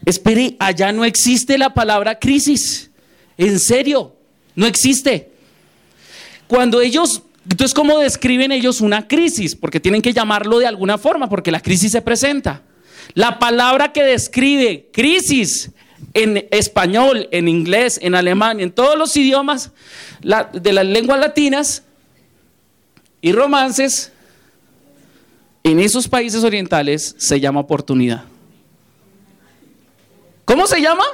Espere, 0.05 0.57
allá 0.59 0.93
no 0.93 1.05
existe 1.05 1.59
la 1.59 1.75
palabra 1.75 2.19
crisis. 2.19 2.91
En 3.37 3.59
serio, 3.59 4.17
no 4.55 4.67
existe. 4.67 5.31
Cuando 6.47 6.81
ellos, 6.81 7.23
entonces, 7.49 7.75
¿cómo 7.75 7.99
describen 7.99 8.53
ellos 8.53 8.81
una 8.81 9.07
crisis? 9.07 9.55
Porque 9.55 9.81
tienen 9.81 10.03
que 10.03 10.13
llamarlo 10.13 10.59
de 10.59 10.67
alguna 10.67 10.99
forma, 10.99 11.29
porque 11.29 11.51
la 11.51 11.61
crisis 11.61 11.93
se 11.93 12.03
presenta. 12.03 12.63
La 13.15 13.39
palabra 13.39 13.93
que 13.93 14.03
describe 14.03 14.89
crisis 14.93 15.71
en 16.15 16.47
español, 16.51 17.29
en 17.31 17.49
inglés, 17.49 17.99
en 18.03 18.15
alemán, 18.15 18.61
en 18.61 18.73
todos 18.73 18.99
los 18.99 19.17
idiomas 19.17 19.71
de 20.53 20.73
las 20.73 20.87
lenguas 20.87 21.21
latinas 21.21 21.83
y 23.21 23.33
romances, 23.33 24.13
en 25.63 25.79
esos 25.79 26.09
países 26.09 26.43
orientales 26.43 27.15
se 27.19 27.39
llama 27.39 27.61
oportunidad. 27.61 28.25
¿Cómo 30.51 30.67
se 30.67 30.81
llama? 30.83 31.05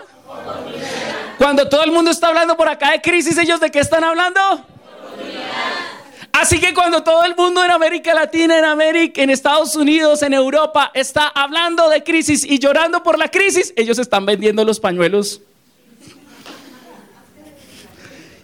Cuando 1.36 1.68
todo 1.68 1.84
el 1.84 1.92
mundo 1.92 2.10
está 2.10 2.28
hablando 2.28 2.56
por 2.56 2.70
acá 2.70 2.92
de 2.92 3.02
crisis, 3.02 3.36
¿ellos 3.36 3.60
de 3.60 3.70
qué 3.70 3.80
están 3.80 4.02
hablando? 4.02 4.40
Así 6.32 6.58
que 6.58 6.72
cuando 6.72 7.02
todo 7.02 7.22
el 7.26 7.36
mundo 7.36 7.62
en 7.62 7.70
América 7.70 8.14
Latina, 8.14 8.58
en 8.58 8.64
América, 8.64 9.20
en 9.20 9.28
Estados 9.28 9.76
Unidos, 9.76 10.22
en 10.22 10.32
Europa 10.32 10.90
está 10.94 11.28
hablando 11.28 11.90
de 11.90 12.02
crisis 12.02 12.46
y 12.46 12.58
llorando 12.58 13.02
por 13.02 13.18
la 13.18 13.30
crisis, 13.30 13.74
ellos 13.76 13.98
están 13.98 14.24
vendiendo 14.24 14.64
los 14.64 14.80
pañuelos. 14.80 15.42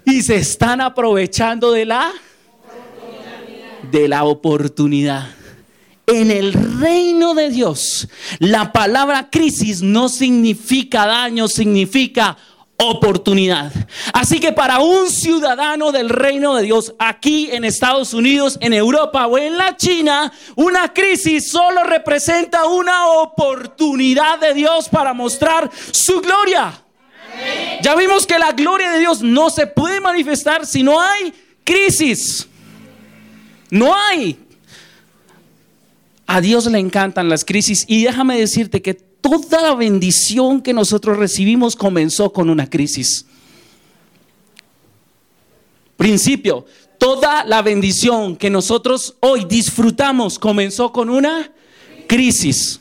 Y 0.05 0.20
se 0.20 0.36
están 0.36 0.82
aprovechando 0.82 1.72
de 1.72 1.86
la 1.86 2.12
de 3.90 4.09
la 4.09 4.24
oportunidad. 4.24 5.41
En 6.12 6.30
el 6.30 6.52
reino 6.52 7.32
de 7.32 7.48
Dios, 7.48 8.06
la 8.38 8.70
palabra 8.70 9.30
crisis 9.30 9.80
no 9.80 10.10
significa 10.10 11.06
daño, 11.06 11.48
significa 11.48 12.36
oportunidad. 12.76 13.72
Así 14.12 14.38
que 14.38 14.52
para 14.52 14.80
un 14.80 15.08
ciudadano 15.08 15.90
del 15.90 16.10
reino 16.10 16.54
de 16.54 16.64
Dios 16.64 16.92
aquí 16.98 17.48
en 17.50 17.64
Estados 17.64 18.12
Unidos, 18.12 18.58
en 18.60 18.74
Europa 18.74 19.26
o 19.26 19.38
en 19.38 19.56
la 19.56 19.74
China, 19.78 20.30
una 20.54 20.92
crisis 20.92 21.50
solo 21.50 21.82
representa 21.84 22.66
una 22.66 23.08
oportunidad 23.08 24.38
de 24.38 24.52
Dios 24.52 24.90
para 24.90 25.14
mostrar 25.14 25.70
su 25.92 26.20
gloria. 26.20 26.74
Ya 27.80 27.94
vimos 27.94 28.26
que 28.26 28.38
la 28.38 28.52
gloria 28.52 28.90
de 28.90 28.98
Dios 28.98 29.22
no 29.22 29.48
se 29.48 29.66
puede 29.66 29.98
manifestar 29.98 30.66
si 30.66 30.82
no 30.82 31.00
hay 31.00 31.32
crisis. 31.64 32.46
No 33.70 33.96
hay. 33.96 34.38
A 36.33 36.41
Dios 36.41 36.64
le 36.64 36.78
encantan 36.78 37.28
las 37.28 37.45
crisis 37.45 37.85
y 37.87 38.05
déjame 38.05 38.39
decirte 38.39 38.80
que 38.80 38.95
toda 38.95 39.61
la 39.61 39.74
bendición 39.74 40.62
que 40.62 40.72
nosotros 40.72 41.18
recibimos 41.18 41.76
comenzó 41.76 42.33
con 42.33 42.49
una 42.49 42.70
crisis. 42.70 43.26
Principio, 45.99 46.64
toda 46.97 47.45
la 47.45 47.61
bendición 47.61 48.35
que 48.37 48.49
nosotros 48.49 49.14
hoy 49.20 49.45
disfrutamos 49.45 50.39
comenzó 50.39 50.91
con 50.91 51.11
una 51.11 51.53
crisis. 52.09 52.80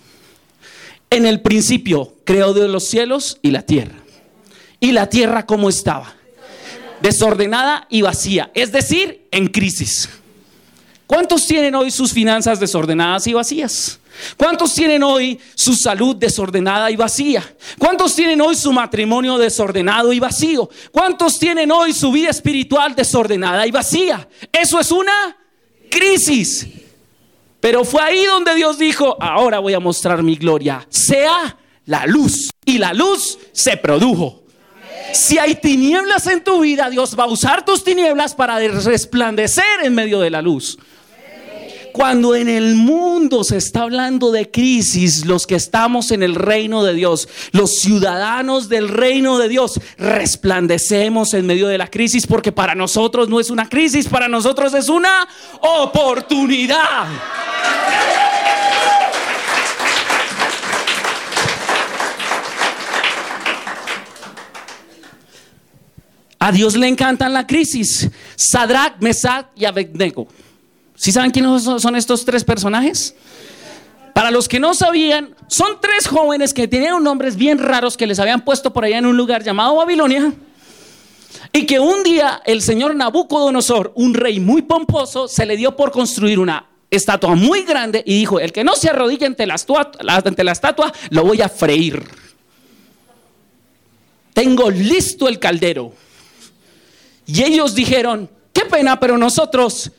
En 1.09 1.25
el 1.25 1.41
principio 1.41 2.13
creó 2.23 2.53
Dios 2.53 2.69
los 2.69 2.85
cielos 2.85 3.37
y 3.41 3.51
la 3.51 3.63
tierra. 3.63 3.97
¿Y 4.79 4.93
la 4.93 5.09
tierra 5.09 5.45
cómo 5.45 5.67
estaba? 5.67 6.15
Desordenada 7.01 7.85
y 7.89 8.01
vacía, 8.01 8.49
es 8.53 8.71
decir, 8.71 9.27
en 9.29 9.49
crisis. 9.49 10.07
¿Cuántos 11.11 11.45
tienen 11.45 11.75
hoy 11.75 11.91
sus 11.91 12.13
finanzas 12.13 12.57
desordenadas 12.57 13.27
y 13.27 13.33
vacías? 13.33 13.99
¿Cuántos 14.37 14.73
tienen 14.73 15.03
hoy 15.03 15.37
su 15.55 15.75
salud 15.75 16.15
desordenada 16.15 16.89
y 16.89 16.95
vacía? 16.95 17.43
¿Cuántos 17.77 18.15
tienen 18.15 18.39
hoy 18.39 18.55
su 18.55 18.71
matrimonio 18.71 19.37
desordenado 19.37 20.13
y 20.13 20.21
vacío? 20.21 20.69
¿Cuántos 20.89 21.37
tienen 21.37 21.69
hoy 21.69 21.91
su 21.91 22.13
vida 22.13 22.29
espiritual 22.29 22.95
desordenada 22.95 23.67
y 23.67 23.71
vacía? 23.71 24.25
Eso 24.53 24.79
es 24.79 24.89
una 24.89 25.35
crisis. 25.89 26.65
Pero 27.59 27.83
fue 27.83 28.01
ahí 28.01 28.23
donde 28.23 28.55
Dios 28.55 28.77
dijo, 28.79 29.21
ahora 29.21 29.59
voy 29.59 29.73
a 29.73 29.81
mostrar 29.81 30.23
mi 30.23 30.37
gloria. 30.37 30.87
Sea 30.87 31.57
la 31.87 32.05
luz. 32.05 32.51
Y 32.63 32.77
la 32.77 32.93
luz 32.93 33.37
se 33.51 33.75
produjo. 33.75 34.43
Si 35.11 35.37
hay 35.37 35.55
tinieblas 35.55 36.25
en 36.27 36.41
tu 36.41 36.61
vida, 36.61 36.89
Dios 36.89 37.19
va 37.19 37.25
a 37.25 37.27
usar 37.27 37.65
tus 37.65 37.83
tinieblas 37.83 38.33
para 38.33 38.59
resplandecer 38.59 39.83
en 39.83 39.93
medio 39.93 40.21
de 40.21 40.29
la 40.29 40.41
luz. 40.41 40.77
Cuando 41.93 42.35
en 42.35 42.47
el 42.47 42.75
mundo 42.75 43.43
se 43.43 43.57
está 43.57 43.81
hablando 43.81 44.31
de 44.31 44.49
crisis, 44.49 45.25
los 45.25 45.45
que 45.45 45.55
estamos 45.55 46.11
en 46.11 46.23
el 46.23 46.35
reino 46.35 46.83
de 46.83 46.93
Dios, 46.93 47.27
los 47.51 47.79
ciudadanos 47.79 48.69
del 48.69 48.87
reino 48.87 49.37
de 49.37 49.49
Dios, 49.49 49.79
resplandecemos 49.97 51.33
en 51.33 51.45
medio 51.45 51.67
de 51.67 51.77
la 51.77 51.87
crisis 51.87 52.27
porque 52.27 52.51
para 52.51 52.75
nosotros 52.75 53.29
no 53.29 53.39
es 53.39 53.49
una 53.49 53.67
crisis, 53.67 54.07
para 54.07 54.27
nosotros 54.27 54.73
es 54.73 54.89
una 54.89 55.27
oportunidad. 55.61 57.07
A 66.39 66.51
Dios 66.51 66.75
le 66.75 66.87
encantan 66.87 67.33
la 67.33 67.45
crisis. 67.45 68.09
Sadrach, 68.35 68.99
Mesach 68.99 69.49
y 69.55 69.65
Abednego. 69.65 70.27
¿Sí 71.01 71.11
saben 71.11 71.31
quiénes 71.31 71.63
son 71.63 71.95
estos 71.95 72.25
tres 72.25 72.43
personajes? 72.43 73.15
Para 74.13 74.29
los 74.29 74.47
que 74.47 74.59
no 74.59 74.75
sabían, 74.75 75.35
son 75.47 75.79
tres 75.81 76.07
jóvenes 76.07 76.53
que 76.53 76.67
tenían 76.67 77.03
nombres 77.03 77.37
bien 77.37 77.57
raros 77.57 77.97
que 77.97 78.05
les 78.05 78.19
habían 78.19 78.45
puesto 78.45 78.71
por 78.71 78.85
allá 78.85 78.99
en 78.99 79.07
un 79.07 79.17
lugar 79.17 79.43
llamado 79.43 79.77
Babilonia. 79.77 80.31
Y 81.51 81.65
que 81.65 81.79
un 81.79 82.03
día 82.03 82.43
el 82.45 82.61
señor 82.61 82.93
Nabucodonosor, 82.93 83.93
un 83.95 84.13
rey 84.13 84.39
muy 84.39 84.61
pomposo, 84.61 85.27
se 85.27 85.47
le 85.47 85.57
dio 85.57 85.75
por 85.75 85.91
construir 85.91 86.37
una 86.37 86.67
estatua 86.91 87.33
muy 87.33 87.63
grande 87.63 88.03
y 88.05 88.19
dijo, 88.19 88.39
el 88.39 88.51
que 88.51 88.63
no 88.63 88.75
se 88.75 88.91
arrodille 88.91 89.25
ante 89.25 89.47
la, 89.47 89.55
ante 90.05 90.43
la 90.43 90.51
estatua, 90.51 90.93
lo 91.09 91.23
voy 91.23 91.41
a 91.41 91.49
freír. 91.49 92.03
Tengo 94.35 94.69
listo 94.69 95.27
el 95.27 95.39
caldero. 95.39 95.93
Y 97.25 97.41
ellos 97.41 97.73
dijeron, 97.73 98.29
qué 98.53 98.65
pena, 98.65 98.99
pero 98.99 99.17
nosotros 99.17 99.91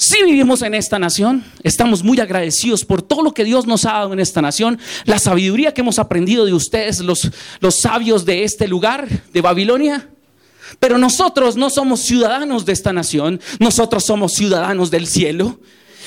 si 0.00 0.24
vivimos 0.24 0.62
en 0.62 0.72
esta 0.72 0.98
nación, 0.98 1.44
estamos 1.62 2.02
muy 2.02 2.18
agradecidos 2.20 2.86
por 2.86 3.02
todo 3.02 3.22
lo 3.22 3.34
que 3.34 3.44
Dios 3.44 3.66
nos 3.66 3.84
ha 3.84 3.92
dado 3.92 4.14
en 4.14 4.20
esta 4.20 4.40
nación, 4.40 4.78
la 5.04 5.18
sabiduría 5.18 5.74
que 5.74 5.82
hemos 5.82 5.98
aprendido 5.98 6.46
de 6.46 6.54
ustedes, 6.54 7.00
los, 7.00 7.30
los 7.60 7.80
sabios 7.80 8.24
de 8.24 8.44
este 8.44 8.66
lugar, 8.66 9.06
de 9.30 9.40
Babilonia. 9.42 10.08
Pero 10.78 10.96
nosotros 10.96 11.56
no 11.56 11.68
somos 11.68 12.00
ciudadanos 12.00 12.64
de 12.64 12.72
esta 12.72 12.94
nación, 12.94 13.42
nosotros 13.58 14.06
somos 14.06 14.32
ciudadanos 14.32 14.90
del 14.90 15.06
cielo. 15.06 15.60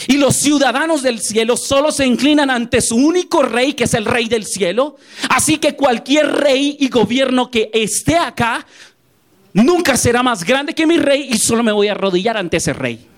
Y 0.07 0.17
los 0.17 0.37
ciudadanos 0.37 1.03
del 1.03 1.21
cielo 1.21 1.55
solo 1.55 1.91
se 1.91 2.07
inclinan 2.07 2.49
ante 2.49 2.81
su 2.81 2.95
único 2.95 3.43
rey, 3.43 3.73
que 3.73 3.83
es 3.83 3.93
el 3.93 4.05
rey 4.05 4.27
del 4.27 4.47
cielo. 4.47 4.95
Así 5.29 5.57
que 5.57 5.75
cualquier 5.75 6.31
rey 6.31 6.77
y 6.79 6.89
gobierno 6.89 7.51
que 7.51 7.69
esté 7.71 8.17
acá, 8.17 8.65
nunca 9.53 9.97
será 9.97 10.23
más 10.23 10.43
grande 10.43 10.73
que 10.73 10.87
mi 10.87 10.97
rey 10.97 11.27
y 11.29 11.37
solo 11.37 11.61
me 11.61 11.71
voy 11.71 11.89
a 11.89 11.91
arrodillar 11.91 12.37
ante 12.37 12.57
ese 12.57 12.73
rey. 12.73 13.12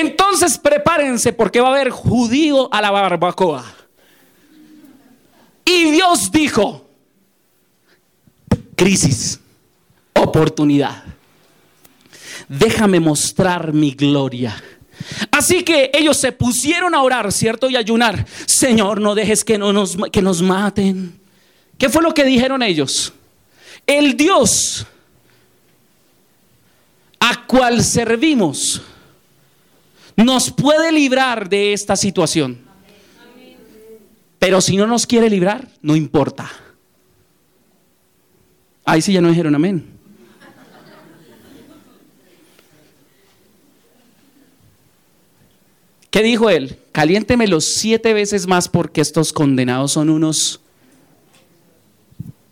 Entonces 0.00 0.56
prepárense 0.56 1.32
porque 1.32 1.60
va 1.60 1.68
a 1.68 1.72
haber 1.72 1.90
judío 1.90 2.72
a 2.72 2.80
la 2.80 2.90
barbacoa. 2.90 3.64
Y 5.64 5.90
Dios 5.90 6.32
dijo, 6.32 6.88
crisis, 8.74 9.38
oportunidad. 10.14 11.04
Déjame 12.48 12.98
mostrar 12.98 13.74
mi 13.74 13.92
gloria. 13.92 14.62
Así 15.30 15.62
que 15.62 15.90
ellos 15.92 16.16
se 16.16 16.32
pusieron 16.32 16.94
a 16.94 17.02
orar, 17.02 17.30
¿cierto? 17.30 17.68
Y 17.68 17.76
ayunar. 17.76 18.26
Señor, 18.46 19.00
no 19.02 19.14
dejes 19.14 19.44
que, 19.44 19.58
no 19.58 19.72
nos, 19.72 19.98
que 20.10 20.22
nos 20.22 20.40
maten. 20.40 21.20
¿Qué 21.76 21.90
fue 21.90 22.02
lo 22.02 22.14
que 22.14 22.24
dijeron 22.24 22.62
ellos? 22.62 23.12
El 23.86 24.16
Dios 24.16 24.86
a 27.20 27.46
cual 27.46 27.84
servimos 27.84 28.80
nos 30.16 30.50
puede 30.50 30.92
librar 30.92 31.48
de 31.48 31.72
esta 31.72 31.96
situación. 31.96 32.58
Pero 34.38 34.60
si 34.60 34.76
no 34.76 34.86
nos 34.86 35.06
quiere 35.06 35.28
librar, 35.28 35.68
no 35.82 35.96
importa. 35.96 36.50
Ahí 38.84 39.02
sí 39.02 39.12
ya 39.12 39.20
no 39.20 39.28
dijeron 39.28 39.54
amén. 39.54 40.00
¿Qué 46.10 46.22
dijo 46.22 46.50
él? 46.50 46.76
Caliéntemelo 46.90 47.60
siete 47.60 48.12
veces 48.12 48.48
más 48.48 48.68
porque 48.68 49.00
estos 49.00 49.32
condenados 49.32 49.92
son 49.92 50.10
unos 50.10 50.60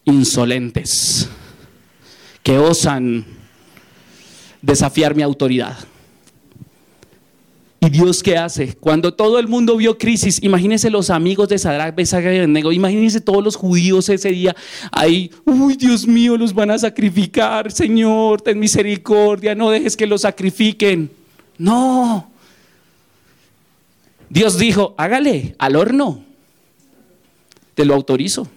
insolentes 0.04 1.28
que 2.42 2.58
osan 2.58 3.26
desafiar 4.62 5.16
mi 5.16 5.22
autoridad. 5.22 5.76
¿Y 7.80 7.90
Dios 7.90 8.22
qué 8.24 8.36
hace? 8.36 8.74
Cuando 8.74 9.14
todo 9.14 9.38
el 9.38 9.46
mundo 9.46 9.76
vio 9.76 9.98
crisis, 9.98 10.42
imagínense 10.42 10.90
los 10.90 11.10
amigos 11.10 11.48
de 11.48 11.58
Sadrach, 11.58 11.96
Mesach 11.96 12.24
y 12.24 12.26
Abednego, 12.26 12.72
imagínense 12.72 13.20
todos 13.20 13.42
los 13.42 13.54
judíos 13.54 14.08
ese 14.08 14.30
día 14.30 14.56
ahí, 14.90 15.30
uy, 15.44 15.76
Dios 15.76 16.06
mío, 16.06 16.36
los 16.36 16.52
van 16.52 16.72
a 16.72 16.78
sacrificar, 16.78 17.70
Señor, 17.70 18.42
ten 18.42 18.58
misericordia, 18.58 19.54
no 19.54 19.70
dejes 19.70 19.96
que 19.96 20.08
los 20.08 20.22
sacrifiquen. 20.22 21.10
No. 21.56 22.30
Dios 24.28 24.58
dijo, 24.58 24.94
hágale 24.98 25.54
al 25.58 25.76
horno, 25.76 26.24
te 27.74 27.84
lo 27.84 27.94
autorizo. 27.94 28.48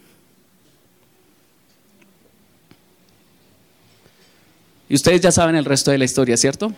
Y 4.89 4.95
ustedes 4.95 5.21
ya 5.21 5.31
saben 5.31 5.55
el 5.55 5.63
resto 5.63 5.91
de 5.91 5.99
la 5.99 6.05
historia, 6.05 6.35
¿cierto? 6.35 6.73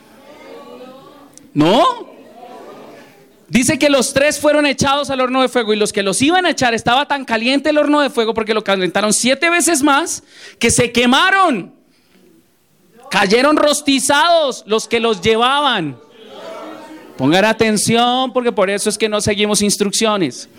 ¿No? 1.53 2.12
Dice 3.53 3.77
que 3.77 3.91
los 3.91 4.15
tres 4.15 4.39
fueron 4.39 4.65
echados 4.65 5.11
al 5.11 5.21
horno 5.21 5.43
de 5.43 5.47
fuego 5.47 5.73
y 5.73 5.75
los 5.75 5.93
que 5.93 6.01
los 6.01 6.19
iban 6.23 6.47
a 6.47 6.49
echar 6.49 6.73
estaba 6.73 7.07
tan 7.07 7.23
caliente 7.23 7.69
el 7.69 7.77
horno 7.77 8.01
de 8.01 8.09
fuego 8.09 8.33
porque 8.33 8.55
lo 8.55 8.63
calentaron 8.63 9.13
siete 9.13 9.51
veces 9.51 9.83
más 9.83 10.23
que 10.57 10.71
se 10.71 10.91
quemaron. 10.91 11.71
Cayeron 13.11 13.55
rostizados 13.55 14.63
los 14.65 14.87
que 14.87 14.99
los 14.99 15.21
llevaban. 15.21 15.99
Pongan 17.15 17.45
atención 17.45 18.33
porque 18.33 18.51
por 18.51 18.71
eso 18.71 18.89
es 18.89 18.97
que 18.97 19.07
no 19.07 19.21
seguimos 19.21 19.61
instrucciones. 19.61 20.49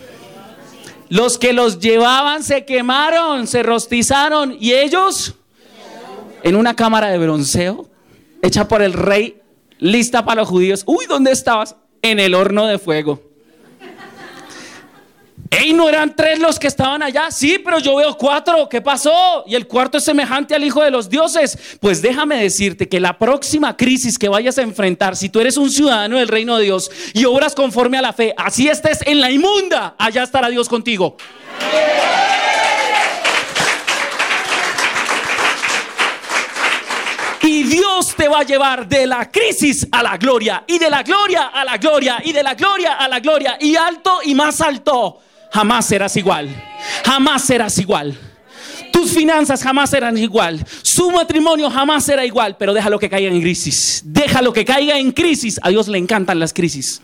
Los 1.09 1.37
que 1.37 1.51
los 1.51 1.79
llevaban 1.79 2.43
se 2.43 2.63
quemaron, 2.63 3.45
se 3.45 3.61
rostizaron 3.61 4.55
y 4.57 4.71
ellos 4.71 5.35
en 6.43 6.55
una 6.55 6.77
cámara 6.77 7.09
de 7.09 7.17
bronceo 7.17 7.89
hecha 8.41 8.69
por 8.69 8.81
el 8.81 8.93
rey, 8.93 9.41
lista 9.79 10.23
para 10.23 10.43
los 10.43 10.49
judíos. 10.49 10.83
Uy, 10.85 11.07
¿dónde 11.09 11.33
estabas? 11.33 11.75
En 12.11 12.19
el 12.19 12.35
horno 12.35 12.67
de 12.67 12.77
fuego. 12.77 13.21
Ey, 15.49 15.73
¿no 15.73 15.87
eran 15.87 16.15
tres 16.15 16.39
los 16.39 16.59
que 16.59 16.67
estaban 16.67 17.01
allá? 17.01 17.31
Sí, 17.31 17.59
pero 17.63 17.79
yo 17.79 17.95
veo 17.95 18.17
cuatro. 18.17 18.67
¿Qué 18.67 18.81
pasó? 18.81 19.43
Y 19.47 19.55
el 19.55 19.67
cuarto 19.67 19.97
es 19.97 20.03
semejante 20.03 20.53
al 20.53 20.63
Hijo 20.63 20.83
de 20.83 20.91
los 20.91 21.09
Dioses. 21.09 21.77
Pues 21.79 22.01
déjame 22.01 22.41
decirte 22.41 22.89
que 22.89 22.99
la 22.99 23.17
próxima 23.17 23.77
crisis 23.77 24.17
que 24.17 24.27
vayas 24.27 24.57
a 24.57 24.63
enfrentar, 24.63 25.15
si 25.15 25.29
tú 25.29 25.39
eres 25.39 25.55
un 25.57 25.69
ciudadano 25.69 26.17
del 26.17 26.27
reino 26.27 26.57
de 26.57 26.65
Dios 26.65 26.91
y 27.13 27.25
obras 27.25 27.55
conforme 27.55 27.97
a 27.97 28.01
la 28.01 28.13
fe, 28.13 28.33
así 28.37 28.67
estés 28.67 28.99
en 29.05 29.21
la 29.21 29.31
inmunda, 29.31 29.95
allá 29.97 30.23
estará 30.23 30.49
Dios 30.49 30.67
contigo. 30.67 31.15
Y 37.45 37.63
Dios 37.63 38.15
te 38.15 38.27
va 38.27 38.39
a 38.39 38.43
llevar 38.43 38.87
de 38.89 39.05
la 39.05 39.29
crisis 39.29 39.87
a 39.91 40.01
la 40.01 40.17
gloria, 40.17 40.63
y 40.67 40.79
de 40.79 40.89
la 40.89 41.03
gloria 41.03 41.47
a 41.47 41.63
la 41.63 41.77
gloria, 41.77 42.19
y 42.23 42.31
de 42.31 42.41
la 42.41 42.55
gloria 42.55 42.93
a 42.93 43.07
la 43.07 43.19
gloria, 43.19 43.57
y 43.61 43.75
alto 43.75 44.19
y 44.23 44.33
más 44.33 44.61
alto. 44.61 45.19
Jamás 45.51 45.85
serás 45.85 46.17
igual. 46.17 46.49
Jamás 47.05 47.43
serás 47.43 47.77
igual. 47.77 48.17
Tus 48.91 49.11
finanzas 49.11 49.61
jamás 49.61 49.91
serán 49.91 50.17
igual. 50.17 50.65
Su 50.81 51.11
matrimonio 51.11 51.69
jamás 51.69 52.03
será 52.03 52.25
igual. 52.25 52.57
Pero 52.57 52.73
déjalo 52.73 52.97
que 52.97 53.09
caiga 53.09 53.29
en 53.29 53.41
crisis. 53.41 54.01
Déjalo 54.05 54.51
que 54.51 54.65
caiga 54.65 54.97
en 54.97 55.11
crisis. 55.11 55.59
A 55.61 55.69
Dios 55.69 55.87
le 55.87 55.97
encantan 55.97 56.39
las 56.39 56.53
crisis. 56.53 57.01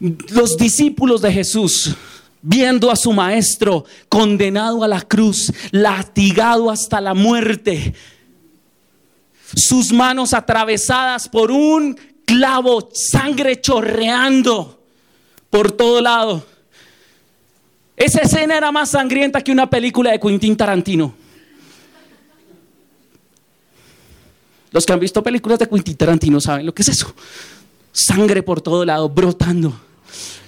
Los 0.00 0.56
discípulos 0.56 1.20
de 1.20 1.32
Jesús 1.32 1.94
viendo 2.40 2.90
a 2.90 2.96
su 2.96 3.12
maestro 3.12 3.84
condenado 4.08 4.84
a 4.84 4.88
la 4.88 5.02
cruz, 5.02 5.52
latigado 5.72 6.70
hasta 6.70 7.00
la 7.00 7.14
muerte, 7.14 7.94
sus 9.54 9.92
manos 9.92 10.34
atravesadas 10.34 11.28
por 11.28 11.50
un 11.50 11.98
clavo, 12.24 12.90
sangre 12.92 13.60
chorreando 13.60 14.82
por 15.50 15.72
todo 15.72 16.00
lado. 16.00 16.44
Esa 17.96 18.20
escena 18.20 18.56
era 18.56 18.70
más 18.70 18.90
sangrienta 18.90 19.40
que 19.40 19.50
una 19.50 19.68
película 19.68 20.12
de 20.12 20.20
Quentin 20.20 20.56
Tarantino. 20.56 21.14
Los 24.70 24.84
que 24.84 24.92
han 24.92 25.00
visto 25.00 25.22
películas 25.22 25.58
de 25.58 25.68
Quentin 25.68 25.96
Tarantino 25.96 26.40
saben 26.40 26.66
lo 26.66 26.74
que 26.74 26.82
es 26.82 26.88
eso. 26.88 27.12
Sangre 27.92 28.42
por 28.42 28.60
todo 28.60 28.84
lado, 28.84 29.08
brotando. 29.08 29.80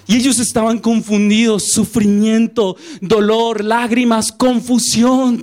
Y 0.07 0.15
ellos 0.15 0.39
estaban 0.39 0.79
confundidos, 0.79 1.71
sufrimiento, 1.71 2.77
dolor, 3.01 3.63
lágrimas, 3.63 4.31
confusión. 4.31 5.41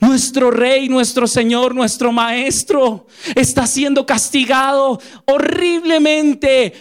Nuestro 0.00 0.50
rey, 0.50 0.88
nuestro 0.88 1.26
Señor, 1.26 1.74
nuestro 1.74 2.12
Maestro 2.12 3.06
está 3.34 3.66
siendo 3.66 4.04
castigado 4.04 5.00
horriblemente 5.24 6.72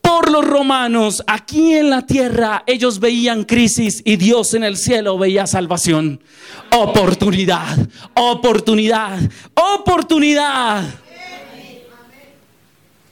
por 0.00 0.30
los 0.30 0.44
romanos. 0.44 1.22
Aquí 1.26 1.74
en 1.74 1.90
la 1.90 2.06
tierra 2.06 2.64
ellos 2.66 2.98
veían 2.98 3.44
crisis 3.44 4.02
y 4.04 4.16
Dios 4.16 4.54
en 4.54 4.64
el 4.64 4.76
cielo 4.76 5.18
veía 5.18 5.46
salvación. 5.46 6.20
Oportunidad, 6.72 7.76
oportunidad, 8.14 9.18
oportunidad. 9.54 10.84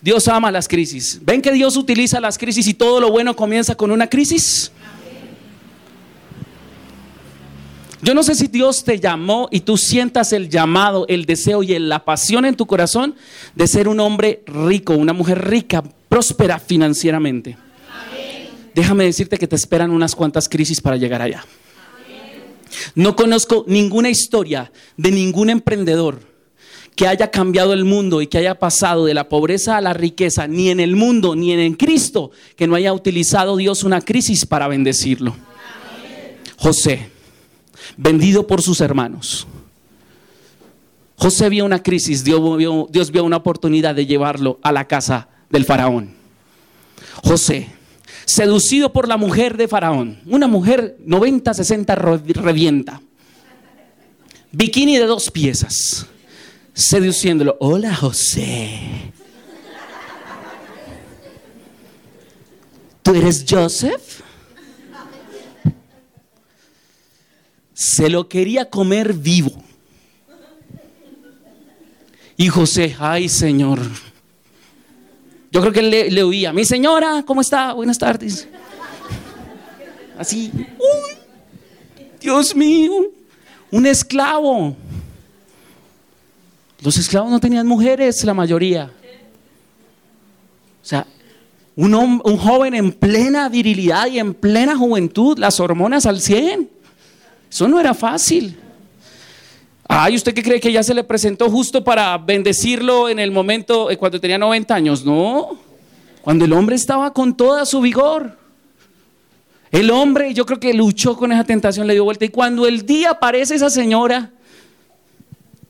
Dios 0.01 0.29
ama 0.29 0.51
las 0.51 0.69
crisis. 0.69 1.19
¿Ven 1.23 1.41
que 1.41 1.51
Dios 1.53 1.77
utiliza 1.77 2.21
las 2.21 2.37
crisis 2.37 2.67
y 2.67 2.75
todo 2.75 3.01
lo 3.01 3.11
bueno 3.11 3.35
comienza 3.35 3.75
con 3.75 3.91
una 3.91 4.09
crisis? 4.09 4.71
Yo 8.05 8.13
no 8.13 8.23
sé 8.23 8.35
si 8.35 8.49
Dios 8.49 8.85
te 8.85 9.01
llamó 9.01 9.49
y 9.51 9.61
tú 9.61 9.79
sientas 9.79 10.35
el 10.35 10.51
llamado, 10.51 11.07
el 11.09 11.25
deseo 11.25 11.63
y 11.63 11.79
la 11.79 12.05
pasión 12.05 12.45
en 12.45 12.55
tu 12.55 12.67
corazón 12.67 13.15
de 13.55 13.67
ser 13.67 13.89
un 13.89 13.99
hombre 13.99 14.43
rico, 14.47 14.93
una 14.93 15.15
mujer 15.15 15.49
rica, 15.49 15.83
próspera 16.11 16.59
financieramente. 16.59 17.57
Déjame 18.75 19.05
decirte 19.05 19.39
que 19.39 19.49
te 19.49 19.57
esperan 19.57 19.91
unas 19.91 20.15
cuantas 20.15 20.51
crisis 20.51 20.83
para 20.83 20.99
llegar 20.99 21.23
allá. 21.23 21.47
No 22.95 23.17
conozco 23.17 23.65
ninguna 23.69 24.11
historia 24.11 24.71
de 24.99 25.11
ningún 25.11 25.49
emprendedor 25.49 26.21
que 26.95 27.09
haya 27.09 27.31
cambiado 27.31 27.73
el 27.73 27.87
mundo 27.87 28.21
y 28.21 28.27
que 28.27 28.37
haya 28.37 28.59
pasado 28.59 29.07
de 29.07 29.15
la 29.15 29.31
pobreza 29.31 29.79
a 29.79 29.81
la 29.81 29.95
riqueza, 29.95 30.47
ni 30.47 30.69
en 30.69 30.81
el 30.81 30.95
mundo, 30.95 31.35
ni 31.35 31.53
en 31.53 31.73
Cristo, 31.73 32.33
que 32.55 32.67
no 32.67 32.75
haya 32.75 32.93
utilizado 32.93 33.57
Dios 33.57 33.83
una 33.83 34.03
crisis 34.03 34.45
para 34.45 34.69
bendecirlo. 34.69 35.35
José, 36.59 37.14
vendido 37.97 38.47
por 38.47 38.63
sus 38.63 38.81
hermanos. 38.81 39.47
José 41.17 41.49
vio 41.49 41.65
una 41.65 41.83
crisis, 41.83 42.25
Dios 42.25 42.57
vio, 42.59 42.89
Dios 42.91 43.11
vio 43.11 43.25
una 43.25 43.37
oportunidad 43.37 43.95
de 43.95 44.07
llevarlo 44.07 44.59
a 44.63 44.73
la 44.73 44.87
casa 44.87 45.29
del 45.49 45.65
faraón. 45.65 46.15
José, 47.23 47.69
seducido 48.25 48.93
por 48.93 49.09
la 49.09 49.17
mujer 49.17 49.57
de 49.57 49.69
faraón, 49.69 50.21
una 50.27 50.47
mujer 50.47 50.97
90, 51.05 51.55
60 51.55 51.95
revienta, 51.95 53.01
bikini 54.51 54.99
de 54.99 55.07
dos 55.07 55.31
piezas, 55.31 56.07
seduciéndolo. 56.73 57.57
Hola 57.61 57.95
José. 57.95 59.13
¿Tú 63.03 63.15
eres 63.15 63.45
Joseph? 63.49 64.24
Se 67.75 68.09
lo 68.09 68.29
quería 68.29 68.71
comer 68.71 69.13
vivo. 69.13 69.51
Y 72.37 72.49
José, 72.49 72.97
ay 72.99 73.29
Señor. 73.29 73.81
Yo 75.51 75.61
creo 75.61 75.73
que 75.73 75.83
le, 75.83 76.11
le 76.11 76.23
oía, 76.23 76.53
mi 76.53 76.65
señora, 76.65 77.23
¿cómo 77.27 77.41
está? 77.41 77.73
Buenas 77.75 77.99
tardes. 77.99 78.49
Así, 80.19 80.51
Dios 82.21 82.57
mío, 82.57 82.93
un 83.71 83.87
esclavo. 83.87 84.77
Los 86.81 86.97
esclavos 86.97 87.31
no 87.31 87.41
tenían 87.41 87.67
mujeres, 87.67 88.25
la 88.25 88.35
mayoría. 88.35 88.91
O 90.83 90.87
sea, 90.87 91.07
un, 91.77 91.95
un 91.95 92.37
joven 92.37 92.75
en 92.75 92.93
plena 92.93 93.49
virilidad 93.49 94.07
y 94.07 94.19
en 94.19 94.35
plena 94.35 94.77
juventud, 94.77 95.39
las 95.39 95.61
hormonas 95.61 96.07
al 96.07 96.21
100. 96.21 96.74
Eso 97.55 97.69
no 97.69 97.79
era 97.79 97.95
fácil. 97.95 98.57
Ay, 99.87 100.17
¿usted 100.17 100.35
qué 100.35 100.43
cree 100.43 100.59
que 100.59 100.73
ya 100.73 100.83
se 100.83 100.93
le 100.93 101.05
presentó 101.05 101.49
justo 101.49 101.85
para 101.85 102.19
bendecirlo 102.19 103.09
en 103.09 103.21
el 103.21 103.31
momento 103.31 103.93
eh, 103.93 103.97
cuando 103.97 104.21
tenía 104.21 104.39
90 104.39 104.75
años? 104.75 105.05
No, 105.05 105.57
cuando 106.21 106.47
el 106.47 106.53
hombre 106.53 106.75
estaba 106.75 107.13
con 107.13 107.37
toda 107.37 107.65
su 107.65 107.81
vigor. 107.81 108.37
El 109.71 109.93
hombre, 109.93 110.35
yo 110.35 110.45
creo 110.47 110.59
que 110.59 110.75
luchó 110.75 111.17
con 111.17 111.31
esa 111.31 111.45
tentación, 111.45 111.87
le 111.87 111.93
dio 111.93 112.03
vuelta. 112.03 112.25
Y 112.25 112.31
cuando 112.31 112.67
el 112.67 112.85
día 112.85 113.13
aparece 113.13 113.55
esa 113.55 113.71
señora, 113.71 114.33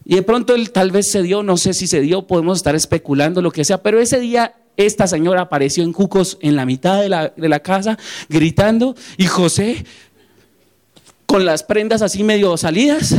y 0.07 0.14
de 0.14 0.22
pronto 0.22 0.55
él 0.55 0.70
tal 0.70 0.91
vez 0.91 1.11
se 1.11 1.22
dio, 1.22 1.43
no 1.43 1.59
sé 1.59 1.74
si 1.74 1.87
se 1.87 2.01
dio, 2.01 2.26
podemos 2.26 2.57
estar 2.57 2.74
especulando 2.74 3.43
lo 3.43 3.51
que 3.51 3.62
sea, 3.62 3.82
pero 3.82 4.01
ese 4.01 4.20
día 4.20 4.55
esta 4.78 5.07
señora 5.07 5.43
apareció 5.43 5.85
en 5.85 5.93
Cucos 5.93 6.39
en 6.41 6.57
la 6.57 6.64
mitad 6.64 7.03
de 7.03 7.11
la, 7.11 7.28
de 7.28 7.49
la 7.51 7.61
casa 7.61 7.99
gritando 8.30 8.97
y 9.18 9.26
José 9.26 9.85
con 11.35 11.45
las 11.45 11.64
prendas 11.64 12.01
así 12.01 12.22
medio 12.22 12.57
salidas 12.57 13.12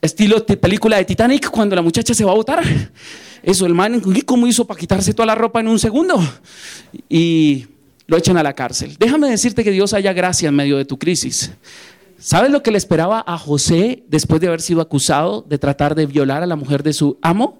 estilo 0.00 0.46
película 0.46 0.98
de 0.98 1.04
Titanic, 1.04 1.50
cuando 1.50 1.74
la 1.74 1.82
muchacha 1.82 2.14
se 2.14 2.24
va 2.24 2.30
a 2.30 2.34
botar. 2.36 2.62
Eso, 3.42 3.66
el 3.66 3.74
man, 3.74 4.00
¿cómo 4.24 4.46
hizo 4.46 4.64
para 4.64 4.78
quitarse 4.78 5.12
toda 5.12 5.26
la 5.26 5.34
ropa 5.34 5.58
en 5.58 5.66
un 5.66 5.80
segundo? 5.80 6.16
Y 7.08 7.66
lo 8.06 8.16
echan 8.16 8.36
a 8.36 8.44
la 8.44 8.52
cárcel. 8.52 8.94
Déjame 9.00 9.28
decirte 9.28 9.64
que 9.64 9.72
Dios 9.72 9.94
haya 9.94 10.12
gracia 10.12 10.48
en 10.48 10.54
medio 10.54 10.76
de 10.76 10.84
tu 10.84 10.96
crisis. 10.96 11.50
¿Sabes 12.20 12.52
lo 12.52 12.62
que 12.62 12.70
le 12.70 12.78
esperaba 12.78 13.24
a 13.26 13.36
José 13.36 14.04
después 14.06 14.40
de 14.40 14.46
haber 14.46 14.60
sido 14.60 14.80
acusado 14.80 15.42
de 15.42 15.58
tratar 15.58 15.96
de 15.96 16.06
violar 16.06 16.44
a 16.44 16.46
la 16.46 16.54
mujer 16.54 16.84
de 16.84 16.92
su 16.92 17.18
amo? 17.20 17.58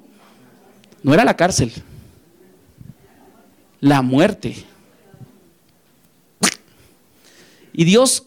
No 1.03 1.13
era 1.15 1.25
la 1.25 1.35
cárcel, 1.35 1.73
la 3.81 4.03
muerte. 4.03 4.55
Y 7.73 7.85
Dios 7.85 8.23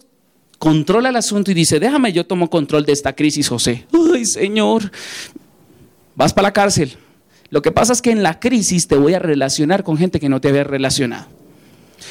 controla 0.62 1.10
el 1.10 1.16
asunto 1.16 1.50
y 1.50 1.56
dice, 1.56 1.80
déjame, 1.80 2.14
yo 2.14 2.24
tomo 2.24 2.48
control 2.48 2.86
de 2.86 2.92
esta 2.94 3.14
crisis, 3.14 3.50
José. 3.50 3.88
Ay, 4.14 4.26
Señor, 4.26 4.92
vas 6.16 6.34
para 6.34 6.50
la 6.50 6.54
cárcel. 6.54 6.94
Lo 7.50 7.64
que 7.64 7.72
pasa 7.72 7.94
es 7.94 8.02
que 8.04 8.12
en 8.12 8.22
la 8.22 8.40
crisis 8.40 8.88
te 8.88 8.96
voy 8.96 9.16
a 9.16 9.20
relacionar 9.20 9.84
con 9.84 9.98
gente 9.98 10.20
que 10.20 10.30
no 10.30 10.40
te 10.40 10.50
había 10.50 10.64
relacionado. 10.64 11.26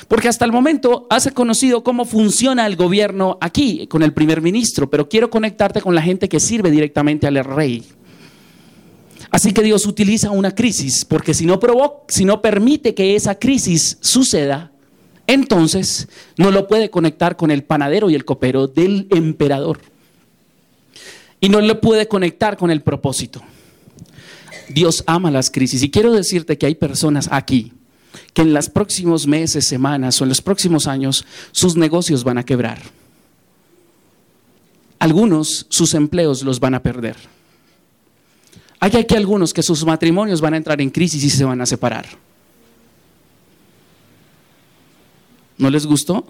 Porque 0.08 0.26
hasta 0.26 0.44
el 0.44 0.50
momento 0.50 1.06
has 1.10 1.30
conocido 1.30 1.84
cómo 1.84 2.04
funciona 2.04 2.66
el 2.66 2.74
gobierno 2.74 3.38
aquí 3.40 3.86
con 3.86 4.02
el 4.02 4.12
primer 4.12 4.40
ministro, 4.40 4.90
pero 4.90 5.08
quiero 5.08 5.30
conectarte 5.30 5.80
con 5.80 5.94
la 5.94 6.02
gente 6.02 6.28
que 6.28 6.40
sirve 6.40 6.72
directamente 6.72 7.28
al 7.28 7.36
rey. 7.44 7.84
Así 9.30 9.52
que 9.52 9.62
Dios 9.62 9.86
utiliza 9.86 10.32
una 10.32 10.56
crisis, 10.56 11.04
porque 11.04 11.34
si 11.34 11.46
no, 11.46 11.60
provoca, 11.60 12.02
si 12.08 12.24
no 12.24 12.42
permite 12.42 12.96
que 12.96 13.14
esa 13.14 13.36
crisis 13.36 13.96
suceda, 14.00 14.69
entonces 15.32 16.08
no 16.36 16.50
lo 16.50 16.66
puede 16.66 16.90
conectar 16.90 17.36
con 17.36 17.50
el 17.50 17.62
panadero 17.62 18.10
y 18.10 18.14
el 18.14 18.24
copero 18.24 18.66
del 18.66 19.06
emperador. 19.10 19.80
Y 21.40 21.48
no 21.48 21.60
lo 21.60 21.80
puede 21.80 22.08
conectar 22.08 22.56
con 22.56 22.70
el 22.70 22.82
propósito. 22.82 23.40
Dios 24.68 25.04
ama 25.06 25.30
las 25.30 25.50
crisis. 25.50 25.82
Y 25.82 25.90
quiero 25.90 26.12
decirte 26.12 26.58
que 26.58 26.66
hay 26.66 26.74
personas 26.74 27.28
aquí 27.30 27.72
que 28.34 28.42
en 28.42 28.52
los 28.52 28.68
próximos 28.68 29.26
meses, 29.26 29.66
semanas 29.66 30.20
o 30.20 30.24
en 30.24 30.30
los 30.30 30.42
próximos 30.42 30.88
años 30.88 31.24
sus 31.52 31.76
negocios 31.76 32.24
van 32.24 32.38
a 32.38 32.44
quebrar. 32.44 32.80
Algunos 34.98 35.66
sus 35.68 35.94
empleos 35.94 36.42
los 36.42 36.58
van 36.60 36.74
a 36.74 36.82
perder. 36.82 37.16
Hay 38.80 38.96
aquí 38.96 39.14
algunos 39.14 39.54
que 39.54 39.62
sus 39.62 39.84
matrimonios 39.84 40.40
van 40.40 40.54
a 40.54 40.56
entrar 40.56 40.80
en 40.80 40.90
crisis 40.90 41.22
y 41.22 41.30
se 41.30 41.44
van 41.44 41.60
a 41.60 41.66
separar. 41.66 42.06
¿No 45.60 45.70
les 45.70 45.86
gustó? 45.86 46.26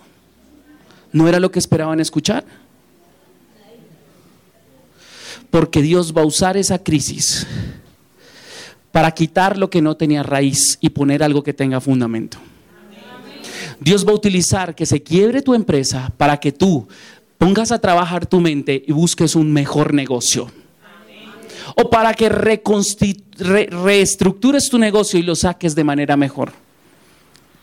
¿No 1.13 1.27
era 1.29 1.41
lo 1.41 1.51
que 1.53 1.61
esperaban 1.61 2.01
escuchar? 2.01 2.45
Porque 5.51 5.83
Dios 5.83 6.15
va 6.15 6.23
a 6.23 6.27
usar 6.27 6.57
esa 6.57 6.83
crisis 6.83 7.47
para 8.91 9.13
quitar 9.13 9.57
lo 9.57 9.71
que 9.71 9.81
no 9.81 9.97
tenía 9.97 10.25
raíz 10.25 10.79
y 10.81 10.89
poner 10.91 11.23
algo 11.23 11.45
que 11.45 11.55
tenga 11.55 11.81
fundamento. 11.81 12.39
Dios 13.79 14.05
va 14.05 14.11
a 14.11 14.17
utilizar 14.17 14.75
que 14.75 14.85
se 14.85 15.01
quiebre 15.01 15.43
tu 15.43 15.55
empresa 15.55 16.13
para 16.17 16.39
que 16.39 16.51
tú 16.51 16.89
pongas 17.39 17.71
a 17.71 17.79
trabajar 17.79 18.27
tu 18.27 18.41
mente 18.41 18.83
y 18.85 18.91
busques 18.93 19.37
un 19.37 19.53
mejor 19.53 19.95
negocio. 19.95 20.51
O 21.77 21.89
para 21.89 22.15
que 22.15 22.29
reestructures 22.29 24.69
tu 24.69 24.79
negocio 24.79 25.21
y 25.21 25.23
lo 25.23 25.37
saques 25.37 25.77
de 25.77 25.85
manera 25.85 26.17
mejor. 26.17 26.53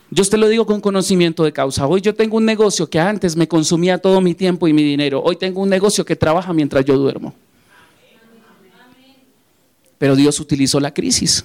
Yo 0.10 0.24
te 0.24 0.38
lo 0.38 0.47
digo 0.47 0.66
con 0.66 0.80
conocimiento 0.80 1.43
de 1.43 1.51
causa. 1.51 1.86
Hoy 1.86 1.99
yo 2.01 2.16
tengo 2.16 2.38
un 2.38 2.45
negocio 2.45 2.89
que 2.89 2.99
antes 2.99 3.36
me 3.36 3.47
consumía 3.47 3.97
todo 3.97 4.22
mi 4.22 4.34
tiempo 4.34 4.68
y 4.68 4.74
mi 4.74 4.84
dinero. 4.84 5.22
Hoy 5.22 5.36
tengo 5.36 5.62
un 5.62 5.70
negocio 5.70 6.05
que 6.05 6.16
trabaja 6.16 6.53
mientras 6.53 6.86
yo 6.86 6.97
duermo. 6.97 7.34
Pero 9.97 10.16
Dios 10.16 10.39
utilizó 10.39 10.80
la 10.80 10.93
crisis. 10.93 11.43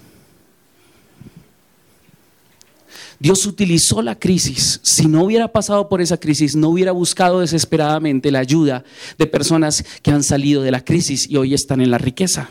Dios 3.19 3.47
utilizó 3.47 4.03
la 4.03 4.17
crisis. 4.17 4.81
Si 4.83 5.07
no 5.07 5.25
hubiera 5.25 5.49
pasado 5.49 5.89
por 5.89 6.01
esa 6.01 6.19
crisis, 6.19 6.55
no 6.55 6.69
hubiera 6.69 6.93
buscado 6.93 7.41
desesperadamente 7.41 8.31
la 8.31 8.41
ayuda 8.41 8.85
de 9.19 9.27
personas 9.27 9.85
que 10.03 10.11
han 10.11 10.23
salido 10.23 10.63
de 10.63 10.71
la 10.71 10.85
crisis 10.85 11.29
y 11.29 11.37
hoy 11.37 11.55
están 11.55 11.81
en 11.81 11.91
la 11.91 11.99
riqueza. 11.99 12.49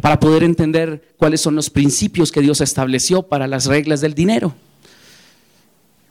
Para 0.00 0.18
poder 0.18 0.42
entender 0.42 1.14
cuáles 1.16 1.40
son 1.40 1.54
los 1.54 1.70
principios 1.70 2.32
que 2.32 2.40
Dios 2.40 2.60
estableció 2.60 3.22
para 3.22 3.46
las 3.46 3.66
reglas 3.66 4.00
del 4.00 4.14
dinero. 4.14 4.54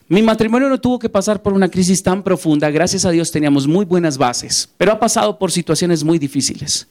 Mi 0.10 0.22
matrimonio 0.22 0.68
no 0.68 0.82
tuvo 0.82 1.00
que 1.00 1.10
pasar 1.10 1.42
por 1.42 1.54
una 1.54 1.70
crisis 1.70 2.04
tan 2.04 2.24
profunda, 2.24 2.70
gracias 2.70 3.06
a 3.06 3.12
Dios 3.12 3.32
teníamos 3.32 3.68
muy 3.68 3.86
buenas 3.86 4.18
bases, 4.18 4.70
pero 4.78 4.92
ha 4.92 5.00
pasado 5.00 5.40
por 5.40 5.52
situaciones 5.52 6.04
muy 6.04 6.20
difíciles. 6.20 6.88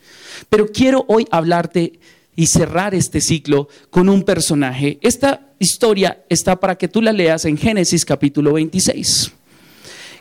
Pero 0.49 0.67
quiero 0.69 1.05
hoy 1.09 1.27
hablarte 1.31 2.01
y 2.35 2.47
cerrar 2.47 2.95
este 2.95 3.21
ciclo 3.21 3.69
con 3.91 4.09
un 4.09 4.23
personaje. 4.23 4.99
Esta 5.03 5.53
historia 5.59 6.25
está 6.31 6.59
para 6.59 6.77
que 6.77 6.89
tú 6.89 7.03
la 7.03 7.13
leas 7.13 7.45
en 7.45 7.59
Génesis 7.59 8.05
capítulo 8.05 8.55
26. 8.55 9.33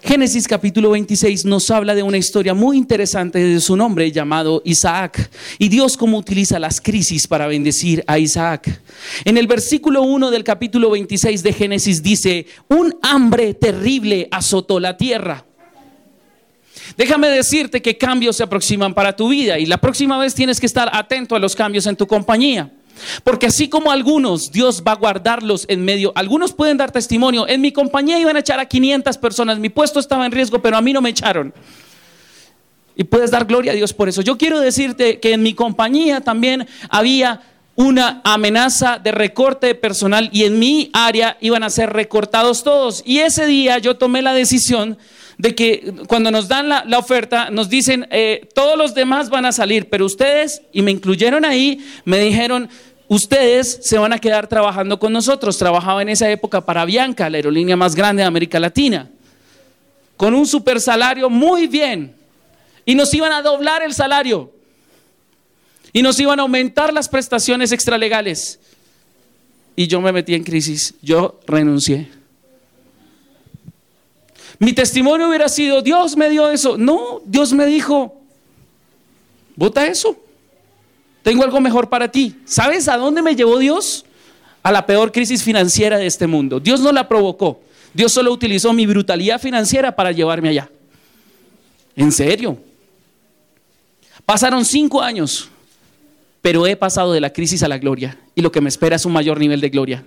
Génesis 0.03 0.47
capítulo 0.47 0.89
26 0.89 1.45
nos 1.45 1.69
habla 1.69 1.93
de 1.93 2.01
una 2.01 2.17
historia 2.17 2.55
muy 2.55 2.75
interesante 2.75 3.37
de 3.37 3.61
su 3.61 3.77
nombre 3.77 4.11
llamado 4.11 4.63
Isaac 4.65 5.29
y 5.59 5.69
Dios 5.69 5.95
cómo 5.95 6.17
utiliza 6.17 6.57
las 6.57 6.81
crisis 6.81 7.27
para 7.27 7.45
bendecir 7.45 8.03
a 8.07 8.17
Isaac. 8.17 8.81
En 9.25 9.37
el 9.37 9.45
versículo 9.45 10.01
1 10.01 10.31
del 10.31 10.43
capítulo 10.43 10.89
26 10.89 11.43
de 11.43 11.53
Génesis 11.53 12.01
dice, 12.01 12.47
un 12.67 12.95
hambre 13.03 13.53
terrible 13.53 14.27
azotó 14.31 14.79
la 14.79 14.97
tierra. 14.97 15.45
Déjame 16.97 17.29
decirte 17.29 17.79
que 17.81 17.95
cambios 17.95 18.37
se 18.37 18.43
aproximan 18.43 18.95
para 18.95 19.15
tu 19.15 19.29
vida 19.29 19.59
y 19.59 19.67
la 19.67 19.77
próxima 19.77 20.17
vez 20.17 20.33
tienes 20.33 20.59
que 20.59 20.65
estar 20.65 20.89
atento 20.91 21.35
a 21.35 21.39
los 21.39 21.55
cambios 21.55 21.85
en 21.85 21.95
tu 21.95 22.07
compañía. 22.07 22.71
Porque 23.23 23.47
así 23.47 23.69
como 23.69 23.91
algunos, 23.91 24.51
Dios 24.51 24.83
va 24.85 24.93
a 24.93 24.95
guardarlos 24.95 25.65
en 25.67 25.83
medio. 25.83 26.11
Algunos 26.15 26.53
pueden 26.53 26.77
dar 26.77 26.91
testimonio. 26.91 27.47
En 27.47 27.61
mi 27.61 27.71
compañía 27.71 28.19
iban 28.19 28.35
a 28.35 28.39
echar 28.39 28.59
a 28.59 28.65
500 28.65 29.17
personas. 29.17 29.59
Mi 29.59 29.69
puesto 29.69 29.99
estaba 29.99 30.25
en 30.25 30.31
riesgo, 30.31 30.61
pero 30.61 30.77
a 30.77 30.81
mí 30.81 30.93
no 30.93 31.01
me 31.01 31.09
echaron. 31.09 31.53
Y 32.95 33.03
puedes 33.03 33.31
dar 33.31 33.45
gloria 33.45 33.71
a 33.71 33.75
Dios 33.75 33.93
por 33.93 34.09
eso. 34.09 34.21
Yo 34.21 34.37
quiero 34.37 34.59
decirte 34.59 35.19
que 35.19 35.33
en 35.33 35.43
mi 35.43 35.53
compañía 35.53 36.21
también 36.21 36.67
había 36.89 37.41
una 37.75 38.21
amenaza 38.23 38.99
de 38.99 39.11
recorte 39.11 39.67
de 39.67 39.75
personal 39.75 40.29
y 40.31 40.43
en 40.43 40.59
mi 40.59 40.89
área 40.93 41.37
iban 41.41 41.63
a 41.63 41.69
ser 41.69 41.91
recortados 41.91 42.63
todos. 42.63 43.01
Y 43.05 43.19
ese 43.19 43.45
día 43.45 43.77
yo 43.79 43.97
tomé 43.97 44.21
la 44.21 44.33
decisión 44.33 44.97
de 45.41 45.55
que 45.55 45.93
cuando 46.07 46.29
nos 46.29 46.47
dan 46.47 46.69
la, 46.69 46.99
oferta, 46.99 47.49
nos 47.49 47.67
dicen, 47.67 48.07
eh, 48.11 48.47
todos 48.53 48.77
los 48.77 48.93
demás 48.93 49.31
van 49.31 49.45
a 49.45 49.51
salir, 49.51 49.89
pero 49.89 50.05
ustedes, 50.05 50.61
y 50.71 50.83
me 50.83 50.91
incluyeron 50.91 51.45
ahí, 51.45 51.83
me 52.05 52.19
dijeron, 52.19 52.69
ustedes 53.07 53.79
se 53.81 53.97
van 53.97 54.13
a 54.13 54.19
quedar 54.19 54.45
trabajando 54.45 54.99
con 54.99 55.11
nosotros. 55.11 55.57
Trabajaba 55.57 56.03
en 56.03 56.09
esa 56.09 56.29
época 56.29 56.61
para 56.61 56.85
Bianca, 56.85 57.27
la 57.27 57.37
aerolínea 57.37 57.75
más 57.75 57.95
grande 57.95 58.21
de 58.21 58.27
América 58.27 58.59
Latina, 58.59 59.09
con 60.15 60.35
un 60.35 60.45
super 60.45 60.79
salario 60.79 61.27
muy 61.27 61.65
bien. 61.65 62.13
Y 62.85 62.93
nos 62.93 63.11
iban 63.11 63.31
a 63.31 63.41
doblar 63.41 63.81
el 63.81 63.95
salario. 63.95 64.51
Y 65.91 66.03
nos 66.03 66.19
iban 66.19 66.37
a 66.39 66.43
aumentar 66.43 66.93
las 66.93 67.09
prestaciones 67.09 67.71
extralegales. 67.71 68.59
Y 69.75 69.87
yo 69.87 70.01
me 70.01 70.11
metí 70.11 70.35
en 70.35 70.43
crisis. 70.43 70.93
Yo 71.01 71.39
renuncié. 71.47 72.20
Mi 74.61 74.73
testimonio 74.73 75.27
hubiera 75.27 75.49
sido, 75.49 75.81
Dios 75.81 76.15
me 76.15 76.29
dio 76.29 76.51
eso. 76.51 76.77
No, 76.77 77.19
Dios 77.25 77.51
me 77.51 77.65
dijo, 77.65 78.21
vota 79.55 79.87
eso. 79.87 80.15
Tengo 81.23 81.43
algo 81.43 81.59
mejor 81.59 81.89
para 81.89 82.11
ti. 82.11 82.35
¿Sabes 82.45 82.87
a 82.87 82.95
dónde 82.95 83.23
me 83.23 83.35
llevó 83.35 83.57
Dios? 83.57 84.05
A 84.61 84.71
la 84.71 84.85
peor 84.85 85.11
crisis 85.11 85.41
financiera 85.41 85.97
de 85.97 86.05
este 86.05 86.27
mundo. 86.27 86.59
Dios 86.59 86.79
no 86.79 86.91
la 86.91 87.07
provocó. 87.07 87.59
Dios 87.91 88.11
solo 88.11 88.31
utilizó 88.31 88.71
mi 88.71 88.85
brutalidad 88.85 89.41
financiera 89.41 89.95
para 89.95 90.11
llevarme 90.11 90.49
allá. 90.49 90.69
En 91.95 92.11
serio. 92.11 92.55
Pasaron 94.27 94.63
cinco 94.63 95.01
años, 95.01 95.49
pero 96.39 96.67
he 96.67 96.75
pasado 96.75 97.13
de 97.13 97.19
la 97.19 97.33
crisis 97.33 97.63
a 97.63 97.67
la 97.67 97.79
gloria. 97.79 98.15
Y 98.35 98.41
lo 98.41 98.51
que 98.51 98.61
me 98.61 98.69
espera 98.69 98.95
es 98.95 99.05
un 99.07 99.13
mayor 99.13 99.39
nivel 99.39 99.59
de 99.59 99.69
gloria. 99.69 100.03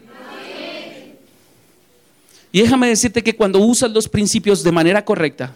Y 2.54 2.62
déjame 2.62 2.86
decirte 2.86 3.24
que 3.24 3.34
cuando 3.34 3.58
usas 3.58 3.90
los 3.90 4.08
principios 4.08 4.62
de 4.62 4.70
manera 4.70 5.04
correcta, 5.04 5.52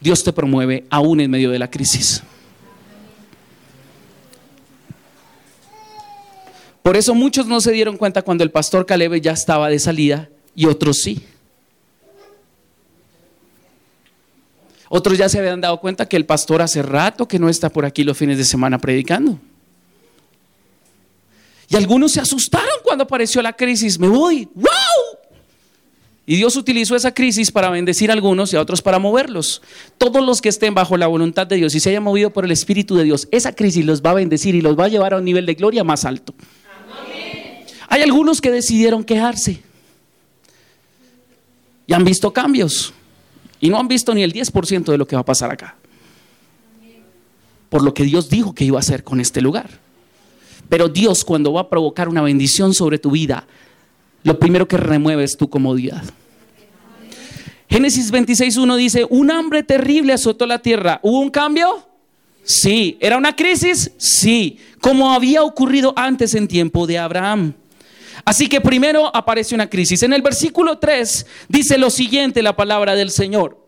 Dios 0.00 0.24
te 0.24 0.32
promueve 0.32 0.84
aún 0.90 1.20
en 1.20 1.30
medio 1.30 1.52
de 1.52 1.58
la 1.60 1.70
crisis. 1.70 2.20
Por 6.82 6.96
eso 6.96 7.14
muchos 7.14 7.46
no 7.46 7.60
se 7.60 7.70
dieron 7.70 7.96
cuenta 7.96 8.22
cuando 8.22 8.42
el 8.42 8.50
pastor 8.50 8.86
Caleb 8.86 9.20
ya 9.20 9.30
estaba 9.30 9.68
de 9.68 9.78
salida 9.78 10.28
y 10.56 10.66
otros 10.66 10.96
sí. 10.96 11.22
Otros 14.88 15.16
ya 15.16 15.28
se 15.28 15.38
habían 15.38 15.60
dado 15.60 15.78
cuenta 15.78 16.08
que 16.08 16.16
el 16.16 16.26
pastor 16.26 16.60
hace 16.60 16.82
rato 16.82 17.28
que 17.28 17.38
no 17.38 17.48
está 17.48 17.70
por 17.70 17.84
aquí 17.84 18.02
los 18.02 18.18
fines 18.18 18.36
de 18.36 18.44
semana 18.44 18.80
predicando. 18.80 19.38
Y 21.68 21.76
algunos 21.76 22.10
se 22.10 22.20
asustaron 22.20 22.80
cuando 22.82 23.04
apareció 23.04 23.40
la 23.42 23.52
crisis. 23.52 23.96
Me 23.96 24.08
voy. 24.08 24.48
¡Wow! 24.56 25.19
Y 26.30 26.36
Dios 26.36 26.54
utilizó 26.54 26.94
esa 26.94 27.12
crisis 27.12 27.50
para 27.50 27.70
bendecir 27.70 28.08
a 28.08 28.12
algunos 28.12 28.52
y 28.52 28.56
a 28.56 28.60
otros 28.60 28.82
para 28.82 29.00
moverlos. 29.00 29.62
Todos 29.98 30.24
los 30.24 30.40
que 30.40 30.48
estén 30.48 30.74
bajo 30.74 30.96
la 30.96 31.08
voluntad 31.08 31.44
de 31.44 31.56
Dios 31.56 31.74
y 31.74 31.80
se 31.80 31.90
hayan 31.90 32.04
movido 32.04 32.30
por 32.30 32.44
el 32.44 32.52
Espíritu 32.52 32.94
de 32.94 33.02
Dios, 33.02 33.26
esa 33.32 33.52
crisis 33.52 33.84
los 33.84 34.00
va 34.00 34.10
a 34.10 34.14
bendecir 34.14 34.54
y 34.54 34.60
los 34.60 34.78
va 34.78 34.84
a 34.84 34.88
llevar 34.88 35.12
a 35.12 35.16
un 35.16 35.24
nivel 35.24 35.44
de 35.44 35.54
gloria 35.54 35.82
más 35.82 36.04
alto. 36.04 36.32
Hay 37.88 38.02
algunos 38.02 38.40
que 38.40 38.52
decidieron 38.52 39.02
quejarse 39.02 39.60
y 41.84 41.92
han 41.92 42.04
visto 42.04 42.32
cambios 42.32 42.94
y 43.58 43.68
no 43.68 43.80
han 43.80 43.88
visto 43.88 44.14
ni 44.14 44.22
el 44.22 44.32
10% 44.32 44.84
de 44.84 44.98
lo 44.98 45.08
que 45.08 45.16
va 45.16 45.22
a 45.22 45.24
pasar 45.24 45.50
acá. 45.50 45.74
Por 47.70 47.82
lo 47.82 47.92
que 47.92 48.04
Dios 48.04 48.30
dijo 48.30 48.54
que 48.54 48.64
iba 48.64 48.78
a 48.78 48.86
hacer 48.86 49.02
con 49.02 49.18
este 49.18 49.40
lugar. 49.40 49.68
Pero 50.68 50.88
Dios 50.88 51.24
cuando 51.24 51.52
va 51.52 51.62
a 51.62 51.68
provocar 51.68 52.08
una 52.08 52.22
bendición 52.22 52.72
sobre 52.72 53.00
tu 53.00 53.10
vida, 53.10 53.48
lo 54.22 54.38
primero 54.38 54.68
que 54.68 54.76
remueve 54.76 55.24
es 55.24 55.36
tu 55.36 55.50
comodidad. 55.50 56.04
Génesis 57.70 58.12
26.1 58.12 58.76
dice, 58.76 59.06
un 59.08 59.30
hambre 59.30 59.62
terrible 59.62 60.12
azotó 60.12 60.44
la 60.44 60.58
tierra. 60.58 60.98
¿Hubo 61.02 61.20
un 61.20 61.30
cambio? 61.30 61.86
Sí. 62.42 62.98
¿Era 63.00 63.16
una 63.16 63.36
crisis? 63.36 63.92
Sí. 63.96 64.58
Como 64.80 65.12
había 65.12 65.44
ocurrido 65.44 65.92
antes 65.96 66.34
en 66.34 66.48
tiempo 66.48 66.88
de 66.88 66.98
Abraham. 66.98 67.54
Así 68.24 68.48
que 68.48 68.60
primero 68.60 69.14
aparece 69.14 69.54
una 69.54 69.70
crisis. 69.70 70.02
En 70.02 70.12
el 70.12 70.20
versículo 70.20 70.78
3 70.78 71.26
dice 71.48 71.78
lo 71.78 71.90
siguiente 71.90 72.42
la 72.42 72.56
palabra 72.56 72.96
del 72.96 73.10
Señor. 73.10 73.60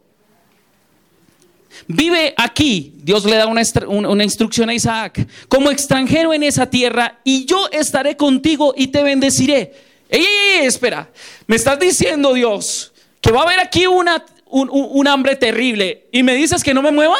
Vive 1.86 2.34
aquí, 2.36 2.94
Dios 3.02 3.24
le 3.24 3.36
da 3.36 3.46
una, 3.46 4.24
instrucción 4.24 4.68
a 4.68 4.74
Isaac, 4.74 5.26
como 5.48 5.70
extranjero 5.70 6.34
en 6.34 6.42
esa 6.42 6.68
tierra, 6.68 7.20
y 7.24 7.44
yo 7.44 7.68
estaré 7.72 8.16
contigo 8.16 8.74
y 8.76 8.88
te 8.88 9.02
bendeciré. 9.02 9.72
Ey, 10.08 10.26
espera, 10.62 11.10
me 11.46 11.56
estás 11.56 11.80
diciendo 11.80 12.34
Dios 12.34 12.91
que 13.22 13.32
va 13.32 13.40
a 13.40 13.44
haber 13.44 13.60
aquí 13.60 13.86
una, 13.86 14.22
un 14.50 15.08
hambre 15.08 15.36
terrible 15.36 16.08
y 16.12 16.22
me 16.22 16.34
dices 16.34 16.62
que 16.62 16.74
no 16.74 16.82
me 16.82 16.92
mueva. 16.92 17.16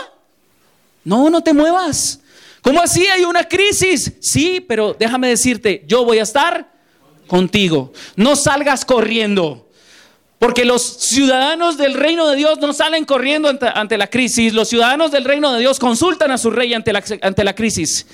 No, 1.04 1.30
no 1.30 1.42
te 1.42 1.54
muevas. 1.54 2.20
¿Cómo 2.60 2.80
así? 2.80 3.06
Hay 3.06 3.24
una 3.24 3.44
crisis. 3.44 4.12
Sí, 4.20 4.60
pero 4.60 4.94
déjame 4.98 5.28
decirte, 5.28 5.84
yo 5.86 6.04
voy 6.04 6.18
a 6.18 6.22
estar 6.22 6.70
contigo. 7.26 7.92
No 8.14 8.36
salgas 8.36 8.84
corriendo. 8.84 9.68
Porque 10.38 10.64
los 10.64 10.82
ciudadanos 10.82 11.76
del 11.76 11.94
reino 11.94 12.28
de 12.28 12.36
Dios 12.36 12.58
no 12.58 12.72
salen 12.72 13.04
corriendo 13.04 13.48
ante, 13.48 13.96
la 13.96 14.08
crisis. 14.08 14.52
Los 14.52 14.68
ciudadanos 14.68 15.12
del 15.12 15.24
reino 15.24 15.52
de 15.52 15.60
Dios 15.60 15.78
consultan 15.78 16.32
a 16.32 16.38
su 16.38 16.50
rey 16.50 16.74
ante 16.74 16.92
la, 16.92 17.02
ante 17.22 17.44
la 17.44 17.54
crisis. 17.54 18.06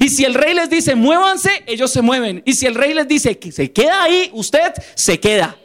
Y 0.00 0.08
si 0.08 0.24
el 0.24 0.34
rey 0.34 0.54
les 0.54 0.68
dice, 0.68 0.96
muévanse, 0.96 1.62
ellos 1.66 1.92
se 1.92 2.02
mueven. 2.02 2.42
Y 2.44 2.54
si 2.54 2.66
el 2.66 2.74
rey 2.74 2.92
les 2.92 3.06
dice 3.06 3.38
que 3.38 3.52
se 3.52 3.70
queda 3.70 4.02
ahí, 4.02 4.30
usted 4.32 4.72
se 4.96 5.20
queda. 5.20 5.56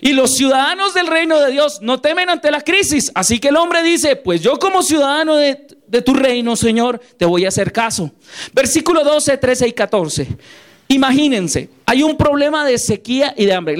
Y 0.00 0.12
los 0.12 0.36
ciudadanos 0.36 0.94
del 0.94 1.08
reino 1.08 1.38
de 1.40 1.50
Dios 1.50 1.80
no 1.82 2.00
temen 2.00 2.30
ante 2.30 2.50
la 2.50 2.60
crisis. 2.60 3.10
Así 3.14 3.40
que 3.40 3.48
el 3.48 3.56
hombre 3.56 3.82
dice, 3.82 4.16
pues 4.16 4.40
yo 4.40 4.58
como 4.58 4.82
ciudadano 4.82 5.36
de, 5.36 5.54
tu 6.04 6.14
reino, 6.14 6.54
Señor, 6.54 7.00
te 7.16 7.24
voy 7.24 7.44
a 7.44 7.48
hacer 7.48 7.72
caso. 7.72 8.12
Versículo 8.52 9.02
12, 9.02 9.36
13 9.36 9.68
y 9.68 9.72
14. 9.72 10.28
Imagínense, 10.88 11.68
hay 11.84 12.02
un 12.02 12.16
problema 12.16 12.64
de 12.64 12.78
sequía 12.78 13.34
y 13.36 13.44
de 13.46 13.52
hambre. 13.52 13.76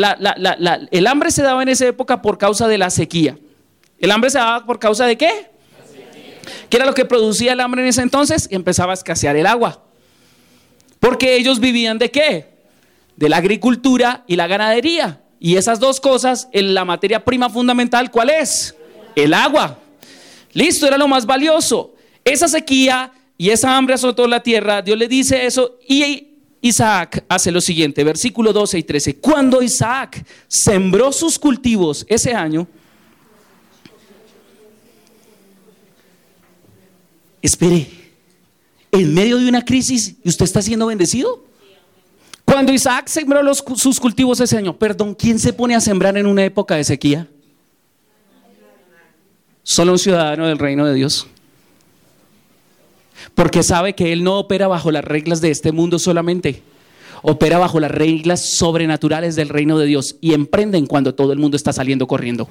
el 0.90 1.06
hambre 1.06 1.30
se 1.30 1.42
daba 1.42 1.62
en 1.62 1.68
esa 1.68 1.86
época 1.86 2.20
por 2.20 2.36
causa 2.36 2.66
de 2.66 2.78
la 2.78 2.90
sequía. 2.90 3.38
¿El 3.98 4.10
hambre 4.10 4.30
se 4.30 4.38
daba 4.38 4.66
por 4.66 4.78
causa 4.78 5.06
de 5.06 5.16
qué? 5.16 5.50
¿Qué 6.68 6.76
era 6.76 6.86
lo 6.86 6.94
que 6.94 7.04
producía 7.04 7.52
el 7.52 7.60
hambre 7.60 7.82
en 7.82 7.88
ese 7.88 8.02
entonces? 8.02 8.48
Empezaba 8.50 8.92
a 8.92 8.94
escasear 8.94 9.36
el 9.36 9.46
agua. 9.46 9.82
Porque 11.00 11.36
ellos 11.36 11.60
vivían 11.60 11.98
de 11.98 12.10
qué? 12.10 12.48
De 13.16 13.28
la 13.28 13.36
agricultura 13.36 14.24
y 14.26 14.36
la 14.36 14.46
ganadería. 14.46 15.20
Y 15.40 15.56
esas 15.56 15.78
dos 15.78 16.00
cosas, 16.00 16.48
en 16.52 16.74
la 16.74 16.84
materia 16.84 17.24
prima 17.24 17.48
fundamental, 17.48 18.10
¿cuál 18.10 18.30
es? 18.30 18.74
El 19.14 19.34
agua. 19.34 19.78
Listo, 20.52 20.86
era 20.86 20.98
lo 20.98 21.06
más 21.06 21.26
valioso. 21.26 21.94
Esa 22.24 22.48
sequía 22.48 23.12
y 23.36 23.50
esa 23.50 23.76
hambre 23.76 23.94
azotó 23.94 24.26
la 24.26 24.42
tierra. 24.42 24.82
Dios 24.82 24.98
le 24.98 25.06
dice 25.06 25.46
eso 25.46 25.78
y 25.86 26.28
Isaac 26.60 27.24
hace 27.28 27.52
lo 27.52 27.60
siguiente, 27.60 28.02
versículo 28.02 28.52
12 28.52 28.78
y 28.78 28.82
13. 28.82 29.16
Cuando 29.16 29.62
Isaac 29.62 30.24
sembró 30.48 31.12
sus 31.12 31.38
cultivos 31.38 32.04
ese 32.08 32.34
año, 32.34 32.66
espere, 37.40 37.86
en 38.90 39.14
medio 39.14 39.38
de 39.38 39.48
una 39.48 39.64
crisis, 39.64 40.16
¿y 40.24 40.28
usted 40.28 40.44
está 40.44 40.62
siendo 40.62 40.86
bendecido? 40.86 41.47
Cuando 42.48 42.72
Isaac 42.72 43.08
sembró 43.08 43.42
sus 43.54 44.00
cultivos 44.00 44.40
ese 44.40 44.56
año, 44.56 44.76
perdón, 44.76 45.14
¿quién 45.14 45.38
se 45.38 45.52
pone 45.52 45.74
a 45.74 45.80
sembrar 45.80 46.16
en 46.16 46.26
una 46.26 46.44
época 46.44 46.76
de 46.76 46.84
sequía? 46.84 47.26
Solo 49.62 49.92
un 49.92 49.98
ciudadano 49.98 50.46
del 50.46 50.58
reino 50.58 50.86
de 50.86 50.94
Dios 50.94 51.26
porque 53.34 53.62
sabe 53.62 53.94
que 53.94 54.12
Él 54.12 54.24
no 54.24 54.38
opera 54.38 54.66
bajo 54.68 54.90
las 54.90 55.04
reglas 55.04 55.40
de 55.40 55.50
este 55.50 55.72
mundo 55.72 55.98
solamente, 55.98 56.62
opera 57.22 57.58
bajo 57.58 57.80
las 57.80 57.90
reglas 57.90 58.56
sobrenaturales 58.56 59.36
del 59.36 59.48
reino 59.48 59.78
de 59.78 59.86
Dios 59.86 60.16
y 60.20 60.34
emprenden 60.34 60.86
cuando 60.86 61.14
todo 61.14 61.32
el 61.32 61.38
mundo 61.38 61.56
está 61.56 61.72
saliendo 61.72 62.06
corriendo. 62.06 62.48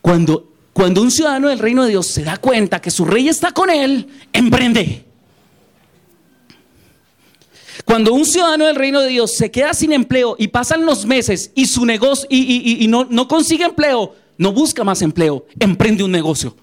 Cuando, 0.00 0.52
cuando 0.72 1.00
un 1.00 1.10
ciudadano 1.10 1.48
del 1.48 1.58
reino 1.58 1.84
de 1.84 1.90
Dios 1.90 2.06
se 2.06 2.22
da 2.22 2.36
cuenta 2.36 2.80
que 2.80 2.90
su 2.90 3.04
rey 3.04 3.28
está 3.28 3.52
con 3.52 3.70
él, 3.70 4.08
emprende. 4.32 5.04
Cuando 7.84 8.14
un 8.14 8.24
ciudadano 8.24 8.66
del 8.66 8.76
reino 8.76 9.00
de 9.00 9.08
Dios 9.08 9.36
se 9.36 9.50
queda 9.50 9.74
sin 9.74 9.92
empleo 9.92 10.36
y 10.38 10.48
pasan 10.48 10.86
los 10.86 11.04
meses 11.04 11.50
y 11.54 11.66
su 11.66 11.84
negocio 11.84 12.26
y, 12.30 12.86
no, 12.88 13.04
no 13.04 13.28
consigue 13.28 13.64
empleo, 13.64 14.14
no 14.38 14.52
busca 14.52 14.84
más 14.84 15.02
empleo, 15.02 15.46
emprende 15.60 16.02
un 16.02 16.10
negocio. 16.10 16.56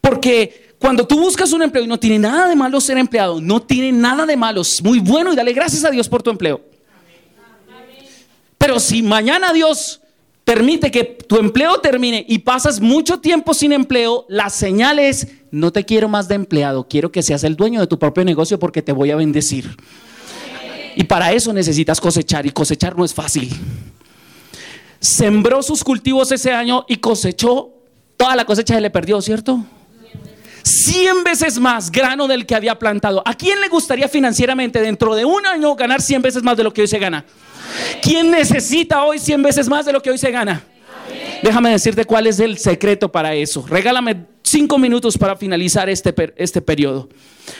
Porque 0.00 0.74
cuando 0.78 1.06
tú 1.06 1.18
buscas 1.18 1.52
un 1.52 1.62
empleo 1.62 1.84
y 1.84 1.88
no 1.88 1.98
tiene 1.98 2.18
nada 2.18 2.48
de 2.48 2.56
malo 2.56 2.80
ser 2.80 2.98
empleado, 2.98 3.40
no 3.40 3.62
tiene 3.62 3.92
nada 3.92 4.26
de 4.26 4.36
malo, 4.36 4.60
es 4.60 4.82
muy 4.82 4.98
bueno 4.98 5.32
y 5.32 5.36
dale 5.36 5.52
gracias 5.52 5.84
a 5.84 5.90
Dios 5.90 6.08
por 6.08 6.22
tu 6.22 6.30
empleo. 6.30 6.60
Pero 8.58 8.78
si 8.78 9.02
mañana 9.02 9.52
Dios 9.52 10.00
permite 10.46 10.90
que 10.90 11.04
tu 11.04 11.36
empleo 11.36 11.80
termine 11.80 12.24
y 12.26 12.38
pasas 12.38 12.80
mucho 12.80 13.20
tiempo 13.20 13.52
sin 13.52 13.72
empleo, 13.72 14.24
la 14.30 14.48
señal 14.48 14.98
es, 14.98 15.26
no 15.50 15.72
te 15.72 15.84
quiero 15.84 16.08
más 16.08 16.28
de 16.28 16.36
empleado, 16.36 16.86
quiero 16.88 17.12
que 17.12 17.22
seas 17.22 17.44
el 17.44 17.56
dueño 17.56 17.80
de 17.80 17.86
tu 17.86 17.98
propio 17.98 18.24
negocio 18.24 18.58
porque 18.58 18.80
te 18.80 18.92
voy 18.92 19.10
a 19.10 19.16
bendecir. 19.16 19.76
Y 20.94 21.04
para 21.04 21.32
eso 21.32 21.52
necesitas 21.52 22.00
cosechar 22.00 22.46
y 22.46 22.50
cosechar 22.52 22.96
no 22.96 23.04
es 23.04 23.12
fácil. 23.12 23.50
Sembró 25.00 25.62
sus 25.62 25.84
cultivos 25.84 26.32
ese 26.32 26.52
año 26.52 26.86
y 26.88 26.96
cosechó 26.96 27.76
Toda 28.16 28.34
la 28.34 28.44
cosecha 28.44 28.74
se 28.74 28.80
le 28.80 28.90
perdió, 28.90 29.20
¿cierto? 29.20 29.62
Cien 30.62 31.22
veces 31.22 31.58
más 31.58 31.92
grano 31.92 32.26
del 32.26 32.46
que 32.46 32.54
había 32.54 32.78
plantado. 32.78 33.22
¿A 33.24 33.34
quién 33.34 33.60
le 33.60 33.68
gustaría 33.68 34.08
financieramente 34.08 34.80
dentro 34.80 35.14
de 35.14 35.24
un 35.24 35.46
año 35.46 35.76
ganar 35.76 36.00
cien 36.00 36.22
veces 36.22 36.42
más 36.42 36.56
de 36.56 36.64
lo 36.64 36.72
que 36.72 36.80
hoy 36.80 36.88
se 36.88 36.98
gana? 36.98 37.24
¿Quién 38.02 38.30
necesita 38.30 39.04
hoy 39.04 39.18
cien 39.18 39.42
veces 39.42 39.68
más 39.68 39.86
de 39.86 39.92
lo 39.92 40.02
que 40.02 40.10
hoy 40.10 40.18
se 40.18 40.30
gana? 40.30 40.64
Déjame 41.42 41.70
decirte 41.70 42.04
cuál 42.04 42.26
es 42.26 42.40
el 42.40 42.58
secreto 42.58 43.10
para 43.10 43.34
eso. 43.34 43.64
Regálame 43.68 44.26
cinco 44.42 44.78
minutos 44.78 45.18
para 45.18 45.36
finalizar 45.36 45.88
este, 45.88 46.14
este 46.36 46.60
periodo. 46.62 47.08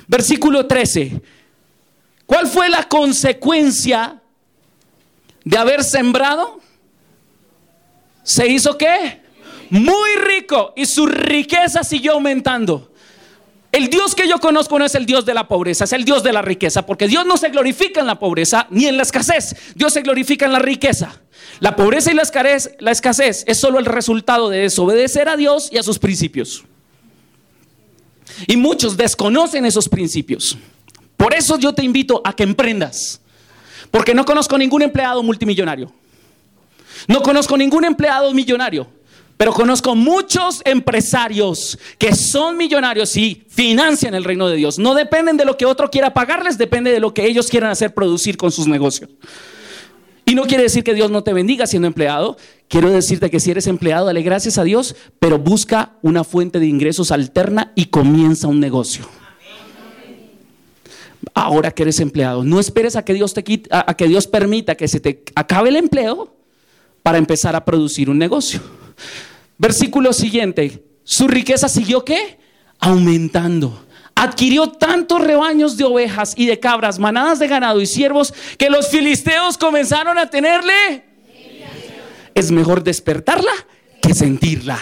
Versículo 0.07 0.66
13. 0.66 1.20
¿Cuál 2.24 2.46
fue 2.46 2.68
la 2.68 2.84
consecuencia 2.88 4.20
de 5.44 5.57
haber 5.59 5.84
sembrado? 5.84 6.61
¿Se 8.22 8.48
hizo 8.48 8.76
qué? 8.76 9.20
muy 9.70 10.16
rico 10.16 10.72
y 10.76 10.86
su 10.86 11.07
riqueza 11.07 11.84
siguió 11.84 12.12
aumentando. 12.14 12.92
El 13.76 13.90
Dios 13.90 14.14
que 14.14 14.26
yo 14.26 14.38
conozco 14.38 14.78
no 14.78 14.86
es 14.86 14.94
el 14.94 15.04
Dios 15.04 15.26
de 15.26 15.34
la 15.34 15.48
pobreza, 15.48 15.84
es 15.84 15.92
el 15.92 16.06
Dios 16.06 16.22
de 16.22 16.32
la 16.32 16.40
riqueza, 16.40 16.86
porque 16.86 17.08
Dios 17.08 17.26
no 17.26 17.36
se 17.36 17.50
glorifica 17.50 18.00
en 18.00 18.06
la 18.06 18.18
pobreza 18.18 18.66
ni 18.70 18.86
en 18.86 18.96
la 18.96 19.02
escasez, 19.02 19.54
Dios 19.74 19.92
se 19.92 20.00
glorifica 20.00 20.46
en 20.46 20.52
la 20.52 20.60
riqueza. 20.60 21.20
La 21.60 21.76
pobreza 21.76 22.10
y 22.10 22.14
la 22.14 22.22
escasez, 22.22 22.70
la 22.78 22.90
escasez 22.90 23.44
es 23.46 23.60
solo 23.60 23.78
el 23.78 23.84
resultado 23.84 24.48
de 24.48 24.60
desobedecer 24.60 25.28
a 25.28 25.36
Dios 25.36 25.68
y 25.70 25.76
a 25.76 25.82
sus 25.82 25.98
principios. 25.98 26.64
Y 28.46 28.56
muchos 28.56 28.96
desconocen 28.96 29.66
esos 29.66 29.90
principios. 29.90 30.56
Por 31.18 31.34
eso 31.34 31.58
yo 31.58 31.74
te 31.74 31.84
invito 31.84 32.22
a 32.24 32.32
que 32.32 32.44
emprendas, 32.44 33.20
porque 33.90 34.14
no 34.14 34.24
conozco 34.24 34.56
ningún 34.56 34.80
empleado 34.80 35.22
multimillonario. 35.22 35.92
No 37.08 37.20
conozco 37.20 37.58
ningún 37.58 37.84
empleado 37.84 38.32
millonario. 38.32 38.88
Pero 39.37 39.53
conozco 39.53 39.95
muchos 39.95 40.62
empresarios 40.64 41.78
que 41.99 42.14
son 42.14 42.57
millonarios 42.57 43.16
y 43.16 43.45
financian 43.49 44.14
el 44.14 44.24
reino 44.24 44.49
de 44.49 44.57
Dios. 44.57 44.78
No 44.78 44.95
dependen 44.95 45.37
de 45.37 45.45
lo 45.45 45.59
que 45.59 45.66
otro 45.66 45.91
quiera 45.91 46.14
pagarles, 46.14 46.57
depende 46.57 46.91
de 46.91 47.01
lo 47.01 47.12
que 47.12 47.26
ellos 47.26 47.49
quieran 47.49 47.70
hacer 47.70 47.93
producir 47.93 48.39
con 48.39 48.51
sus 48.51 48.66
negocios. 48.66 49.11
Y 50.24 50.34
no 50.34 50.45
quiere 50.45 50.64
decir 50.64 50.82
que 50.82 50.95
Dios 50.95 51.11
no 51.11 51.22
te 51.22 51.32
bendiga 51.32 51.66
siendo 51.66 51.87
empleado. 51.87 52.37
Quiero 52.68 52.91
decirte 52.91 53.30
que 53.30 53.39
si 53.39 53.51
eres 53.51 53.66
empleado, 53.66 54.07
dale 54.07 54.22
gracias 54.22 54.59
a 54.59 54.64
Dios, 54.64 54.97
pero 55.20 55.39
busca 55.39 55.93
una 56.03 56.24
fuente 56.24 56.59
de 56.59 56.66
ingresos 56.66 57.12
alterna 57.12 57.72
y 57.76 57.87
comienza 57.87 58.49
un 58.49 58.59
negocio. 58.59 59.07
Ahora 61.34 61.70
que 61.70 61.82
eres 61.82 62.01
empleado, 62.01 62.43
no 62.43 62.59
esperes 62.59 62.97
a 62.97 63.05
que 63.05 63.12
Dios 63.12 63.34
te 63.34 63.45
quite, 63.45 63.68
a 63.70 63.95
que 63.95 64.09
Dios 64.09 64.26
permita 64.26 64.74
que 64.74 64.89
se 64.89 64.99
te 64.99 65.22
acabe 65.34 65.68
el 65.68 65.76
empleo 65.76 66.34
para 67.03 67.18
empezar 67.18 67.55
a 67.55 67.64
producir 67.64 68.11
un 68.11 68.18
negocio. 68.18 68.61
Versículo 69.59 70.12
siguiente, 70.12 70.84
su 71.05 71.28
riqueza 71.28 71.68
siguió 71.68 72.05
qué? 72.05 72.38
Aumentando. 72.78 73.86
Adquirió 74.14 74.70
tantos 74.70 75.20
rebaños 75.20 75.76
de 75.76 75.84
ovejas 75.84 76.34
y 76.36 76.47
de 76.47 76.59
cabras, 76.59 76.99
manadas 76.99 77.38
de 77.38 77.49
ganado 77.49 77.80
y 77.80 77.86
siervos, 77.86 78.32
que 78.59 78.70
los 78.70 78.88
filisteos 78.88 79.59
comenzaron 79.59 80.18
a 80.18 80.30
tenerle. 80.30 81.05
Es 82.34 82.51
mejor 82.51 82.82
despertarla 82.82 83.53
que 84.01 84.14
sentirla. 84.14 84.78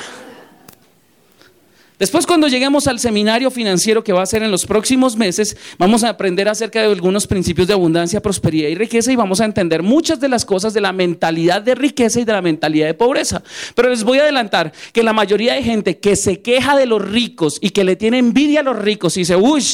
Después 1.96 2.26
cuando 2.26 2.48
lleguemos 2.48 2.88
al 2.88 2.98
seminario 2.98 3.52
financiero 3.52 4.02
que 4.02 4.12
va 4.12 4.20
a 4.20 4.26
ser 4.26 4.42
en 4.42 4.50
los 4.50 4.66
próximos 4.66 5.16
meses, 5.16 5.56
vamos 5.78 6.02
a 6.02 6.08
aprender 6.08 6.48
acerca 6.48 6.80
de 6.80 6.86
algunos 6.86 7.28
principios 7.28 7.68
de 7.68 7.72
abundancia, 7.72 8.20
prosperidad 8.20 8.68
y 8.68 8.74
riqueza 8.74 9.12
y 9.12 9.16
vamos 9.16 9.40
a 9.40 9.44
entender 9.44 9.84
muchas 9.84 10.18
de 10.18 10.28
las 10.28 10.44
cosas 10.44 10.74
de 10.74 10.80
la 10.80 10.92
mentalidad 10.92 11.62
de 11.62 11.76
riqueza 11.76 12.18
y 12.18 12.24
de 12.24 12.32
la 12.32 12.42
mentalidad 12.42 12.88
de 12.88 12.94
pobreza. 12.94 13.44
Pero 13.76 13.90
les 13.90 14.02
voy 14.02 14.18
a 14.18 14.22
adelantar 14.22 14.72
que 14.92 15.04
la 15.04 15.12
mayoría 15.12 15.54
de 15.54 15.62
gente 15.62 15.98
que 15.98 16.16
se 16.16 16.42
queja 16.42 16.76
de 16.76 16.86
los 16.86 17.00
ricos 17.00 17.58
y 17.60 17.70
que 17.70 17.84
le 17.84 17.94
tiene 17.94 18.18
envidia 18.18 18.60
a 18.60 18.64
los 18.64 18.76
ricos 18.76 19.16
y 19.16 19.20
dice, 19.20 19.36
uy, 19.36 19.64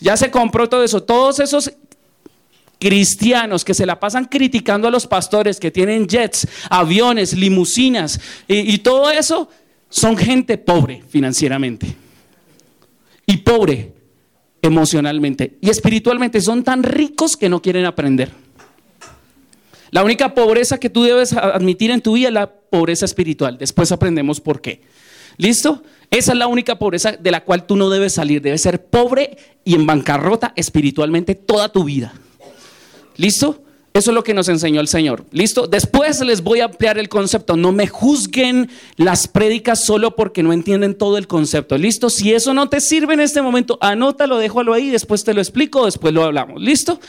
ya 0.00 0.16
se 0.16 0.30
compró 0.30 0.70
todo 0.70 0.82
eso, 0.82 1.02
todos 1.02 1.40
esos 1.40 1.70
cristianos 2.78 3.66
que 3.66 3.74
se 3.74 3.84
la 3.84 4.00
pasan 4.00 4.24
criticando 4.24 4.88
a 4.88 4.90
los 4.90 5.06
pastores 5.06 5.60
que 5.60 5.70
tienen 5.70 6.06
jets, 6.06 6.48
aviones, 6.70 7.34
limusinas 7.34 8.18
y, 8.48 8.72
y 8.72 8.78
todo 8.78 9.10
eso 9.10 9.50
son 9.88 10.16
gente 10.16 10.58
pobre 10.58 11.02
financieramente 11.08 11.94
y 13.26 13.38
pobre 13.38 13.92
emocionalmente 14.62 15.58
y 15.60 15.70
espiritualmente. 15.70 16.40
Son 16.40 16.62
tan 16.62 16.82
ricos 16.82 17.36
que 17.36 17.48
no 17.48 17.62
quieren 17.62 17.84
aprender. 17.84 18.30
La 19.90 20.02
única 20.02 20.34
pobreza 20.34 20.78
que 20.78 20.90
tú 20.90 21.04
debes 21.04 21.32
admitir 21.32 21.90
en 21.90 22.02
tu 22.02 22.14
vida 22.14 22.28
es 22.28 22.34
la 22.34 22.50
pobreza 22.50 23.04
espiritual. 23.04 23.56
Después 23.58 23.92
aprendemos 23.92 24.40
por 24.40 24.60
qué. 24.60 24.82
¿Listo? 25.36 25.82
Esa 26.10 26.32
es 26.32 26.38
la 26.38 26.46
única 26.46 26.78
pobreza 26.78 27.12
de 27.12 27.30
la 27.30 27.44
cual 27.44 27.66
tú 27.66 27.76
no 27.76 27.88
debes 27.88 28.14
salir. 28.14 28.42
Debes 28.42 28.62
ser 28.62 28.86
pobre 28.86 29.36
y 29.64 29.74
en 29.74 29.86
bancarrota 29.86 30.52
espiritualmente 30.56 31.34
toda 31.34 31.70
tu 31.70 31.84
vida. 31.84 32.12
¿Listo? 33.16 33.62
Eso 33.96 34.10
es 34.10 34.14
lo 34.14 34.24
que 34.24 34.34
nos 34.34 34.50
enseñó 34.50 34.82
el 34.82 34.88
Señor. 34.88 35.24
¿Listo? 35.32 35.66
Después 35.66 36.20
les 36.20 36.42
voy 36.42 36.60
a 36.60 36.66
ampliar 36.66 36.98
el 36.98 37.08
concepto. 37.08 37.56
No 37.56 37.72
me 37.72 37.86
juzguen 37.86 38.68
las 38.96 39.26
prédicas 39.26 39.82
solo 39.82 40.14
porque 40.14 40.42
no 40.42 40.52
entienden 40.52 40.94
todo 40.94 41.16
el 41.16 41.26
concepto. 41.26 41.78
¿Listo? 41.78 42.10
Si 42.10 42.34
eso 42.34 42.52
no 42.52 42.68
te 42.68 42.82
sirve 42.82 43.14
en 43.14 43.20
este 43.20 43.40
momento, 43.40 43.78
anótalo, 43.80 44.36
déjalo 44.36 44.74
ahí, 44.74 44.90
después 44.90 45.24
te 45.24 45.32
lo 45.32 45.40
explico, 45.40 45.86
después 45.86 46.12
lo 46.12 46.24
hablamos. 46.24 46.60
¿Listo? 46.60 47.00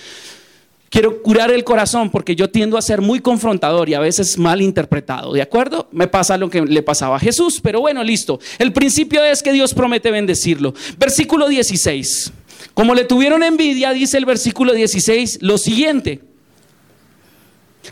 Quiero 0.90 1.22
curar 1.22 1.52
el 1.52 1.66
corazón 1.66 2.10
porque 2.10 2.38
yo 2.38 2.50
tiendo 2.50 2.78
a 2.78 2.82
ser 2.82 3.02
muy 3.02 3.20
confrontador 3.20 3.90
y 3.90 3.94
a 3.94 4.00
veces 4.00 4.38
mal 4.38 4.62
interpretado, 4.62 5.34
¿de 5.34 5.42
acuerdo? 5.42 5.90
Me 5.92 6.08
pasa 6.08 6.38
lo 6.38 6.50
que 6.50 6.62
le 6.62 6.84
pasaba 6.84 7.18
a 7.18 7.20
Jesús, 7.20 7.60
pero 7.62 7.82
bueno, 7.82 8.02
listo. 8.02 8.40
El 8.60 8.72
principio 8.72 9.26
es 9.26 9.44
que 9.44 9.52
Dios 9.52 9.74
promete 9.74 10.10
bendecirlo. 10.10 10.74
Versículo 10.98 11.50
16. 11.50 12.32
Como 12.74 12.96
le 12.96 13.04
tuvieron 13.04 13.44
envidia, 13.44 13.92
dice 13.92 14.18
el 14.18 14.26
versículo 14.26 14.72
16 14.72 15.40
lo 15.42 15.58
siguiente. 15.58 16.27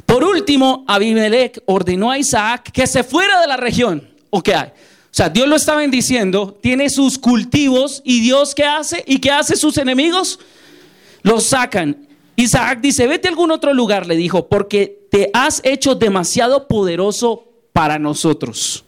Por 0.05 0.23
último, 0.23 0.83
Abimelech 0.87 1.61
ordenó 1.65 2.11
a 2.11 2.17
Isaac 2.17 2.71
que 2.71 2.87
se 2.87 3.03
fuera 3.03 3.41
de 3.41 3.47
la 3.47 3.57
región. 3.57 4.09
¿O 4.29 4.41
qué 4.41 4.55
hay? 4.55 4.67
O 4.67 5.17
sea, 5.17 5.29
Dios 5.29 5.47
lo 5.47 5.55
está 5.55 5.75
bendiciendo, 5.75 6.57
tiene 6.61 6.89
sus 6.89 7.17
cultivos 7.17 8.01
y 8.03 8.19
Dios 8.19 8.53
qué 8.53 8.65
hace? 8.65 9.03
¿Y 9.07 9.19
qué 9.19 9.31
hace 9.31 9.55
sus 9.55 9.77
enemigos? 9.77 10.39
Los 11.21 11.45
sacan. 11.45 12.05
Isaac 12.35 12.79
dice, 12.81 13.07
vete 13.07 13.29
a 13.29 13.31
algún 13.31 13.51
otro 13.51 13.73
lugar, 13.73 14.07
le 14.07 14.17
dijo, 14.17 14.47
porque 14.47 15.07
te 15.09 15.29
has 15.33 15.61
hecho 15.63 15.95
demasiado 15.95 16.67
poderoso 16.67 17.47
para 17.71 17.97
nosotros. 17.97 18.83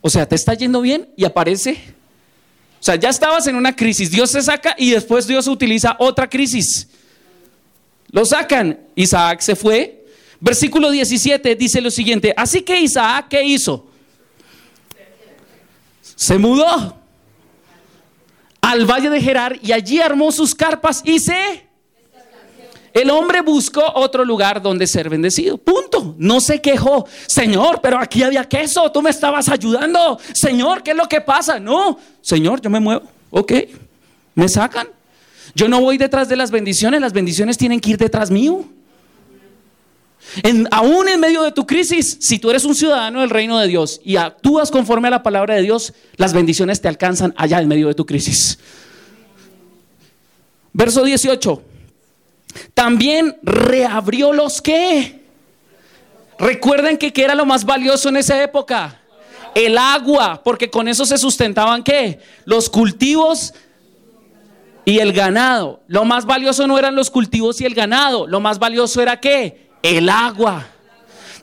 O 0.00 0.08
sea, 0.08 0.26
te 0.26 0.34
está 0.34 0.54
yendo 0.54 0.80
bien 0.80 1.10
y 1.16 1.24
aparece. 1.24 1.78
O 2.80 2.82
sea, 2.82 2.94
ya 2.94 3.10
estabas 3.10 3.46
en 3.48 3.56
una 3.56 3.76
crisis, 3.76 4.10
Dios 4.10 4.30
se 4.30 4.40
saca 4.40 4.74
y 4.78 4.90
después 4.90 5.26
Dios 5.26 5.46
utiliza 5.46 5.96
otra 5.98 6.30
crisis. 6.30 6.88
Lo 8.10 8.24
sacan. 8.24 8.78
Isaac 8.94 9.40
se 9.40 9.56
fue. 9.56 10.04
Versículo 10.40 10.90
17 10.90 11.54
dice 11.56 11.80
lo 11.80 11.90
siguiente. 11.90 12.32
Así 12.36 12.62
que 12.62 12.80
Isaac, 12.80 13.26
¿qué 13.30 13.42
hizo? 13.42 13.86
Se 16.02 16.38
mudó 16.38 16.96
al 18.60 18.84
valle 18.84 19.10
de 19.10 19.20
Gerar 19.20 19.58
y 19.62 19.72
allí 19.72 20.00
armó 20.00 20.32
sus 20.32 20.54
carpas 20.54 21.02
y 21.04 21.18
se... 21.18 21.66
El 22.92 23.10
hombre 23.10 23.42
buscó 23.42 23.82
otro 23.94 24.24
lugar 24.24 24.62
donde 24.62 24.86
ser 24.86 25.10
bendecido. 25.10 25.58
Punto. 25.58 26.14
No 26.16 26.40
se 26.40 26.62
quejó. 26.62 27.06
Señor, 27.26 27.80
pero 27.82 27.98
aquí 28.00 28.22
había 28.22 28.44
queso. 28.44 28.90
Tú 28.90 29.02
me 29.02 29.10
estabas 29.10 29.50
ayudando. 29.50 30.18
Señor, 30.32 30.82
¿qué 30.82 30.92
es 30.92 30.96
lo 30.96 31.06
que 31.06 31.20
pasa? 31.20 31.60
No. 31.60 31.98
Señor, 32.22 32.62
yo 32.62 32.70
me 32.70 32.80
muevo. 32.80 33.02
Ok. 33.28 33.52
Me 34.34 34.48
sacan. 34.48 34.88
Yo 35.56 35.68
no 35.68 35.80
voy 35.80 35.96
detrás 35.96 36.28
de 36.28 36.36
las 36.36 36.50
bendiciones, 36.50 37.00
las 37.00 37.14
bendiciones 37.14 37.56
tienen 37.56 37.80
que 37.80 37.88
ir 37.88 37.96
detrás 37.96 38.30
mío. 38.30 38.66
Aún 40.70 41.08
en 41.08 41.18
medio 41.18 41.44
de 41.44 41.50
tu 41.50 41.66
crisis, 41.66 42.18
si 42.20 42.38
tú 42.38 42.50
eres 42.50 42.66
un 42.66 42.74
ciudadano 42.74 43.22
del 43.22 43.30
reino 43.30 43.58
de 43.58 43.66
Dios 43.66 43.98
y 44.04 44.16
actúas 44.16 44.70
conforme 44.70 45.08
a 45.08 45.12
la 45.12 45.22
palabra 45.22 45.54
de 45.54 45.62
Dios, 45.62 45.94
las 46.16 46.34
bendiciones 46.34 46.82
te 46.82 46.88
alcanzan 46.88 47.32
allá 47.38 47.58
en 47.58 47.68
medio 47.68 47.88
de 47.88 47.94
tu 47.94 48.04
crisis. 48.04 48.58
Verso 50.74 51.02
18. 51.02 51.62
También 52.74 53.38
reabrió 53.42 54.34
los 54.34 54.60
que. 54.60 55.24
Recuerden 56.38 56.98
que 56.98 57.14
qué 57.14 57.24
era 57.24 57.34
lo 57.34 57.46
más 57.46 57.64
valioso 57.64 58.10
en 58.10 58.18
esa 58.18 58.42
época. 58.42 59.00
El 59.54 59.78
agua, 59.78 60.42
porque 60.44 60.68
con 60.68 60.86
eso 60.86 61.06
se 61.06 61.16
sustentaban 61.16 61.82
qué? 61.82 62.20
Los 62.44 62.68
cultivos 62.68 63.54
y 64.86 65.00
el 65.00 65.12
ganado. 65.12 65.80
Lo 65.88 66.06
más 66.06 66.24
valioso 66.24 66.66
no 66.66 66.78
eran 66.78 66.94
los 66.94 67.10
cultivos 67.10 67.60
y 67.60 67.66
el 67.66 67.74
ganado, 67.74 68.26
lo 68.26 68.40
más 68.40 68.58
valioso 68.58 69.02
era 69.02 69.20
qué? 69.20 69.68
El 69.82 70.08
agua. 70.08 70.64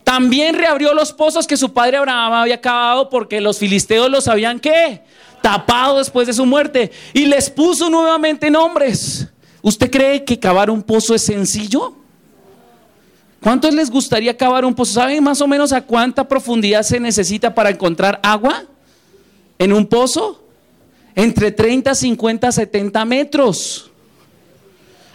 También 0.04 0.56
reabrió 0.56 0.94
los 0.94 1.12
pozos 1.14 1.46
que 1.46 1.58
su 1.58 1.72
padre 1.72 1.98
Abraham 1.98 2.34
había 2.34 2.56
acabado 2.56 3.10
porque 3.10 3.41
los 3.41 3.60
filisteos 3.60 4.10
los 4.10 4.28
habían 4.28 4.60
qué? 4.60 5.02
Tapado 5.41 5.98
después 5.98 6.26
de 6.26 6.34
su 6.34 6.46
muerte 6.46 6.91
y 7.14 7.26
les 7.26 7.50
puso 7.50 7.89
nuevamente 7.89 8.50
nombres. 8.50 9.28
¿Usted 9.62 9.91
cree 9.91 10.24
que 10.24 10.39
cavar 10.39 10.70
un 10.70 10.82
pozo 10.82 11.14
es 11.14 11.24
sencillo? 11.24 11.96
¿Cuántos 13.41 13.74
les 13.74 13.91
gustaría 13.91 14.38
cavar 14.38 14.64
un 14.64 14.74
pozo? 14.74 14.94
¿Saben 14.94 15.22
más 15.22 15.41
o 15.41 15.48
menos 15.48 15.74
a 15.74 15.82
cuánta 15.82 16.26
profundidad 16.26 16.84
se 16.84 16.98
necesita 16.98 17.54
para 17.54 17.72
encontrar 17.72 18.22
agua 18.24 18.64
en 19.60 19.74
un 19.74 19.86
pozo? 19.86 20.43
Entre 21.16 21.51
30, 21.51 21.95
50, 21.95 22.51
70 22.51 23.05
metros. 23.05 23.91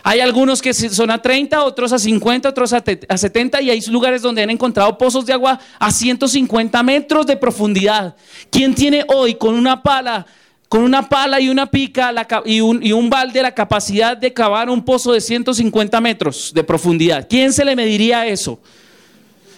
Hay 0.02 0.20
algunos 0.20 0.62
que 0.62 0.72
son 0.72 1.10
a 1.10 1.20
30, 1.20 1.64
otros 1.64 1.92
a 1.92 1.98
50, 1.98 2.48
otros 2.48 2.72
a 2.72 3.18
70 3.18 3.60
y 3.60 3.70
hay 3.70 3.80
lugares 3.88 4.22
donde 4.22 4.42
han 4.42 4.50
encontrado 4.50 4.96
pozos 4.96 5.26
de 5.26 5.32
agua 5.32 5.60
a 5.78 5.90
150 5.90 6.82
metros 6.82 7.26
de 7.26 7.36
profundidad. 7.36 8.16
¿Quién 8.50 8.74
tiene 8.74 9.04
hoy 9.08 9.34
con 9.34 9.54
una 9.54 9.82
pala, 9.82 10.24
con 10.68 10.82
una 10.82 11.08
pala 11.08 11.40
y 11.40 11.50
una 11.50 11.66
pica 11.66 12.14
y, 12.46 12.60
un, 12.60 13.10
balde 13.10 13.42
la 13.42 13.54
capacidad 13.54 14.16
de 14.16 14.32
cavar 14.32 14.70
un 14.70 14.82
pozo 14.84 15.12
de 15.12 15.20
150 15.20 16.00
metros 16.00 16.52
de 16.54 16.64
profundidad? 16.64 17.26
¿Quién 17.28 17.52
se 17.52 17.64
le 17.64 17.76
mediría 17.76 18.26
eso? 18.26 18.60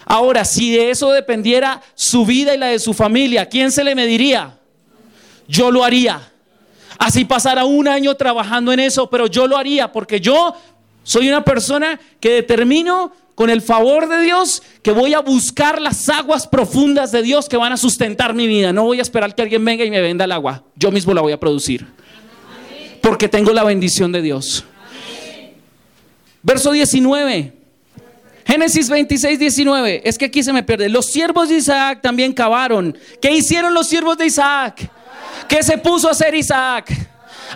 Ahora, 0.04 0.44
si 0.44 0.72
de 0.72 0.90
eso 0.90 1.12
dependiera 1.12 1.80
su 1.94 2.26
vida 2.26 2.54
y 2.54 2.58
la 2.58 2.66
de 2.66 2.80
su 2.80 2.94
familia, 2.94 3.46
¿quién 3.46 3.70
se 3.70 3.84
le 3.84 3.94
mediría? 3.94 4.58
Yo 5.46 5.70
lo 5.70 5.84
haría. 5.84 6.29
Así 7.00 7.24
pasara 7.24 7.64
un 7.64 7.88
año 7.88 8.14
trabajando 8.14 8.74
en 8.74 8.78
eso, 8.78 9.08
pero 9.08 9.26
yo 9.26 9.46
lo 9.46 9.56
haría 9.56 9.90
porque 9.90 10.20
yo 10.20 10.54
soy 11.02 11.30
una 11.30 11.42
persona 11.42 11.98
que 12.20 12.30
determino 12.30 13.10
con 13.34 13.48
el 13.48 13.62
favor 13.62 14.06
de 14.06 14.20
Dios 14.20 14.62
que 14.82 14.92
voy 14.92 15.14
a 15.14 15.20
buscar 15.20 15.80
las 15.80 16.10
aguas 16.10 16.46
profundas 16.46 17.10
de 17.10 17.22
Dios 17.22 17.48
que 17.48 17.56
van 17.56 17.72
a 17.72 17.78
sustentar 17.78 18.34
mi 18.34 18.46
vida. 18.46 18.74
No 18.74 18.84
voy 18.84 18.98
a 18.98 19.02
esperar 19.02 19.34
que 19.34 19.40
alguien 19.40 19.64
venga 19.64 19.82
y 19.82 19.90
me 19.90 20.02
venda 20.02 20.26
el 20.26 20.32
agua. 20.32 20.62
Yo 20.76 20.90
mismo 20.90 21.14
la 21.14 21.22
voy 21.22 21.32
a 21.32 21.40
producir. 21.40 21.86
Porque 23.00 23.30
tengo 23.30 23.54
la 23.54 23.64
bendición 23.64 24.12
de 24.12 24.20
Dios. 24.20 24.66
Verso 26.42 26.70
19. 26.70 27.54
Génesis 28.44 28.90
26, 28.90 29.38
19. 29.38 30.02
Es 30.04 30.18
que 30.18 30.26
aquí 30.26 30.42
se 30.42 30.52
me 30.52 30.62
pierde. 30.62 30.90
Los 30.90 31.06
siervos 31.06 31.48
de 31.48 31.56
Isaac 31.56 32.02
también 32.02 32.34
cavaron. 32.34 32.94
¿Qué 33.22 33.30
hicieron 33.30 33.72
los 33.72 33.88
siervos 33.88 34.18
de 34.18 34.26
Isaac? 34.26 34.99
¿Qué 35.48 35.62
se 35.62 35.78
puso 35.78 36.08
a 36.08 36.12
hacer 36.12 36.34
Isaac? 36.34 36.90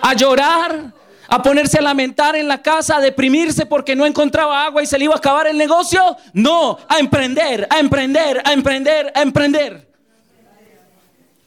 A 0.00 0.14
llorar, 0.14 0.92
a 1.28 1.42
ponerse 1.42 1.78
a 1.78 1.82
lamentar 1.82 2.36
en 2.36 2.48
la 2.48 2.62
casa, 2.62 2.96
a 2.96 3.00
deprimirse 3.00 3.66
porque 3.66 3.96
no 3.96 4.06
encontraba 4.06 4.64
agua 4.64 4.82
y 4.82 4.86
se 4.86 4.98
le 4.98 5.04
iba 5.04 5.14
a 5.14 5.18
acabar 5.18 5.46
el 5.46 5.56
negocio. 5.56 6.16
No, 6.32 6.78
a 6.88 6.98
emprender, 6.98 7.66
a 7.70 7.78
emprender, 7.78 8.42
a 8.44 8.52
emprender, 8.52 9.12
a 9.14 9.22
emprender. 9.22 9.88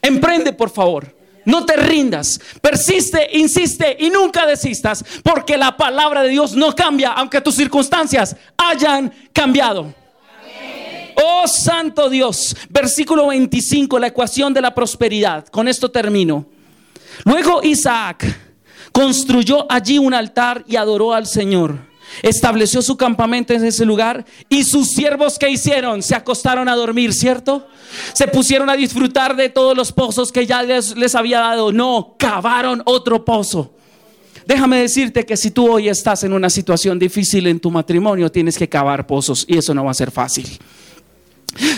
Emprende, 0.01 0.53
por 0.53 0.69
favor. 0.69 1.15
No 1.45 1.65
te 1.65 1.77
rindas, 1.77 2.41
persiste, 2.59 3.29
insiste 3.31 3.95
y 4.01 4.09
nunca 4.09 4.45
desistas, 4.45 5.03
porque 5.23 5.57
la 5.57 5.77
palabra 5.77 6.21
de 6.21 6.27
Dios 6.27 6.57
no 6.57 6.75
cambia, 6.75 7.13
aunque 7.13 7.39
tus 7.39 7.55
circunstancias 7.55 8.35
hayan 8.57 9.13
cambiado. 9.31 9.93
Oh 11.24 11.47
Santo 11.47 12.09
Dios, 12.09 12.55
versículo 12.70 13.28
25, 13.28 13.99
la 13.99 14.07
ecuación 14.07 14.53
de 14.53 14.61
la 14.61 14.74
prosperidad. 14.74 15.47
Con 15.47 15.68
esto 15.68 15.89
termino. 15.89 16.45
Luego 17.26 17.61
Isaac 17.63 18.26
construyó 18.91 19.65
allí 19.72 19.97
un 19.97 20.13
altar 20.13 20.63
y 20.68 20.76
adoró 20.76 21.13
al 21.13 21.26
Señor 21.26 21.88
estableció 22.22 22.82
su 22.82 22.97
campamento 22.97 23.53
en 23.53 23.63
ese 23.65 23.86
lugar 23.86 24.26
y 24.49 24.63
sus 24.63 24.89
siervos 24.89 25.38
que 25.38 25.49
hicieron 25.49 26.01
se 26.01 26.15
acostaron 26.15 26.70
a 26.70 26.76
dormir, 26.76 27.13
¿cierto? 27.13 27.68
Se 28.13 28.28
pusieron 28.28 28.70
a 28.70 28.76
disfrutar 28.76 29.36
de 29.36 29.49
todos 29.49 29.76
los 29.76 29.91
pozos 29.91 30.32
que 30.32 30.45
ya 30.45 30.63
les, 30.63 30.95
les 30.97 31.15
había 31.15 31.39
dado. 31.39 31.72
No, 31.72 32.15
cavaron 32.18 32.82
otro 32.86 33.24
pozo. 33.24 33.74
Déjame 34.45 34.80
decirte 34.80 35.26
que 35.26 35.36
si 35.36 35.51
tú 35.51 35.70
hoy 35.70 35.89
estás 35.89 36.24
en 36.24 36.32
una 36.32 36.49
situación 36.49 36.97
difícil 36.97 37.47
en 37.47 37.59
tu 37.59 37.70
matrimonio, 37.70 38.32
tienes 38.32 38.57
que 38.57 38.70
cavar 38.70 39.05
pozos 39.05 39.45
y 39.47 39.57
eso 39.57 39.74
no 39.74 39.84
va 39.84 39.91
a 39.91 39.95
ser 39.95 40.09
fácil. 40.09 40.47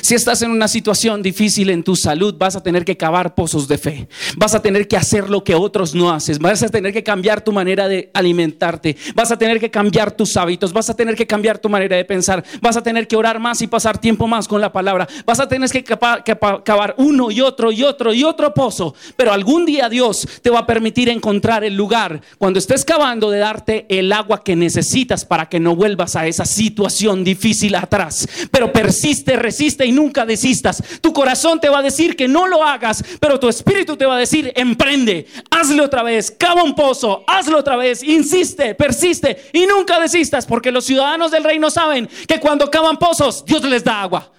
Si 0.01 0.15
estás 0.15 0.41
en 0.41 0.51
una 0.51 0.67
situación 0.67 1.21
difícil 1.21 1.69
en 1.69 1.84
tu 1.84 1.95
salud, 1.95 2.36
vas 2.38 2.55
a 2.55 2.63
tener 2.63 2.86
que 2.86 2.97
cavar 2.97 3.36
pozos 3.36 3.67
de 3.67 3.77
fe. 3.77 4.07
Vas 4.38 4.55
a 4.55 4.61
tener 4.61 4.88
que 4.88 4.97
hacer 4.97 5.30
lo 5.30 5.43
que 5.43 5.55
otros 5.55 5.95
no 5.95 6.11
haces. 6.11 6.39
Vas 6.39 6.63
a 6.63 6.69
tener 6.69 6.93
que 6.93 7.03
cambiar 7.03 7.41
tu 7.41 7.51
manera 7.51 7.88
de 7.88 8.09
alimentarte. 8.13 8.97
Vas 9.15 9.32
a 9.32 9.38
tener 9.38 9.59
que 9.59 9.71
cambiar 9.71 10.11
tus 10.11 10.36
hábitos. 10.38 10.73
Vas 10.73 10.89
a 10.89 10.95
tener 10.95 11.15
que 11.15 11.27
cambiar 11.27 11.59
tu 11.59 11.69
manera 11.69 11.95
de 11.95 12.05
pensar. 12.05 12.43
Vas 12.61 12.77
a 12.77 12.84
tener 12.84 13.07
que 13.07 13.15
orar 13.15 13.39
más 13.39 13.61
y 13.61 13.67
pasar 13.67 13.97
tiempo 13.97 14.27
más 14.27 14.47
con 14.47 14.61
la 14.61 14.71
palabra. 14.71 15.07
Vas 15.25 15.39
a 15.39 15.47
tener 15.47 15.69
que 15.69 15.84
cavar 15.84 16.95
uno 16.97 17.32
y 17.32 17.41
otro 17.41 17.71
y 17.71 17.84
otro 17.84 18.13
y 18.13 18.23
otro 18.23 18.53
pozo. 18.53 18.93
Pero 19.15 19.32
algún 19.32 19.65
día 19.65 19.89
Dios 19.89 20.27
te 20.41 20.49
va 20.49 20.59
a 20.59 20.67
permitir 20.67 21.09
encontrar 21.09 21.63
el 21.63 21.75
lugar 21.75 22.21
cuando 22.38 22.59
estés 22.59 22.86
cavando 22.86 23.30
de 23.30 23.39
darte 23.39 23.86
el 23.89 24.11
agua 24.11 24.43
que 24.43 24.55
necesitas 24.55 25.25
para 25.25 25.47
que 25.47 25.59
no 25.59 25.75
vuelvas 25.75 26.15
a 26.15 26.27
esa 26.27 26.45
situación 26.45 27.23
difícil 27.23 27.75
atrás. 27.75 28.27
Pero 28.51 28.71
persiste, 28.71 29.36
resiste 29.36 29.68
y 29.86 29.91
nunca 29.91 30.26
desistas. 30.26 30.84
Tu 31.01 31.13
corazón 31.13 31.59
te 31.59 31.70
va 31.70 31.80
a 31.80 31.84
decir 31.84 32.15
que 32.15 32.28
no 32.28 32.47
lo 32.47 32.63
hagas, 32.63 33.03
pero 33.20 33.39
tu 33.39 33.47
espíritu 33.49 33.95
te 33.97 34.05
va 34.05 34.15
a 34.15 34.20
decir, 34.20 34.51
emprende, 34.55 35.28
hazlo 35.51 35.84
otra 35.84 36.03
vez, 36.03 36.32
cava 36.32 36.63
un 36.63 36.76
pozo, 36.76 37.24
hazlo 37.28 37.57
otra 37.57 37.76
vez, 37.76 38.03
insiste, 38.03 38.76
persiste 38.76 39.49
y 39.53 39.65
nunca 39.65 39.99
desistas, 39.99 40.45
porque 40.45 40.72
los 40.72 40.86
ciudadanos 40.86 41.32
del 41.32 41.43
reino 41.43 41.70
saben 41.70 42.09
que 42.28 42.39
cuando 42.39 42.70
cavan 42.70 42.97
pozos, 42.97 43.45
Dios 43.45 43.63
les 43.63 43.84
da 43.84 44.01
agua. 44.01 44.32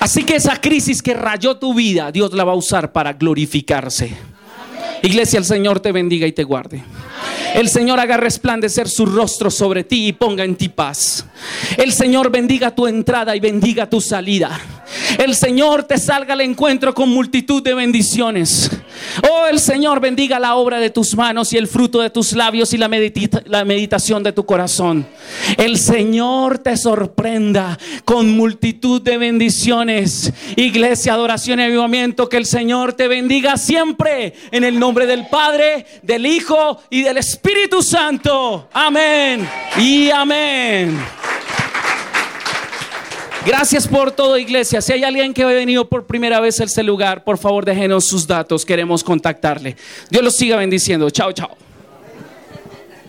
Así 0.00 0.24
que 0.24 0.36
esa 0.36 0.58
crisis 0.60 1.02
que 1.02 1.12
rayó 1.12 1.58
tu 1.58 1.74
vida, 1.74 2.10
Dios 2.10 2.32
la 2.32 2.44
va 2.44 2.52
a 2.52 2.56
usar 2.56 2.92
para 2.92 3.12
glorificarse. 3.12 4.16
Iglesia, 5.02 5.38
el 5.38 5.44
Señor 5.44 5.80
te 5.80 5.92
bendiga 5.92 6.26
y 6.26 6.32
te 6.32 6.44
guarde. 6.44 6.82
El 7.54 7.68
Señor 7.68 7.98
haga 7.98 8.16
resplandecer 8.16 8.88
su 8.88 9.06
rostro 9.06 9.50
sobre 9.50 9.84
ti 9.84 10.08
y 10.08 10.12
ponga 10.12 10.44
en 10.44 10.56
ti 10.56 10.68
paz. 10.68 11.24
El 11.76 11.92
Señor 11.92 12.30
bendiga 12.30 12.74
tu 12.74 12.86
entrada 12.86 13.34
y 13.34 13.40
bendiga 13.40 13.88
tu 13.88 14.00
salida. 14.00 14.60
El 15.18 15.34
Señor 15.34 15.84
te 15.84 15.98
salga 15.98 16.34
al 16.34 16.40
encuentro 16.40 16.94
con 16.94 17.08
multitud 17.08 17.62
de 17.62 17.74
bendiciones. 17.74 18.70
Oh, 19.30 19.46
el 19.46 19.58
Señor 19.58 20.00
bendiga 20.00 20.38
la 20.38 20.54
obra 20.54 20.78
de 20.78 20.90
tus 20.90 21.14
manos 21.14 21.52
y 21.52 21.56
el 21.56 21.66
fruto 21.66 22.00
de 22.00 22.10
tus 22.10 22.32
labios 22.32 22.72
y 22.72 22.78
la, 22.78 22.88
la 23.46 23.64
meditación 23.64 24.22
de 24.22 24.32
tu 24.32 24.44
corazón. 24.46 25.06
El 25.56 25.78
Señor 25.78 26.58
te 26.58 26.76
sorprenda 26.76 27.78
con 28.04 28.30
multitud 28.30 29.02
de 29.02 29.18
bendiciones. 29.18 30.32
Iglesia, 30.56 31.14
adoración 31.14 31.60
y 31.60 31.64
avivamiento, 31.64 32.28
que 32.28 32.36
el 32.36 32.46
Señor 32.46 32.92
te 32.92 33.08
bendiga 33.08 33.56
siempre 33.56 34.34
en 34.50 34.64
el 34.64 34.78
nombre 34.78 35.06
del 35.06 35.26
Padre, 35.28 35.86
del 36.02 36.26
Hijo 36.26 36.80
y 36.90 37.02
del 37.08 37.16
Espíritu 37.16 37.82
Santo. 37.82 38.68
Amén 38.70 39.48
y 39.78 40.10
amén. 40.10 40.94
Gracias 43.46 43.88
por 43.88 44.10
todo, 44.10 44.36
iglesia. 44.36 44.82
Si 44.82 44.92
hay 44.92 45.04
alguien 45.04 45.32
que 45.32 45.42
ha 45.42 45.46
venido 45.46 45.88
por 45.88 46.06
primera 46.06 46.38
vez 46.38 46.60
a 46.60 46.64
este 46.64 46.82
lugar, 46.82 47.24
por 47.24 47.38
favor 47.38 47.64
déjenos 47.64 48.04
sus 48.04 48.26
datos. 48.26 48.66
Queremos 48.66 49.02
contactarle. 49.02 49.74
Dios 50.10 50.22
los 50.22 50.36
siga 50.36 50.56
bendiciendo. 50.56 51.08
Chao, 51.08 51.32
chao. 51.32 51.56